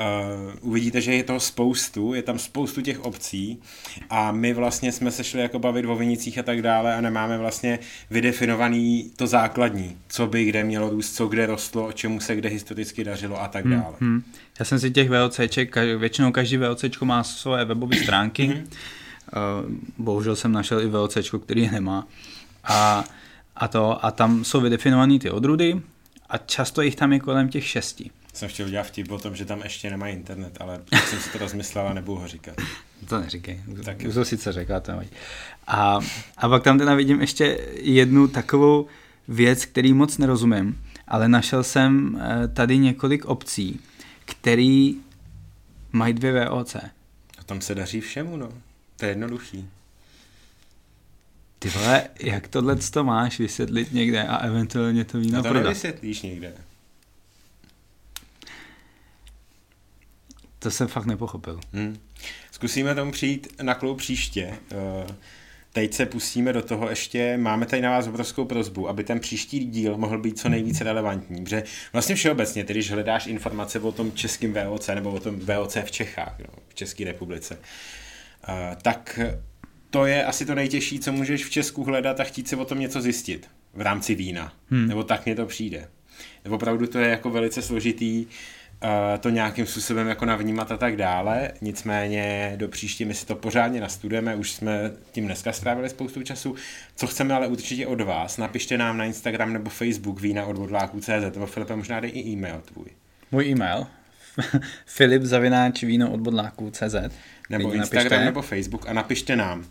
Uh, 0.00 0.70
uvidíte, 0.70 1.00
že 1.00 1.14
je 1.14 1.22
toho 1.22 1.40
spoustu, 1.40 2.14
je 2.14 2.22
tam 2.22 2.38
spoustu 2.38 2.80
těch 2.80 3.00
obcí 3.00 3.58
a 4.10 4.32
my 4.32 4.52
vlastně 4.52 4.92
jsme 4.92 5.10
se 5.10 5.24
šli 5.24 5.40
jako 5.40 5.58
bavit 5.58 5.86
o 5.86 5.96
vinicích 5.96 6.38
a 6.38 6.42
tak 6.42 6.62
dále 6.62 6.94
a 6.94 7.00
nemáme 7.00 7.38
vlastně 7.38 7.78
vydefinovaný 8.10 9.10
to 9.16 9.26
základní, 9.26 9.96
co 10.08 10.26
by 10.26 10.44
kde 10.44 10.64
mělo 10.64 10.90
růst, 10.90 11.14
co 11.14 11.26
kde 11.26 11.46
rostlo, 11.46 11.86
o 11.86 11.92
čemu 11.92 12.20
se 12.20 12.36
kde 12.36 12.48
historicky 12.48 13.04
dařilo 13.04 13.42
a 13.42 13.48
tak 13.48 13.68
dále. 13.68 13.94
Hmm, 14.00 14.10
hmm. 14.10 14.22
Já 14.58 14.64
jsem 14.64 14.78
si 14.78 14.90
těch 14.90 15.10
VOCček, 15.10 15.76
většinou 15.98 16.32
každý 16.32 16.56
VOCčko 16.56 17.04
má 17.04 17.24
svoje 17.24 17.64
webové 17.64 17.96
stránky, 17.96 18.46
uh, 18.46 19.70
bohužel 19.98 20.36
jsem 20.36 20.52
našel 20.52 20.80
i 20.80 20.86
VOCčko, 20.86 21.38
který 21.38 21.62
je 21.62 21.70
nemá 21.70 22.06
a, 22.64 23.04
a, 23.56 23.68
to, 23.68 24.04
a 24.04 24.10
tam 24.10 24.44
jsou 24.44 24.60
vydefinované 24.60 25.18
ty 25.18 25.30
odrudy 25.30 25.82
a 26.28 26.38
často 26.38 26.82
jich 26.82 26.96
tam 26.96 27.12
je 27.12 27.20
kolem 27.20 27.48
těch 27.48 27.66
šesti 27.66 28.10
jsem 28.32 28.48
chtěl 28.48 28.66
udělat 28.66 28.86
vtip 28.86 29.10
o 29.10 29.18
tom, 29.18 29.36
že 29.36 29.44
tam 29.44 29.62
ještě 29.62 29.90
nemá 29.90 30.08
internet, 30.08 30.56
ale 30.60 30.80
jsem 31.06 31.20
si 31.20 31.30
to 31.30 31.38
rozmyslel 31.38 31.88
a 31.88 31.92
nebudu 31.92 32.20
ho 32.20 32.28
říkat. 32.28 32.54
To 33.08 33.20
neříkej, 33.20 33.60
tak 33.84 33.96
už 34.08 34.14
to 34.14 34.24
sice 34.24 34.52
řekla, 34.52 34.80
to 34.80 34.92
a, 35.66 36.00
a 36.36 36.48
pak 36.48 36.62
tam 36.62 36.78
teda 36.78 36.94
vidím 36.94 37.20
ještě 37.20 37.66
jednu 37.80 38.28
takovou 38.28 38.86
věc, 39.28 39.64
který 39.64 39.92
moc 39.92 40.18
nerozumím, 40.18 40.82
ale 41.08 41.28
našel 41.28 41.64
jsem 41.64 42.20
eh, 42.22 42.48
tady 42.48 42.78
několik 42.78 43.24
obcí, 43.24 43.80
který 44.24 44.96
mají 45.92 46.14
dvě 46.14 46.48
VOC. 46.48 46.74
A 47.38 47.44
tam 47.46 47.60
se 47.60 47.74
daří 47.74 48.00
všemu, 48.00 48.36
no. 48.36 48.48
To 48.96 49.04
je 49.04 49.10
jednoduchý. 49.10 49.68
Ty 51.62 51.68
vole, 51.68 52.08
jak 52.20 52.48
tohle 52.48 52.76
to 52.76 53.04
máš 53.04 53.38
vysvětlit 53.38 53.92
někde 53.92 54.22
a 54.22 54.36
eventuálně 54.36 55.04
to 55.04 55.18
víno 55.18 55.42
prodat? 55.42 55.60
to 55.60 55.68
nevysvětlíš 55.68 56.22
někde. 56.22 56.54
To 60.58 60.70
jsem 60.70 60.88
fakt 60.88 61.06
nepochopil. 61.06 61.60
Hmm. 61.72 61.98
Zkusíme 62.50 62.94
tomu 62.94 63.12
přijít 63.12 63.62
na 63.62 63.74
klub 63.74 63.98
příště. 63.98 64.58
Eh, 64.72 65.14
teď 65.72 65.94
se 65.94 66.06
pustíme 66.06 66.52
do 66.52 66.62
toho 66.62 66.88
ještě, 66.88 67.36
máme 67.36 67.66
tady 67.66 67.82
na 67.82 67.90
vás 67.90 68.06
obrovskou 68.06 68.44
prozbu, 68.44 68.88
aby 68.88 69.04
ten 69.04 69.20
příští 69.20 69.64
díl 69.64 69.96
mohl 69.96 70.18
být 70.18 70.38
co 70.38 70.48
nejvíce 70.48 70.84
relevantní, 70.84 71.44
protože 71.44 71.64
vlastně 71.92 72.14
všeobecně, 72.14 72.64
tedy 72.64 72.78
když 72.78 72.90
hledáš 72.90 73.26
informace 73.26 73.80
o 73.80 73.92
tom 73.92 74.12
českém 74.12 74.52
VOC 74.52 74.88
nebo 74.94 75.10
o 75.10 75.20
tom 75.20 75.40
VOC 75.40 75.76
v 75.76 75.90
Čechách, 75.90 76.38
no, 76.38 76.62
v 76.68 76.74
České 76.74 77.04
republice, 77.04 77.58
eh, 78.48 78.76
tak 78.82 79.18
to 79.92 80.06
je 80.06 80.24
asi 80.24 80.46
to 80.46 80.54
nejtěžší, 80.54 81.00
co 81.00 81.12
můžeš 81.12 81.44
v 81.44 81.50
Česku 81.50 81.84
hledat 81.84 82.20
a 82.20 82.24
chtít 82.24 82.48
si 82.48 82.56
o 82.56 82.64
tom 82.64 82.78
něco 82.78 83.00
zjistit 83.00 83.48
v 83.74 83.80
rámci 83.80 84.14
vína. 84.14 84.52
Hmm. 84.70 84.88
Nebo 84.88 85.04
tak 85.04 85.26
mně 85.26 85.34
to 85.34 85.46
přijde. 85.46 85.88
Opravdu 86.50 86.86
to 86.86 86.98
je 86.98 87.08
jako 87.08 87.30
velice 87.30 87.62
složitý 87.62 88.26
to 89.20 89.30
nějakým 89.30 89.66
způsobem 89.66 90.08
jako 90.08 90.24
navnímat 90.24 90.72
a 90.72 90.76
tak 90.76 90.96
dále. 90.96 91.50
Nicméně 91.60 92.52
do 92.56 92.68
příště 92.68 93.04
my 93.04 93.14
si 93.14 93.26
to 93.26 93.34
pořádně 93.34 93.80
nastudujeme, 93.80 94.36
už 94.36 94.50
jsme 94.50 94.92
tím 95.12 95.26
dneska 95.26 95.52
strávili 95.52 95.88
spoustu 95.88 96.22
času. 96.22 96.54
Co 96.96 97.06
chceme 97.06 97.34
ale 97.34 97.46
určitě 97.46 97.86
od 97.86 98.00
vás, 98.00 98.38
napište 98.38 98.78
nám 98.78 98.98
na 98.98 99.04
Instagram 99.04 99.52
nebo 99.52 99.70
Facebook 99.70 100.20
vína 100.20 100.46
od 100.46 100.58
vodláků.cz 100.58 101.34
nebo 101.34 101.46
Filipe 101.46 101.76
možná 101.76 102.00
dej 102.00 102.10
i 102.14 102.20
e-mail 102.20 102.62
tvůj. 102.64 102.86
Můj 103.30 103.46
e-mail 103.46 103.86
filip 104.86 105.22
zavináč 105.22 105.82
víno 105.82 106.10
od 106.12 106.20
bodláků.cz 106.20 106.94
nebo 107.50 107.72
Instagram 107.72 108.04
napište. 108.04 108.24
nebo 108.24 108.42
Facebook 108.42 108.88
a 108.88 108.92
napište 108.92 109.36
nám, 109.36 109.64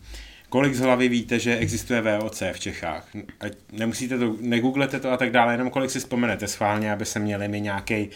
kolik 0.48 0.74
z 0.74 0.80
hlavy 0.80 1.08
víte, 1.08 1.38
že 1.38 1.56
existuje 1.56 2.00
VOC 2.00 2.42
v 2.52 2.60
Čechách. 2.60 3.08
Ať 3.40 3.52
nemusíte 3.72 4.18
to, 4.18 4.36
negooglete 4.40 5.00
to 5.00 5.12
a 5.12 5.16
tak 5.16 5.30
dále, 5.30 5.54
jenom 5.54 5.70
kolik 5.70 5.90
si 5.90 5.98
vzpomenete 5.98 6.48
schválně, 6.48 6.92
aby 6.92 7.04
se 7.04 7.18
měli 7.18 7.48
mi 7.48 7.60
nějaký 7.60 8.08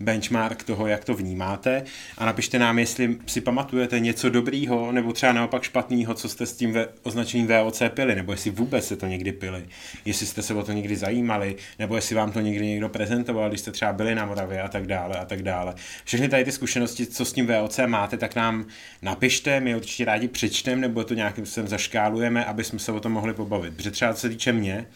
benchmark 0.00 0.62
toho, 0.62 0.86
jak 0.86 1.04
to 1.04 1.14
vnímáte 1.14 1.84
a 2.18 2.26
napište 2.26 2.58
nám, 2.58 2.78
jestli 2.78 3.16
si 3.26 3.40
pamatujete 3.40 4.00
něco 4.00 4.30
dobrýho 4.30 4.92
nebo 4.92 5.12
třeba 5.12 5.32
naopak 5.32 5.62
špatného, 5.62 6.14
co 6.14 6.28
jste 6.28 6.46
s 6.46 6.56
tím 6.56 6.72
ve, 6.72 6.88
označením 7.02 7.46
VOC 7.46 7.82
pili, 7.94 8.14
nebo 8.14 8.32
jestli 8.32 8.50
vůbec 8.50 8.86
se 8.86 8.96
to 8.96 9.06
někdy 9.06 9.32
pili, 9.32 9.64
jestli 10.04 10.26
jste 10.26 10.42
se 10.42 10.54
o 10.54 10.62
to 10.62 10.72
někdy 10.72 10.96
zajímali, 10.96 11.56
nebo 11.78 11.96
jestli 11.96 12.16
vám 12.16 12.32
to 12.32 12.40
někdy 12.40 12.66
někdo 12.66 12.88
prezentoval, 12.88 13.48
když 13.48 13.60
jste 13.60 13.72
třeba 13.72 13.92
byli 13.92 14.14
na 14.14 14.26
Moravě 14.26 14.62
a 14.62 14.68
tak 14.68 14.86
dále 14.86 15.18
a 15.18 15.24
tak 15.24 15.42
dále. 15.42 15.74
Všechny 16.04 16.28
tady 16.28 16.44
ty 16.44 16.52
zkušenosti, 16.52 17.06
co 17.06 17.24
s 17.24 17.32
tím 17.32 17.46
VOC 17.46 17.80
máte, 17.86 18.16
tak 18.16 18.36
nám 18.36 18.66
napište, 19.02 19.60
my 19.60 19.76
určitě 19.76 20.04
rádi 20.04 20.28
přečtem, 20.28 20.80
nebo 20.80 21.04
to 21.04 21.14
nějakým 21.14 21.46
způsobem 21.46 21.68
zaškálujeme, 21.68 22.44
aby 22.44 22.64
jsme 22.64 22.78
se 22.78 22.92
o 22.92 23.00
tom 23.00 23.12
mohli 23.12 23.34
pobavit. 23.34 23.74
Protože 23.76 23.90
třeba 23.90 24.14
co 24.14 24.20
se 24.20 24.28
týče 24.28 24.52
mě, 24.52 24.86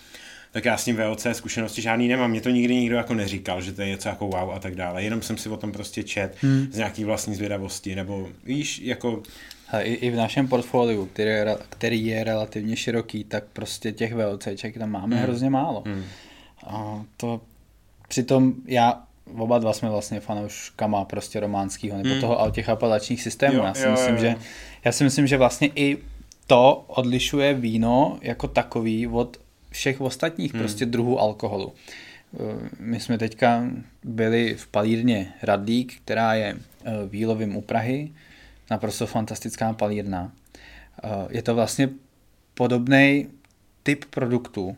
tak 0.55 0.65
já 0.65 0.77
s 0.77 0.85
tím 0.85 0.97
VOC 0.97 1.27
zkušenosti 1.33 1.83
žádný 1.83 2.09
nemám. 2.09 2.31
Mě 2.31 2.41
to 2.41 2.51
nikdy 2.51 2.75
nikdo 2.75 2.97
jako 2.97 3.15
neříkal, 3.15 3.61
že 3.61 3.73
to 3.73 3.83
je 3.83 3.89
něco 3.89 4.09
jako 4.09 4.27
wow 4.27 4.53
a 4.53 4.59
tak 4.59 4.75
dále. 4.75 5.03
Jenom 5.03 5.23
jsem 5.23 5.37
si 5.37 5.49
o 5.49 5.57
tom 5.57 5.73
prostě 5.73 6.03
čet 6.03 6.37
hmm. 6.41 6.67
z 6.71 6.77
nějaký 6.77 7.05
vlastní 7.05 7.35
zvědavosti, 7.35 7.95
nebo 7.95 8.29
víš, 8.45 8.81
jako... 8.85 9.23
A 9.73 9.81
i, 9.81 9.93
i 9.93 10.11
v 10.11 10.17
našem 10.17 10.49
portfoliu, 10.49 11.07
který 11.07 11.31
je, 11.31 11.57
který 11.69 12.07
je 12.07 12.25
relativně 12.25 12.77
široký, 12.77 13.25
tak 13.25 13.45
prostě 13.53 13.93
těch 13.93 14.15
VOCček 14.15 14.79
tam 14.79 14.91
máme 14.91 15.17
hmm. 15.17 15.25
hrozně 15.25 15.51
málo. 15.51 15.83
Hmm. 15.87 16.05
A 16.67 17.05
to 17.17 17.41
přitom 18.09 18.55
já 18.67 19.03
oba 19.37 19.59
dva 19.59 19.73
jsme 19.73 19.91
vlastně 19.91 20.21
fanouškama 20.21 21.05
prostě 21.05 21.41
románského 21.41 21.97
nebo 21.97 22.11
hmm. 22.11 22.21
toho 22.21 22.51
těch 22.51 22.69
apelačních 22.69 23.23
systémů. 23.23 23.57
Jo, 23.57 23.65
já, 23.65 23.75
si 23.75 23.85
jo, 23.85 23.91
myslím, 23.91 24.15
jo. 24.15 24.21
Že, 24.21 24.37
já 24.85 24.93
si 24.93 25.05
myslím, 25.05 25.27
že 25.27 25.37
vlastně 25.37 25.71
i 25.75 25.99
to 26.47 26.85
odlišuje 26.87 27.55
víno 27.55 28.19
jako 28.23 28.49
takový 28.49 29.07
od 29.07 29.44
všech 29.75 30.01
ostatních 30.01 30.53
hmm. 30.53 30.63
prostě 30.63 30.87
druhů 30.87 31.21
alkoholu. 31.21 31.73
Eh, 32.35 32.69
my 32.79 33.01
jsme 33.01 33.19
teďka 33.19 33.67
byli 34.05 34.55
v 34.55 34.67
palírně 34.67 35.35
Radlík, 35.43 35.97
která 35.97 36.35
je 36.35 36.57
eh, 36.57 36.93
výlovým 37.09 37.57
u 37.57 37.61
Prahy, 37.61 38.13
naprosto 38.71 39.07
fantastická 39.07 39.73
palírna. 39.73 40.33
Eh, 41.05 41.09
je 41.31 41.43
to 41.43 41.55
vlastně 41.55 41.89
podobný 42.55 43.27
typ 43.83 44.05
produktu, 44.05 44.77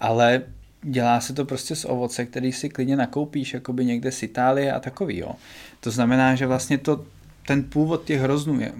ale 0.00 0.42
dělá 0.82 1.20
se 1.20 1.32
to 1.32 1.44
prostě 1.44 1.76
z 1.76 1.84
ovoce, 1.84 2.26
který 2.26 2.52
si 2.52 2.68
klidně 2.68 2.96
nakoupíš 2.96 3.54
jakoby 3.54 3.84
někde 3.84 4.12
z 4.12 4.22
Itálie 4.22 4.72
a 4.72 4.80
takový. 4.80 5.18
Jo. 5.18 5.32
To 5.80 5.90
znamená, 5.90 6.34
že 6.34 6.46
vlastně 6.46 6.78
to, 6.78 7.06
ten 7.46 7.62
původ 7.62 8.04
těch 8.04 8.20
hroznů 8.20 8.60
je, 8.60 8.72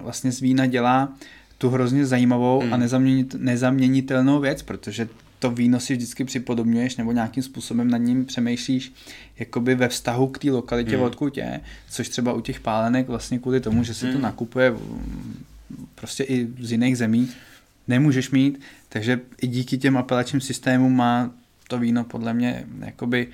vlastně 0.00 0.32
z 0.32 0.40
vína 0.40 0.66
dělá 0.66 1.14
tu 1.58 1.70
hrozně 1.70 2.06
zajímavou 2.06 2.60
hmm. 2.60 2.74
a 2.74 2.76
nezaměnit, 2.76 3.34
nezaměnitelnou 3.38 4.40
věc, 4.40 4.62
protože 4.62 5.08
to 5.38 5.50
víno 5.50 5.80
si 5.80 5.96
vždycky 5.96 6.24
připodobňuješ 6.24 6.96
nebo 6.96 7.12
nějakým 7.12 7.42
způsobem 7.42 7.90
nad 7.90 7.98
ním 7.98 8.24
přemýšlíš 8.24 8.92
jakoby 9.38 9.74
ve 9.74 9.88
vztahu 9.88 10.26
k 10.26 10.38
té 10.38 10.50
lokalitě, 10.50 10.96
hmm. 10.96 11.04
odkud 11.04 11.36
je, 11.36 11.60
což 11.90 12.08
třeba 12.08 12.32
u 12.32 12.40
těch 12.40 12.60
pálenek 12.60 13.08
vlastně 13.08 13.38
kvůli 13.38 13.60
tomu, 13.60 13.84
že 13.84 13.94
se 13.94 14.06
hmm. 14.06 14.16
to 14.16 14.22
nakupuje 14.22 14.74
prostě 15.94 16.24
i 16.24 16.48
z 16.60 16.72
jiných 16.72 16.98
zemí, 16.98 17.28
nemůžeš 17.88 18.30
mít, 18.30 18.60
takže 18.88 19.20
i 19.42 19.46
díky 19.46 19.78
těm 19.78 19.96
apelačním 19.96 20.40
systémům 20.40 20.96
má 20.96 21.30
to 21.68 21.78
víno 21.78 22.04
podle 22.04 22.34
mě 22.34 22.64
jakoby 22.80 23.28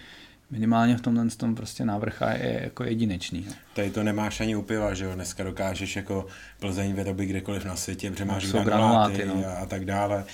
minimálně 0.50 0.96
v 0.96 1.00
tomhle 1.00 1.28
tom 1.28 1.54
prostě 1.54 1.84
návrh 1.84 2.22
je 2.32 2.60
jako 2.62 2.84
jedinečný. 2.84 3.44
No. 3.48 3.54
Tady 3.74 3.90
to 3.90 4.02
nemáš 4.02 4.40
ani 4.40 4.56
u 4.56 4.62
piva, 4.62 4.94
že 4.94 5.04
jo? 5.04 5.14
Dneska 5.14 5.44
dokážeš 5.44 5.96
jako 5.96 6.26
Plzeň 6.60 6.94
vyrobit 6.94 7.28
kdekoliv 7.28 7.64
na 7.64 7.76
světě, 7.76 8.10
protože 8.10 8.24
máš 8.24 8.52
no, 8.52 8.64
granuláty, 8.64 9.16
granuláty 9.16 9.46
no. 9.46 9.52
a, 9.52 9.62
a 9.62 9.66
tak 9.66 9.84
dále. 9.84 10.24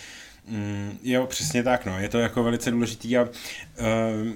Mm, 0.46 0.98
jo, 1.02 1.26
přesně 1.26 1.62
tak, 1.62 1.86
no. 1.86 1.98
Je 1.98 2.08
to 2.08 2.18
jako 2.18 2.42
velice 2.42 2.70
důležitý 2.70 3.18
a 3.18 3.22
uh, 3.22 3.28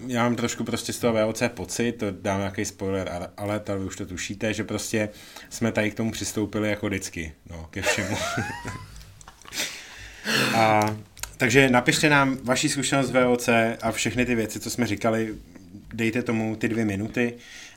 já 0.06 0.22
mám 0.22 0.36
trošku 0.36 0.64
prostě 0.64 0.92
z 0.92 0.98
toho 0.98 1.12
VOC 1.12 1.42
pocit, 1.54 1.92
to 1.92 2.06
dám 2.10 2.38
nějaký 2.38 2.64
spoiler, 2.64 3.08
ale, 3.08 3.28
ale 3.36 3.60
to 3.60 3.76
už 3.76 3.96
to 3.96 4.06
tušíte, 4.06 4.54
že 4.54 4.64
prostě 4.64 5.08
jsme 5.50 5.72
tady 5.72 5.90
k 5.90 5.94
tomu 5.94 6.10
přistoupili 6.10 6.70
jako 6.70 6.86
vždycky, 6.86 7.32
no, 7.50 7.66
ke 7.70 7.82
všemu. 7.82 8.16
a 10.56 10.96
takže 11.36 11.70
napište 11.70 12.08
nám 12.08 12.38
vaši 12.42 12.68
zkušenost 12.68 13.06
z 13.06 13.10
VOC 13.10 13.48
a 13.82 13.92
všechny 13.92 14.26
ty 14.26 14.34
věci, 14.34 14.60
co 14.60 14.70
jsme 14.70 14.86
říkali, 14.86 15.34
dejte 15.92 16.22
tomu 16.22 16.56
ty 16.56 16.68
dvě 16.68 16.84
minuty 16.84 17.34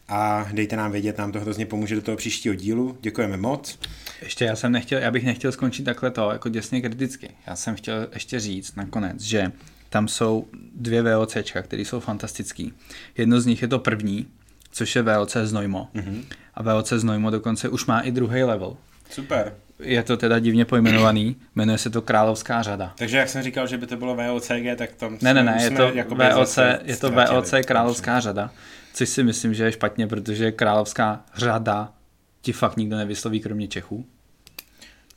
a 0.08 0.50
dejte 0.54 0.76
nám 0.76 0.92
vědět, 0.92 1.18
nám 1.18 1.32
to 1.32 1.40
hrozně 1.40 1.66
pomůže 1.66 1.96
do 1.96 2.02
toho 2.02 2.18
příštího 2.18 2.56
dílu. 2.56 2.98
Děkujeme 3.02 3.38
moc. 3.38 3.80
Ještě 4.22 4.46
já 4.46 4.56
jsem 4.56 4.72
nechtěl, 4.72 5.00
já 5.00 5.12
bych 5.12 5.26
nechtěl 5.26 5.52
skončit 5.52 5.84
takhle 5.84 6.12
to, 6.12 6.32
jako 6.32 6.50
děsně 6.50 6.82
kriticky. 6.82 7.30
Já 7.48 7.56
jsem 7.56 7.76
chtěl 7.76 8.08
ještě 8.14 8.40
říct 8.40 8.76
nakonec, 8.76 9.22
že 9.22 9.52
tam 9.90 10.08
jsou 10.08 10.48
dvě 10.76 11.02
VOCčka, 11.02 11.62
které 11.62 11.82
jsou 11.82 12.00
fantastický. 12.00 12.74
Jedno 13.18 13.42
z 13.42 13.46
nich 13.46 13.62
je 13.62 13.68
to 13.68 13.80
první, 13.80 14.28
což 14.72 14.96
je 14.96 15.02
VOC 15.02 15.38
Znojmo. 15.44 15.88
Mm-hmm. 15.96 16.24
A 16.54 16.64
VOC 16.64 16.90
Znojmo 16.90 17.30
dokonce 17.30 17.70
už 17.70 17.86
má 17.86 18.02
i 18.02 18.12
druhý 18.12 18.44
level. 18.44 18.78
Super. 19.10 19.56
Je 19.80 20.04
to 20.04 20.18
teda 20.18 20.40
divně 20.40 20.66
pojmenovaný, 20.66 21.36
jmenuje 21.56 21.78
se 21.78 21.90
to 21.90 22.02
Královská 22.02 22.62
řada. 22.62 22.94
Takže 22.98 23.18
jak 23.18 23.30
jsem 23.30 23.44
říkal, 23.44 23.68
že 23.68 23.78
by 23.78 23.88
to 23.88 23.98
bylo 23.98 24.16
VOCG, 24.16 24.78
tak 24.78 24.92
tam 24.96 25.18
Ne, 25.22 25.34
ne, 25.34 25.44
ne, 25.44 25.58
je 25.64 25.72
to, 25.72 25.92
VOC, 26.36 26.60
je 26.84 26.98
to 26.98 27.12
VOC 27.12 27.54
Královská 27.66 28.20
řada, 28.20 28.52
což 28.94 29.10
si 29.10 29.24
myslím, 29.24 29.54
že 29.54 29.64
je 29.64 29.72
špatně, 29.72 30.08
protože 30.08 30.52
Královská 30.52 31.26
řada 31.36 31.94
ti 32.42 32.54
fakt 32.54 32.78
nikdo 32.78 32.98
nevysloví, 32.98 33.40
kromě 33.40 33.68
Čechů. 33.68 34.06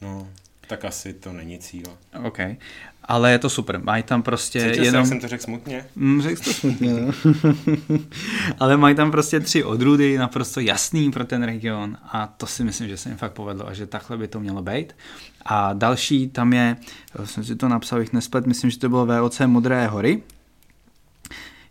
No, 0.01 0.29
tak 0.71 0.85
asi 0.85 1.13
to 1.13 1.33
není 1.33 1.59
cíl. 1.59 1.87
OK. 2.25 2.39
Ale 3.05 3.33
je 3.33 3.39
to 3.39 3.51
super. 3.51 3.81
Mají 3.83 4.03
tam 4.03 4.23
prostě 4.23 4.61
Cítil 4.61 4.85
jenom... 4.85 5.05
jsem, 5.05 5.09
jsem 5.09 5.21
to 5.21 5.29
řekl 5.29 5.43
smutně? 5.43 5.87
Mm, 5.97 6.23
řekl 6.23 6.45
to 6.45 6.53
smutně, 6.53 6.93
no. 6.93 7.13
Ale 8.59 8.77
mají 8.77 8.95
tam 8.95 9.11
prostě 9.11 9.41
tři 9.41 9.65
odrůdy, 9.65 10.19
naprosto 10.19 10.61
jasný 10.61 11.11
pro 11.11 11.25
ten 11.25 11.43
region 11.43 11.97
a 12.13 12.27
to 12.27 12.47
si 12.47 12.65
myslím, 12.65 12.89
že 12.89 12.97
se 12.97 13.09
jim 13.09 13.19
fakt 13.19 13.33
povedlo 13.33 13.69
a 13.69 13.75
že 13.75 13.87
takhle 13.87 14.17
by 14.17 14.29
to 14.29 14.41
mělo 14.41 14.63
být. 14.63 14.97
A 15.45 15.73
další 15.73 16.29
tam 16.29 16.53
je, 16.53 16.77
jsem 17.25 17.45
si 17.45 17.57
to 17.57 17.69
napsal, 17.69 18.01
jich 18.01 18.13
nesplet, 18.13 18.47
myslím, 18.47 18.71
že 18.71 18.79
to 18.79 18.89
bylo 18.89 19.07
VOC 19.07 19.41
Modré 19.47 19.87
hory, 19.87 20.23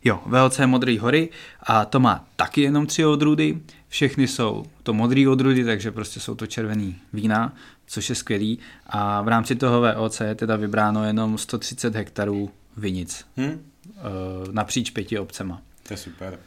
Jo, 0.04 0.20
VLC 0.26 0.60
Modrý 0.66 0.98
hory 0.98 1.30
a 1.64 1.86
to 1.86 2.00
má 2.00 2.26
taky 2.36 2.62
jenom 2.62 2.86
tři 2.86 3.06
odrůdy. 3.06 3.60
Všechny 3.88 4.28
jsou 4.28 4.66
to 4.84 4.94
modrý 4.94 5.28
odrůdy, 5.28 5.64
takže 5.64 5.92
prostě 5.92 6.20
jsou 6.20 6.36
to 6.36 6.48
červený 6.48 6.96
vína, 7.14 7.54
což 7.90 8.10
je 8.10 8.16
skvělý. 8.16 8.60
A 8.88 9.22
v 9.22 9.28
rámci 9.28 9.56
toho 9.56 9.82
VOC 9.82 10.20
je 10.20 10.36
teda 10.36 10.56
vybráno 10.56 11.06
jenom 11.06 11.38
130 11.38 11.96
hektarů 11.96 12.52
vinic 12.78 13.26
hmm? 13.38 13.66
napříč 14.52 14.90
pěti 14.90 15.20
obcema. 15.20 15.62
To 15.88 15.94
je 15.94 15.98
super. 15.98 16.40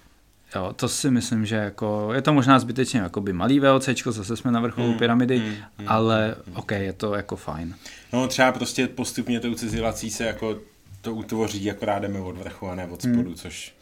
Jo, 0.54 0.72
to 0.76 0.88
si 0.88 1.10
myslím, 1.10 1.46
že 1.46 1.56
jako, 1.56 2.10
je 2.14 2.22
to 2.22 2.32
možná 2.32 2.58
zbytečně 2.58 3.00
jakoby 3.00 3.32
malý 3.32 3.60
VOCčko, 3.60 4.12
zase 4.12 4.36
jsme 4.36 4.50
na 4.50 4.60
vrcholu 4.60 4.88
hmm, 4.88 4.98
pyramidy, 4.98 5.38
hmm, 5.38 5.54
hmm, 5.78 5.88
ale 5.88 6.34
hmm. 6.46 6.56
ok, 6.56 6.70
je 6.70 6.92
to 6.92 7.14
jako 7.14 7.36
fajn. 7.36 7.74
No 8.12 8.28
třeba 8.28 8.52
prostě 8.52 8.86
postupně 8.86 9.40
tou 9.40 9.54
cizilací 9.54 10.10
se 10.10 10.24
jako 10.24 10.58
to 11.00 11.14
utvoří, 11.14 11.70
akorát 11.70 11.98
jdeme 11.98 12.20
od 12.20 12.36
vrchu 12.36 12.68
a 12.68 12.74
ne 12.74 12.86
od 12.86 13.02
spodu, 13.02 13.22
hmm. 13.22 13.34
což 13.34 13.74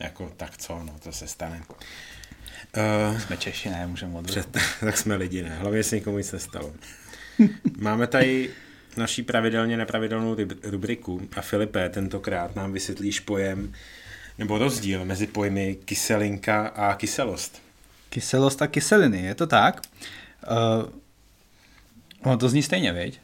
jako 0.00 0.32
tak 0.36 0.56
co, 0.56 0.80
no 0.84 0.94
to 1.02 1.12
se 1.12 1.26
stane. 1.26 1.62
Uh, 2.76 3.18
jsme 3.20 3.36
Češi, 3.36 3.70
ne, 3.70 3.86
můžeme 3.86 4.18
od 4.18 4.26
před, 4.26 4.56
Tak 4.80 4.96
jsme 4.96 5.16
lidi, 5.16 5.42
ne, 5.42 5.56
hlavně 5.60 5.82
se 5.82 5.96
nikomu 5.96 6.18
nic 6.18 6.32
nestalo. 6.32 6.72
Máme 7.78 8.06
tady 8.06 8.50
naší 8.96 9.22
pravidelně 9.22 9.76
nepravidelnou 9.76 10.36
rubriku 10.62 11.28
a 11.36 11.40
Filipe 11.40 11.88
tentokrát 11.88 12.56
nám 12.56 12.72
vysvětlíš 12.72 13.20
pojem 13.20 13.72
nebo 14.38 14.58
rozdíl 14.58 15.04
mezi 15.04 15.26
pojmy 15.26 15.78
kyselinka 15.84 16.66
a 16.66 16.94
kyselost. 16.94 17.62
Kyselost 18.08 18.62
a 18.62 18.66
kyseliny, 18.66 19.22
je 19.22 19.34
to 19.34 19.46
tak? 19.46 19.82
Uh, 20.50 20.90
ono 22.22 22.36
to 22.36 22.48
zní 22.48 22.62
stejně, 22.62 22.92
viď? 22.92 23.20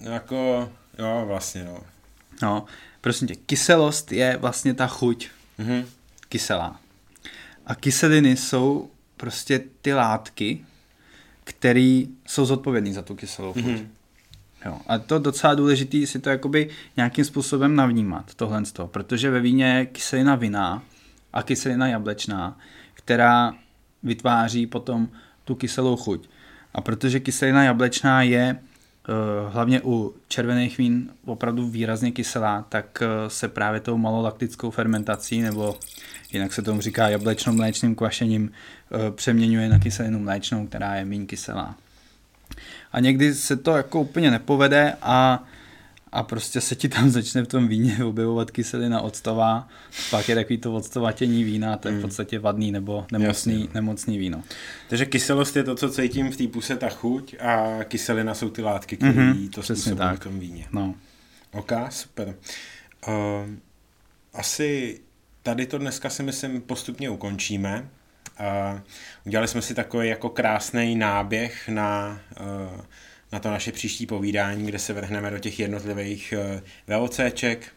Jako, 0.00 0.70
Jo, 0.98 1.24
vlastně, 1.26 1.64
no. 1.64 1.80
No, 2.42 2.64
prosím 3.00 3.28
tě, 3.28 3.34
kyselost 3.34 4.12
je 4.12 4.36
vlastně 4.36 4.74
ta 4.74 4.86
chuť 4.86 5.28
mm-hmm. 5.58 5.86
kyselá. 6.28 6.80
A 7.66 7.74
kyseliny 7.74 8.36
jsou 8.36 8.90
prostě 9.16 9.64
ty 9.82 9.94
látky, 9.94 10.64
které 11.44 12.02
jsou 12.26 12.44
zodpovědné 12.44 12.92
za 12.92 13.02
tu 13.02 13.14
kyselou 13.14 13.52
chuť. 13.52 13.62
Mm-hmm. 13.62 13.86
Jo. 14.64 14.78
A 14.86 14.98
to 14.98 15.18
docela 15.18 15.54
důležité 15.54 16.06
si 16.06 16.18
to 16.18 16.30
jakoby 16.30 16.68
nějakým 16.96 17.24
způsobem 17.24 17.76
navnímat, 17.76 18.34
tohle 18.34 18.64
z 18.64 18.72
toho, 18.72 18.88
protože 18.88 19.30
ve 19.30 19.40
víně 19.40 19.64
je 19.66 19.86
kyselina 19.86 20.34
vinná 20.34 20.82
a 21.32 21.42
kyselina 21.42 21.88
jablečná, 21.88 22.58
která 22.94 23.54
vytváří 24.02 24.66
potom 24.66 25.08
tu 25.44 25.54
kyselou 25.54 25.96
chuť. 25.96 26.28
A 26.74 26.80
protože 26.80 27.20
kyselina 27.20 27.64
jablečná 27.64 28.22
je 28.22 28.58
Eh, 29.08 29.50
hlavně 29.50 29.80
u 29.84 30.14
červených 30.28 30.78
vín 30.78 31.10
opravdu 31.24 31.68
výrazně 31.68 32.12
kyselá, 32.12 32.64
tak 32.68 33.02
eh, 33.02 33.30
se 33.30 33.48
právě 33.48 33.80
tou 33.80 33.98
malolaktickou 33.98 34.70
fermentací, 34.70 35.40
nebo 35.40 35.76
jinak 36.32 36.52
se 36.52 36.62
tomu 36.62 36.80
říká 36.80 37.08
jablečno-mléčným 37.08 37.94
kvašením, 37.94 38.50
eh, 38.50 39.10
přeměňuje 39.10 39.68
na 39.68 39.78
kyselinu 39.78 40.18
mléčnou, 40.18 40.66
která 40.66 40.94
je 40.94 41.04
méně 41.04 41.26
kyselá. 41.26 41.74
A 42.92 43.00
někdy 43.00 43.34
se 43.34 43.56
to 43.56 43.76
jako 43.76 44.00
úplně 44.00 44.30
nepovede 44.30 44.96
a 45.02 45.44
a 46.12 46.22
prostě 46.22 46.60
se 46.60 46.74
ti 46.74 46.88
tam 46.88 47.10
začne 47.18 47.42
v 47.42 47.46
tom 47.46 47.68
víně 47.68 48.04
objevovat 48.04 48.50
kyselina 48.50 49.00
octová, 49.00 49.68
pak 50.10 50.28
je 50.28 50.34
takový 50.34 50.58
to 50.58 50.74
octovatění 50.74 51.44
vína, 51.44 51.76
to 51.76 51.88
je 51.88 51.92
v 51.92 51.94
hmm. 51.94 52.02
podstatě 52.02 52.38
vadný 52.38 52.72
nebo 52.72 53.06
nemocný, 53.12 53.60
Jasně. 53.60 53.74
nemocný 53.74 54.18
víno. 54.18 54.42
Takže 54.88 55.06
kyselost 55.06 55.56
je 55.56 55.64
to, 55.64 55.74
co 55.74 55.90
cítím 55.90 56.30
v 56.30 56.36
té 56.36 56.48
puse, 56.48 56.76
ta 56.76 56.88
chuť 56.88 57.34
a 57.40 57.84
kyselina 57.84 58.34
jsou 58.34 58.50
ty 58.50 58.62
látky, 58.62 58.96
které 58.96 59.12
mm-hmm, 59.12 59.50
to 59.50 59.62
způsobují 59.62 60.16
v 60.16 60.20
tom 60.20 60.38
víně. 60.38 60.66
No. 60.72 60.94
Ok, 61.52 61.72
super. 61.90 62.34
Uh, 63.08 63.14
asi 64.34 65.00
tady 65.46 65.66
to 65.66 65.78
dneska 65.78 66.10
si 66.10 66.22
myslím 66.22 66.60
postupně 66.60 67.10
ukončíme. 67.10 67.88
Udělali 69.26 69.48
jsme 69.48 69.62
si 69.62 69.74
takový 69.74 70.08
jako 70.08 70.28
krásný 70.28 70.96
náběh 70.96 71.68
na 71.68 72.20
uh, 72.40 72.80
na 73.32 73.38
to 73.38 73.50
naše 73.50 73.72
příští 73.72 74.06
povídání, 74.06 74.66
kde 74.66 74.78
se 74.78 74.92
vrhneme 74.92 75.30
do 75.30 75.38
těch 75.38 75.60
jednotlivých 75.60 76.32
eh, 76.32 76.62
VOCček, 76.96 77.72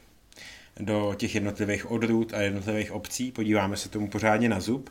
do 0.80 1.16
těch 1.18 1.36
jednotlivých 1.36 1.92
odrůd 1.92 2.34
a 2.34 2.42
jednotlivých 2.42 2.92
obcí, 2.92 3.32
podíváme 3.32 3.78
se 3.78 3.90
tomu 3.90 4.08
pořádně 4.08 4.50
na 4.50 4.60
zub. 4.60 4.90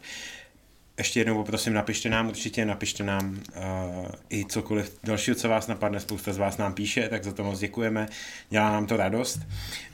Ještě 0.98 1.20
jednou 1.20 1.34
poprosím, 1.34 1.72
napište 1.72 2.08
nám 2.08 2.28
určitě, 2.28 2.64
napište 2.64 3.04
nám 3.04 3.30
uh, 3.56 4.06
i 4.30 4.44
cokoliv 4.44 4.98
dalšího, 5.04 5.34
co 5.34 5.48
vás 5.48 5.66
napadne, 5.66 6.00
spousta 6.00 6.32
z 6.32 6.38
vás 6.38 6.56
nám 6.56 6.74
píše, 6.74 7.08
tak 7.08 7.24
za 7.24 7.32
to 7.32 7.44
moc 7.44 7.58
děkujeme, 7.58 8.08
dělá 8.50 8.72
nám 8.72 8.86
to 8.86 8.96
radost. 8.96 9.40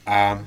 A 0.07 0.47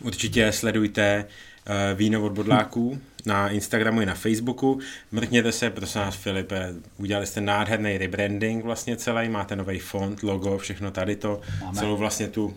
určitě 0.00 0.52
sledujte 0.52 1.24
uh, 1.68 1.98
víno 1.98 2.22
od 2.22 2.32
bodláků, 2.32 3.00
na 3.26 3.48
Instagramu 3.48 4.00
i 4.00 4.06
na 4.06 4.14
Facebooku. 4.14 4.78
Mrkněte 5.12 5.52
se, 5.52 5.70
prosím 5.70 6.00
nás 6.00 6.16
Filipe, 6.16 6.74
udělali 6.96 7.26
jste 7.26 7.40
nádherný 7.40 7.98
rebranding 7.98 8.64
vlastně 8.64 8.96
celý, 8.96 9.28
máte 9.28 9.56
nový 9.56 9.78
font, 9.78 10.22
logo, 10.22 10.58
všechno 10.58 10.90
tady 10.90 11.16
to, 11.16 11.40
Máme. 11.60 11.78
celou 11.78 11.96
vlastně 11.96 12.28
tu 12.28 12.54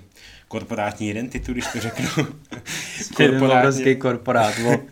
korporátní 0.47 1.09
identitu, 1.09 1.51
když 1.51 1.67
to 1.67 1.79
řeknu. 1.79 2.07
Korporátní 3.15 3.95
korporát, 3.95 4.55
o 4.65 4.83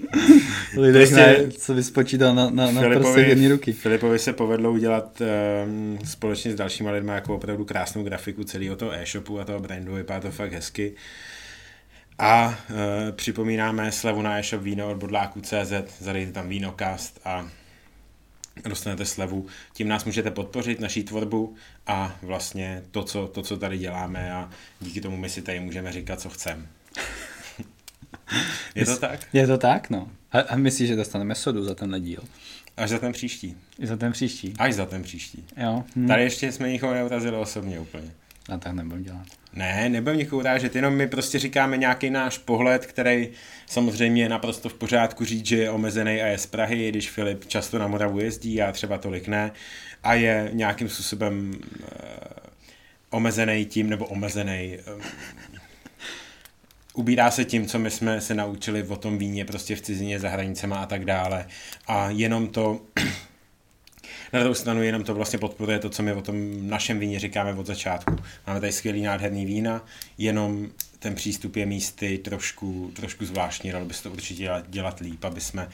lidech, 0.82 1.10
prostě, 1.10 1.50
co 1.58 1.74
vyspočítal 1.74 2.36
na, 2.36 2.50
na, 2.50 2.72
na 2.72 2.82
Filipovi, 2.82 3.30
jedné 3.30 3.50
ruky. 3.50 3.74
Filipovi 3.74 4.20
se 4.20 4.34
povedlo 4.34 4.72
udělat 4.72 5.22
um, 5.66 6.00
společně 6.06 6.52
s 6.52 6.56
dalšíma 6.56 6.92
lidmi 6.92 7.12
jako 7.12 7.36
opravdu 7.36 7.66
krásnou 7.66 8.04
grafiku 8.04 8.44
celého 8.44 8.76
toho 8.76 8.94
e-shopu 8.94 9.40
a 9.40 9.46
toho 9.46 9.60
brandu, 9.60 9.94
vypadá 9.94 10.20
to 10.20 10.32
fakt 10.32 10.54
hezky. 10.54 10.94
A 12.22 12.58
e, 12.70 13.12
připomínáme 13.12 13.92
slevu 13.92 14.22
na 14.22 14.40
e-shop 14.40 14.62
víno 14.62 14.92
od 14.92 14.98
bodláku.cz, 14.98 16.00
zadejte 16.00 16.32
tam 16.32 16.50
vínokast 16.50 17.20
a 17.26 17.50
dostanete 18.70 19.06
slevu. 19.06 19.48
Tím 19.74 19.88
nás 19.88 20.06
můžete 20.06 20.32
podpořit, 20.32 20.80
naší 20.80 21.04
tvorbu 21.04 21.56
a 21.88 22.16
vlastně 22.22 22.84
to 22.92 23.04
co, 23.04 23.28
to, 23.28 23.42
co 23.42 23.58
tady 23.58 23.78
děláme 23.78 24.34
a 24.34 24.50
díky 24.80 25.02
tomu 25.02 25.18
my 25.18 25.30
si 25.30 25.42
tady 25.42 25.60
můžeme 25.60 25.92
říkat, 25.92 26.22
co 26.22 26.30
chceme. 26.30 26.66
Je 28.76 28.86
to 28.86 28.98
tak? 28.98 29.20
Je 29.34 29.48
to 29.48 29.58
tak, 29.58 29.90
no. 29.90 30.12
A, 30.32 30.40
a 30.40 30.56
myslíš, 30.56 30.88
že 30.88 30.96
dostaneme 30.96 31.36
sodu 31.36 31.64
za 31.64 31.76
tenhle 31.76 32.00
díl? 32.00 32.24
Až 32.78 32.90
za 32.90 33.00
ten 33.00 33.12
příští. 33.12 33.58
I 33.80 33.88
za 33.88 33.98
ten 33.98 34.12
příští. 34.12 34.54
Až 34.60 34.74
za 34.74 34.86
ten 34.86 35.04
příští. 35.04 35.46
Jo. 35.58 35.84
Hm. 35.96 36.08
Tady 36.08 36.24
ještě 36.24 36.52
jsme 36.52 36.72
nikoho 36.72 36.94
neurazili 36.94 37.38
osobně 37.38 37.80
úplně. 37.80 38.12
A 38.50 38.58
tak 38.58 38.74
nebudem 38.74 39.04
dělat. 39.04 39.41
Ne, 39.54 39.90
nebudem 39.90 40.18
nikoho 40.18 40.40
urážet, 40.40 40.76
jenom 40.76 40.94
my 40.94 41.08
prostě 41.08 41.40
říkáme 41.40 41.78
nějaký 41.78 42.10
náš 42.10 42.38
pohled, 42.38 42.86
který 42.86 43.30
samozřejmě 43.66 44.24
je 44.24 44.30
naprosto 44.30 44.70
v 44.70 44.74
pořádku 44.74 45.26
říct, 45.26 45.46
že 45.46 45.58
je 45.58 45.72
omezený 45.72 46.22
a 46.22 46.28
je 46.28 46.38
z 46.38 46.46
Prahy, 46.46 46.90
když 46.90 47.10
Filip 47.10 47.46
často 47.46 47.80
na 47.80 47.88
Moravu 47.88 48.20
jezdí, 48.20 48.54
já 48.54 48.72
třeba 48.72 48.98
tolik 48.98 49.28
ne, 49.28 49.52
a 50.04 50.14
je 50.14 50.50
nějakým 50.54 50.90
způsobem 50.90 51.52
uh, 51.52 51.58
omezený 53.10 53.66
tím, 53.66 53.90
nebo 53.90 54.06
omezený, 54.06 54.78
uh, 54.96 55.02
ubírá 56.94 57.32
se 57.32 57.46
tím, 57.46 57.68
co 57.68 57.80
my 57.80 57.92
jsme 57.92 58.22
se 58.22 58.36
naučili 58.36 58.84
o 58.84 58.96
tom 58.96 59.18
víně 59.18 59.46
prostě 59.46 59.76
v 59.76 59.82
cizině, 59.82 60.20
za 60.20 60.30
hranicema 60.30 60.78
a 60.78 60.86
tak 60.86 61.06
dále. 61.06 61.46
A 61.88 62.10
jenom 62.10 62.48
to 62.48 62.82
na 64.34 64.40
druhou 64.40 64.54
stranu 64.54 64.84
jenom 64.84 65.04
to 65.04 65.14
vlastně 65.14 65.40
podporuje 65.40 65.80
to, 65.80 65.90
co 65.90 66.04
my 66.04 66.14
o 66.14 66.22
tom 66.22 66.68
našem 66.70 67.00
víně 67.00 67.20
říkáme 67.20 67.54
od 67.54 67.66
začátku. 67.66 68.16
Máme 68.48 68.60
tady 68.60 68.72
skvělý 68.72 69.02
nádherný 69.02 69.46
vína, 69.46 69.86
jenom 70.18 70.68
ten 71.00 71.16
přístup 71.16 71.56
je 71.56 71.66
místy 71.66 72.18
trošku, 72.18 72.92
trošku 72.96 73.26
zvláštní, 73.26 73.72
dalo 73.72 73.86
by 73.86 73.94
se 73.94 74.04
to 74.04 74.12
určitě 74.12 74.44
dělat, 74.44 74.70
dělat 74.70 75.00
líp, 75.00 75.26
aby 75.26 75.42
jsme 75.42 75.70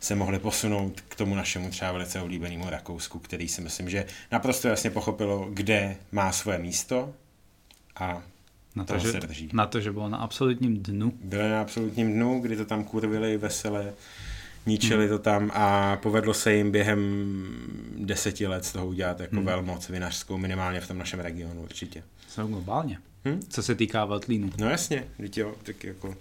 se 0.00 0.14
mohli 0.14 0.38
posunout 0.38 1.00
k 1.00 1.14
tomu 1.14 1.34
našemu 1.34 1.70
třeba 1.70 1.92
velice 1.92 2.20
oblíbenému 2.20 2.70
Rakousku, 2.70 3.18
který 3.18 3.48
si 3.48 3.60
myslím, 3.60 3.90
že 3.90 4.06
naprosto 4.32 4.68
jasně 4.68 4.90
pochopilo, 4.90 5.48
kde 5.50 5.96
má 6.12 6.32
svoje 6.32 6.58
místo 6.58 7.14
a 7.96 8.22
na 8.76 8.84
to, 8.84 8.98
že, 8.98 9.12
se 9.12 9.20
drží. 9.20 9.50
Na 9.52 9.66
to, 9.66 9.80
že 9.80 9.92
bylo 9.92 10.08
na 10.08 10.18
absolutním 10.18 10.82
dnu. 10.82 11.12
Byli 11.22 11.50
na 11.50 11.60
absolutním 11.60 12.12
dnu, 12.12 12.40
kdy 12.40 12.56
to 12.56 12.64
tam 12.64 12.84
kurvili 12.84 13.36
veselé, 13.36 13.92
ničili 14.66 15.04
hmm. 15.04 15.16
to 15.16 15.18
tam 15.18 15.50
a 15.54 15.96
povedlo 15.96 16.34
se 16.34 16.54
jim 16.54 16.70
během 16.70 17.00
deseti 17.96 18.46
let 18.46 18.64
z 18.64 18.72
toho 18.72 18.86
udělat 18.86 19.20
jako 19.20 19.36
hmm. 19.36 19.44
velmoc 19.44 19.88
vinařskou, 19.88 20.38
minimálně 20.38 20.80
v 20.80 20.88
tom 20.88 20.98
našem 20.98 21.20
regionu 21.20 21.62
určitě. 21.62 22.02
Jsou 22.28 22.46
globálně. 22.46 22.98
Hmm? 23.24 23.40
Co 23.48 23.62
se 23.62 23.74
týká 23.74 24.04
Veltlínu. 24.04 24.50
No 24.58 24.70
jasně, 24.70 25.04
jo, 25.36 25.54
tak 25.62 25.84
jako, 25.84 26.16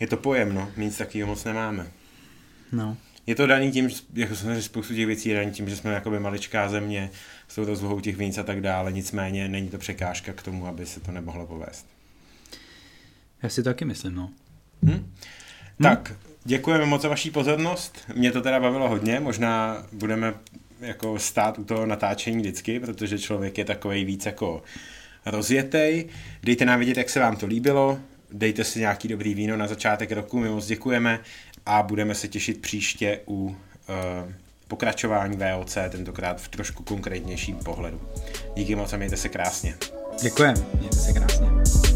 je 0.00 0.06
to 0.06 0.16
pojem, 0.16 0.54
no, 0.54 0.70
nic 0.76 0.96
takového 0.96 1.28
moc 1.28 1.44
nemáme. 1.44 1.86
No. 2.72 2.96
Je 3.26 3.34
to 3.34 3.46
daný 3.46 3.72
tím, 3.72 3.90
jako 4.14 4.36
jsem 4.36 4.62
spoustu 4.62 4.94
těch 4.94 5.06
věcí 5.06 5.28
je 5.28 5.36
daný 5.36 5.50
tím, 5.50 5.68
že 5.68 5.76
jsme 5.76 5.92
jakoby 5.92 6.20
maličká 6.20 6.68
země 6.68 7.10
s 7.48 7.54
tou 7.54 7.64
rozlohou 7.64 8.00
těch 8.00 8.16
víc 8.16 8.38
a 8.38 8.42
tak 8.42 8.60
dále, 8.60 8.92
nicméně 8.92 9.48
není 9.48 9.68
to 9.68 9.78
překážka 9.78 10.32
k 10.32 10.42
tomu, 10.42 10.66
aby 10.66 10.86
se 10.86 11.00
to 11.00 11.12
nemohlo 11.12 11.46
povést. 11.46 11.86
Já 13.42 13.48
si 13.48 13.62
taky 13.62 13.84
myslím, 13.84 14.14
no. 14.14 14.30
Hm? 14.82 14.90
Hm? 14.90 15.14
Tak, 15.82 16.12
děkujeme 16.48 16.86
moc 16.86 17.02
za 17.02 17.08
vaši 17.08 17.30
pozornost. 17.30 17.98
Mě 18.14 18.32
to 18.32 18.40
teda 18.40 18.60
bavilo 18.60 18.88
hodně, 18.88 19.20
možná 19.20 19.82
budeme 19.92 20.34
jako 20.80 21.18
stát 21.18 21.58
u 21.58 21.64
toho 21.64 21.86
natáčení 21.86 22.36
vždycky, 22.36 22.80
protože 22.80 23.18
člověk 23.18 23.58
je 23.58 23.64
takový 23.64 24.04
víc 24.04 24.26
jako 24.26 24.62
rozjetej. 25.26 26.08
Dejte 26.42 26.64
nám 26.64 26.78
vědět, 26.78 26.96
jak 26.96 27.10
se 27.10 27.20
vám 27.20 27.36
to 27.36 27.46
líbilo, 27.46 27.98
dejte 28.32 28.64
si 28.64 28.80
nějaký 28.80 29.08
dobrý 29.08 29.34
víno 29.34 29.56
na 29.56 29.66
začátek 29.66 30.12
roku, 30.12 30.38
my 30.40 30.48
moc 30.48 30.66
děkujeme 30.66 31.20
a 31.66 31.82
budeme 31.82 32.14
se 32.14 32.28
těšit 32.28 32.60
příště 32.60 33.20
u 33.26 33.44
uh, 33.44 33.54
pokračování 34.68 35.36
VOC, 35.36 35.78
tentokrát 35.90 36.40
v 36.40 36.48
trošku 36.48 36.82
konkrétnějším 36.82 37.56
pohledu. 37.56 38.00
Díky 38.56 38.74
moc 38.74 38.92
a 38.92 38.96
mějte 38.96 39.16
se 39.16 39.28
krásně. 39.28 39.74
Děkujeme, 40.22 40.66
mějte 40.78 40.96
se 40.96 41.12
krásně. 41.12 41.87